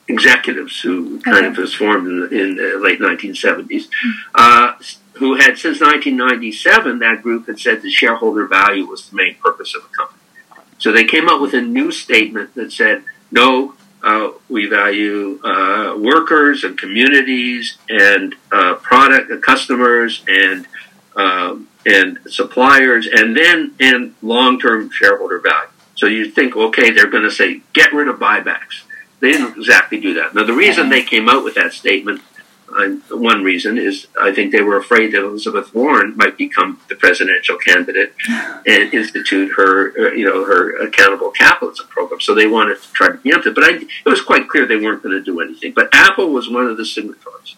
executives 0.07 0.81
who 0.81 1.19
kind 1.21 1.37
Okay. 1.37 1.47
of 1.47 1.57
was 1.57 1.73
formed 1.73 2.07
in 2.07 2.19
the, 2.19 2.27
in 2.41 2.55
the 2.57 2.77
late 2.79 2.99
1970s, 2.99 3.87
uh, 4.35 4.73
who 5.13 5.35
had 5.35 5.57
since 5.57 5.79
1997 5.81 6.99
that 6.99 7.21
group 7.23 7.47
had 7.47 7.59
said 7.59 7.81
that 7.81 7.89
shareholder 7.91 8.45
value 8.47 8.85
was 8.85 9.09
the 9.09 9.15
main 9.15 9.35
purpose 9.35 9.73
of 9.75 9.81
the 9.83 9.89
company. 9.97 10.19
So 10.77 10.91
they 10.91 11.05
came 11.05 11.27
up 11.29 11.41
with 11.41 11.53
a 11.55 11.61
new 11.61 11.91
statement 11.91 12.53
that 12.55 12.71
said, 12.71 13.03
no, 13.35 13.73
uh, 14.01 14.31
we 14.49 14.65
value 14.67 15.39
uh, 15.43 15.95
workers 15.97 16.63
and 16.63 16.77
communities 16.77 17.77
and 17.89 18.33
uh, 18.51 18.75
product 18.75 19.29
uh, 19.29 19.37
customers 19.37 20.23
and 20.27 20.65
um, 21.17 21.67
and 21.85 22.19
suppliers, 22.27 23.07
and 23.07 23.37
then 23.37 23.75
and 23.79 24.15
long 24.21 24.59
term 24.59 24.89
shareholder 24.89 25.39
value. 25.39 25.69
So 25.95 26.07
you 26.07 26.29
think, 26.29 26.55
okay, 26.55 26.91
they're 26.91 27.09
going 27.09 27.23
to 27.23 27.31
say 27.31 27.61
get 27.73 27.93
rid 27.93 28.07
of 28.07 28.19
buybacks. 28.19 28.83
They 29.19 29.31
didn't 29.31 29.57
exactly 29.57 29.99
do 29.99 30.13
that. 30.15 30.33
Now 30.33 30.43
the 30.45 30.53
reason 30.53 30.89
they 30.89 31.03
came 31.03 31.27
out 31.29 31.43
with 31.43 31.55
that 31.55 31.73
statement, 31.73 32.21
uh, 32.77 33.15
one 33.15 33.43
reason 33.43 33.77
is 33.77 34.07
I 34.19 34.33
think 34.33 34.51
they 34.51 34.61
were 34.61 34.77
afraid 34.77 35.13
that 35.13 35.23
Elizabeth 35.23 35.73
Warren 35.73 36.15
might 36.17 36.37
become 36.37 36.81
the 36.89 36.95
presidential 36.95 37.57
candidate 37.57 38.13
and 38.29 38.93
institute 38.93 39.53
her, 39.55 39.91
uh, 39.97 40.11
you 40.11 40.25
know, 40.25 40.45
her 40.45 40.75
accountable 40.85 41.31
capitalism 41.31 41.87
program. 41.87 42.21
So 42.21 42.35
they 42.35 42.47
wanted 42.47 42.81
to 42.81 42.91
try 42.91 43.07
to 43.07 43.13
preempt 43.17 43.47
it. 43.47 43.55
But 43.55 43.63
I, 43.63 43.69
it 43.75 44.09
was 44.09 44.21
quite 44.21 44.49
clear 44.49 44.65
they 44.65 44.77
weren't 44.77 45.03
going 45.03 45.17
to 45.17 45.23
do 45.23 45.39
anything. 45.39 45.73
But 45.73 45.89
Apple 45.93 46.31
was 46.31 46.49
one 46.49 46.67
of 46.67 46.77
the 46.77 46.85
signatories. 46.85 47.55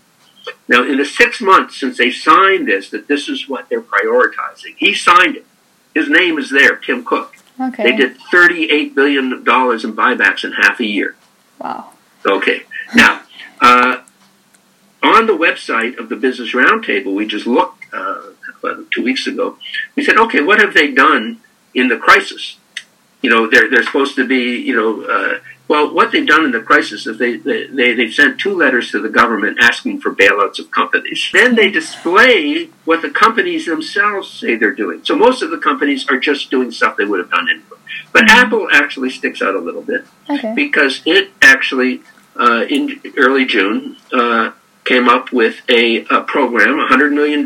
Now, 0.68 0.84
in 0.84 0.98
the 0.98 1.06
six 1.06 1.42
months 1.42 1.80
since 1.80 1.98
they 1.98 2.12
signed 2.12 2.68
this, 2.68 2.90
that 2.90 3.08
this 3.08 3.28
is 3.28 3.48
what 3.48 3.70
they're 3.70 3.82
prioritizing. 3.82 4.76
He 4.78 4.94
signed 4.94 5.38
it. 5.38 5.46
His 5.94 6.10
name 6.10 6.38
is 6.38 6.52
there, 6.52 6.76
Tim 6.76 7.04
Cook. 7.04 7.36
Okay. 7.60 7.84
They 7.84 7.96
did 7.96 8.18
$38 8.32 8.94
billion 8.94 9.34
in 9.34 9.44
buybacks 9.44 10.44
in 10.44 10.52
half 10.54 10.80
a 10.80 10.86
year. 10.86 11.16
Wow. 11.60 11.94
Okay. 12.26 12.64
Now, 12.94 13.24
uh, 13.62 14.02
on 15.04 15.28
the 15.28 15.34
website 15.34 15.98
of 15.98 16.10
the 16.10 16.16
Business 16.16 16.54
Roundtable, 16.54 17.14
we 17.14 17.26
just 17.28 17.48
looked 17.48 17.86
uh, 17.94 18.22
two 18.92 19.04
weeks 19.04 19.28
ago. 19.28 19.58
We 19.96 20.04
said, 20.04 20.18
okay, 20.18 20.42
what 20.42 20.60
have 20.60 20.74
they 20.74 20.92
done 20.92 21.40
in 21.74 21.88
the 21.88 21.98
crisis? 21.98 22.58
You 23.22 23.30
know, 23.30 23.50
they're 23.50 23.70
they're 23.70 23.84
supposed 23.84 24.16
to 24.16 24.28
be, 24.28 24.58
you 24.58 24.76
know, 24.76 25.02
uh, 25.04 25.40
well, 25.68 25.94
what 25.94 26.12
they've 26.12 26.26
done 26.26 26.46
in 26.46 26.52
the 26.52 26.62
crisis 26.62 27.06
is 27.08 27.18
they, 27.18 27.36
they, 27.38 27.68
they, 27.68 27.94
they've 27.94 28.14
sent 28.14 28.40
two 28.40 28.56
letters 28.56 28.92
to 28.92 29.02
the 29.02 29.10
government 29.10 29.58
asking 29.62 30.00
for 30.00 30.14
bailouts 30.16 30.60
of 30.60 30.72
companies. 30.72 31.30
Then 31.34 31.56
they 31.56 31.70
display 31.70 32.70
what 32.86 33.02
the 33.02 33.10
companies 33.10 33.66
themselves 33.66 34.30
say 34.32 34.56
they're 34.56 34.72
doing. 34.74 35.04
So 35.04 35.16
most 35.16 35.42
of 35.42 35.50
the 35.52 35.58
companies 35.58 36.08
are 36.10 36.20
just 36.20 36.50
doing 36.50 36.72
stuff 36.72 36.96
they 36.96 37.04
would 37.04 37.20
have 37.20 37.30
done 37.32 37.50
anyway. 37.50 37.66
But 38.14 38.30
Apple 38.30 38.70
actually 38.72 39.10
sticks 39.10 39.42
out 39.42 39.56
a 39.56 39.60
little 39.60 39.82
bit 39.82 40.06
Okay. 40.30 40.54
because 40.56 41.02
it 41.06 41.32
actually 41.42 42.02
uh, 42.38 42.66
in 42.70 43.02
early 43.18 43.46
June 43.46 43.98
uh, 44.14 44.52
came 44.88 45.10
up 45.10 45.32
with 45.32 45.62
a, 45.70 46.06
a 46.06 46.22
program, 46.22 46.80
$100 46.80 47.14
million 47.14 47.46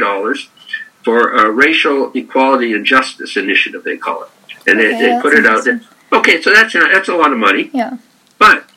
for 1.04 1.32
a 1.34 1.50
racial 1.50 2.12
equality 2.14 2.74
and 2.74 2.86
justice 2.86 3.36
initiative, 3.36 3.84
they 3.84 3.98
call 3.98 4.24
it. 4.24 4.30
And 4.68 4.80
they, 4.80 4.88
Okay, 4.88 5.00
they 5.02 5.08
that's 5.08 5.22
put 5.22 5.34
it 5.34 5.46
out 5.46 5.64
there. 5.66 5.82
Okay, 6.14 6.42
so 6.42 6.54
that's, 6.54 6.74
that's 6.74 7.10
a 7.10 7.16
lot 7.16 7.32
of 7.32 7.38
money, 7.40 7.72
Yeah. 7.74 7.98
but 8.38 8.70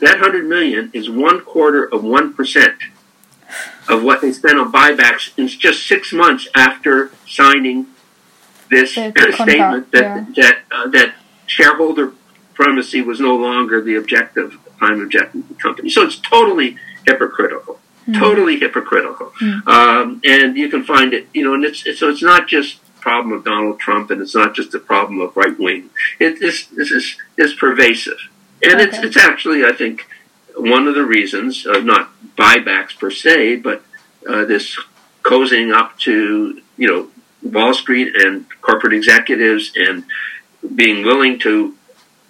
that 0.00 0.20
100 0.20 0.46
million 0.46 0.90
is 0.92 1.08
one 1.08 1.40
quarter 1.42 1.84
of 1.84 2.02
1% 2.02 2.74
of 3.88 4.02
what 4.02 4.20
they 4.20 4.32
spent 4.32 4.58
on 4.58 4.70
buybacks 4.72 5.36
in 5.38 5.48
just 5.48 5.86
six 5.86 6.12
months 6.12 6.48
after 6.54 7.10
signing 7.26 7.86
this 8.70 8.90
statement 8.92 9.34
contract, 9.34 9.92
that 9.92 10.34
that 10.36 10.58
uh, 10.70 10.88
that 10.88 11.14
shareholder 11.46 12.12
primacy 12.54 13.00
was 13.00 13.20
no 13.20 13.34
longer 13.34 13.80
the 13.80 13.94
objective, 13.94 14.58
prime 14.76 15.00
objective 15.00 15.42
of 15.42 15.48
the 15.48 15.54
company. 15.54 15.88
So 15.88 16.02
it's 16.02 16.18
totally 16.18 16.76
hypocritical, 17.06 17.78
totally 18.14 18.58
hypocritical. 18.58 19.32
Um, 19.66 20.20
and 20.24 20.56
you 20.56 20.68
can 20.68 20.84
find 20.84 21.12
it, 21.12 21.28
you 21.32 21.44
know, 21.44 21.54
and 21.54 21.64
it's, 21.64 21.86
it's 21.86 22.00
so 22.00 22.08
it's 22.08 22.22
not 22.22 22.48
just 22.48 22.80
problem 23.00 23.32
of 23.32 23.44
Donald 23.44 23.78
Trump, 23.78 24.10
and 24.10 24.20
it's 24.20 24.34
not 24.34 24.54
just 24.54 24.74
a 24.74 24.78
problem 24.78 25.20
of 25.20 25.36
right 25.36 25.58
wing. 25.58 25.90
It 26.18 26.40
this 26.40 26.66
this 26.66 26.90
is 26.90 27.16
is 27.36 27.54
pervasive, 27.54 28.18
and 28.62 28.80
it's 28.80 28.98
it's 28.98 29.16
actually 29.16 29.64
I 29.64 29.72
think 29.72 30.06
one 30.56 30.88
of 30.88 30.94
the 30.94 31.04
reasons, 31.04 31.66
uh, 31.66 31.80
not 31.80 32.10
buybacks 32.36 32.98
per 32.98 33.10
se, 33.10 33.56
but 33.56 33.82
uh, 34.28 34.44
this 34.44 34.78
cozying 35.22 35.72
up 35.74 35.98
to 36.00 36.60
you 36.76 36.88
know 36.88 37.08
Wall 37.42 37.74
Street 37.74 38.14
and 38.16 38.46
corporate 38.60 38.92
executives 38.92 39.72
and 39.76 40.04
being 40.74 41.04
willing 41.04 41.38
to 41.40 41.74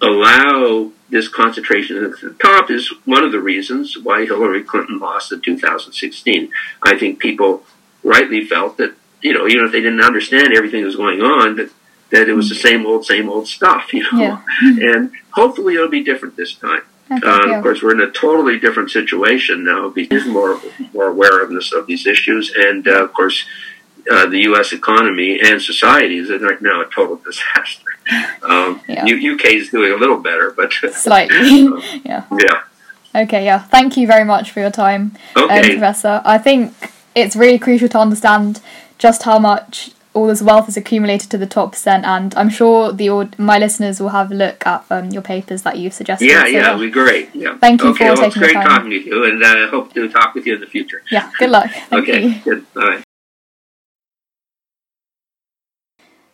allow 0.01 0.93
this 1.11 1.29
concentration 1.29 2.05
at 2.05 2.21
the 2.21 2.35
top 2.41 2.71
is 2.71 2.93
one 3.05 3.25
of 3.25 3.33
the 3.33 3.41
reasons 3.41 3.97
why 3.99 4.25
Hillary 4.25 4.63
Clinton 4.63 4.99
lost 4.99 5.33
in 5.33 5.41
2016. 5.41 6.51
I 6.83 6.99
think 6.99 7.19
people 7.19 7.65
rightly 8.03 8.45
felt 8.45 8.77
that 8.77 8.95
you 9.23 9.33
know 9.33 9.47
even 9.47 9.67
if 9.67 9.73
they 9.73 9.81
didn't 9.81 10.01
understand 10.01 10.55
everything 10.55 10.81
that 10.81 10.87
was 10.87 10.97
going 10.97 11.21
on 11.21 11.57
that 11.57 11.71
that 12.11 12.29
it 12.29 12.35
was 12.35 12.49
the 12.49 12.55
same 12.55 12.87
old 12.87 13.05
same 13.05 13.29
old 13.29 13.49
stuff 13.49 13.93
you 13.93 14.03
know 14.13 14.19
Yeah. 14.19 14.43
and 14.63 15.13
hopefully 15.33 15.75
it'll 15.75 15.89
be 15.89 16.05
different 16.05 16.37
this 16.37 16.55
time 16.55 16.83
uh. 17.11 17.57
Of 17.57 17.63
course, 17.63 17.83
we're 17.83 17.95
in 17.95 18.01
a 18.01 18.11
totally 18.11 18.59
different 18.59 18.91
situation 18.91 19.65
now 19.65 19.89
because 19.89 20.27
more 20.27 20.61
more 20.93 21.07
awareness 21.07 21.73
of 21.73 21.87
these 21.87 22.07
issues, 22.07 22.53
and 22.55 22.87
uh, 22.87 23.05
of 23.05 23.13
course, 23.15 23.45
uh, 24.11 24.27
the 24.27 24.41
U.S. 24.51 24.73
economy 24.73 25.41
and 25.43 25.61
society 25.61 26.19
is 26.19 26.31
right 26.43 26.61
now 26.63 26.81
a 26.81 26.87
total 26.87 27.17
disaster. 27.17 27.91
Um, 28.43 28.81
Yeah. 28.89 29.05
U- 29.07 29.35
UK 29.35 29.45
is 29.61 29.69
doing 29.71 29.93
a 29.93 29.97
little 29.97 30.19
better, 30.19 30.51
but 30.57 30.73
Slightly. 30.93 31.69
yeah. 32.05 32.25
yeah. 32.33 32.63
Okay. 33.23 33.45
Yeah. 33.45 33.59
Thank 33.59 33.97
you 33.97 34.07
very 34.07 34.25
much 34.25 34.51
for 34.51 34.61
your 34.61 34.71
time, 34.71 35.13
um, 35.37 35.45
Okay. 35.45 35.71
Professor. 35.73 36.23
I 36.25 36.39
think 36.39 36.73
it's 37.15 37.35
really 37.37 37.59
crucial 37.59 37.89
to 37.91 37.99
understand 37.99 38.61
just 38.99 39.23
how 39.25 39.39
much 39.39 39.91
all 40.15 40.27
this 40.27 40.43
wealth 40.43 40.69
is 40.69 40.77
accumulated 40.77 41.31
to 41.31 41.39
the 41.39 41.47
top 41.47 41.73
percent, 41.73 42.05
and 42.05 42.35
I'm 42.35 42.49
sure 42.49 42.93
the 42.93 43.09
my 43.39 43.59
listeners 43.59 44.01
will 44.01 44.09
have 44.09 44.33
a 44.33 44.35
look 44.35 44.67
at 44.67 44.85
um, 44.91 45.11
your 45.11 45.23
papers 45.23 45.63
that 45.63 45.79
you've 45.79 45.93
suggested. 45.93 46.27
Yeah, 46.27 46.41
So, 46.43 46.47
yeah, 46.49 46.69
it'd 46.75 46.81
be 46.81 46.91
great. 46.91 47.29
Yeah. 47.35 47.57
Thank 47.59 47.83
you 47.83 47.91
okay, 47.91 48.09
for 48.09 48.15
well, 48.15 48.25
it's 48.25 48.35
taking 48.35 48.41
the 48.43 48.47
great 48.49 48.55
time. 48.55 48.67
talking 48.67 48.91
with 48.91 49.07
you, 49.07 49.25
and 49.25 49.45
I 49.45 49.63
uh, 49.65 49.69
hope 49.71 49.93
to 49.95 50.09
talk 50.09 50.35
with 50.35 50.47
you 50.47 50.55
in 50.55 50.61
the 50.61 50.67
future. 50.67 51.03
yeah. 51.11 51.31
Good 51.39 51.51
luck. 51.51 51.71
Thank 51.71 51.93
okay, 52.09 52.23
you. 52.27 52.35
good. 52.43 52.67
All 52.75 52.83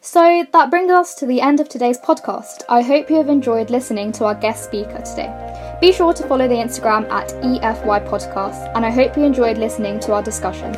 So 0.06 0.46
that 0.52 0.68
brings 0.68 0.92
us 0.92 1.14
to 1.14 1.24
the 1.24 1.40
end 1.40 1.60
of 1.60 1.70
today's 1.70 1.98
podcast. 1.98 2.62
I 2.68 2.82
hope 2.82 3.08
you 3.08 3.16
have 3.16 3.30
enjoyed 3.30 3.70
listening 3.70 4.12
to 4.12 4.26
our 4.26 4.34
guest 4.34 4.64
speaker 4.64 4.98
today. 4.98 5.78
Be 5.80 5.92
sure 5.92 6.12
to 6.12 6.28
follow 6.28 6.46
the 6.46 6.56
Instagram 6.56 7.08
at 7.08 7.30
EFY 7.42 8.06
Podcast, 8.06 8.70
and 8.76 8.84
I 8.84 8.90
hope 8.90 9.16
you 9.16 9.22
enjoyed 9.22 9.56
listening 9.56 9.98
to 10.00 10.12
our 10.12 10.22
discussion. 10.22 10.74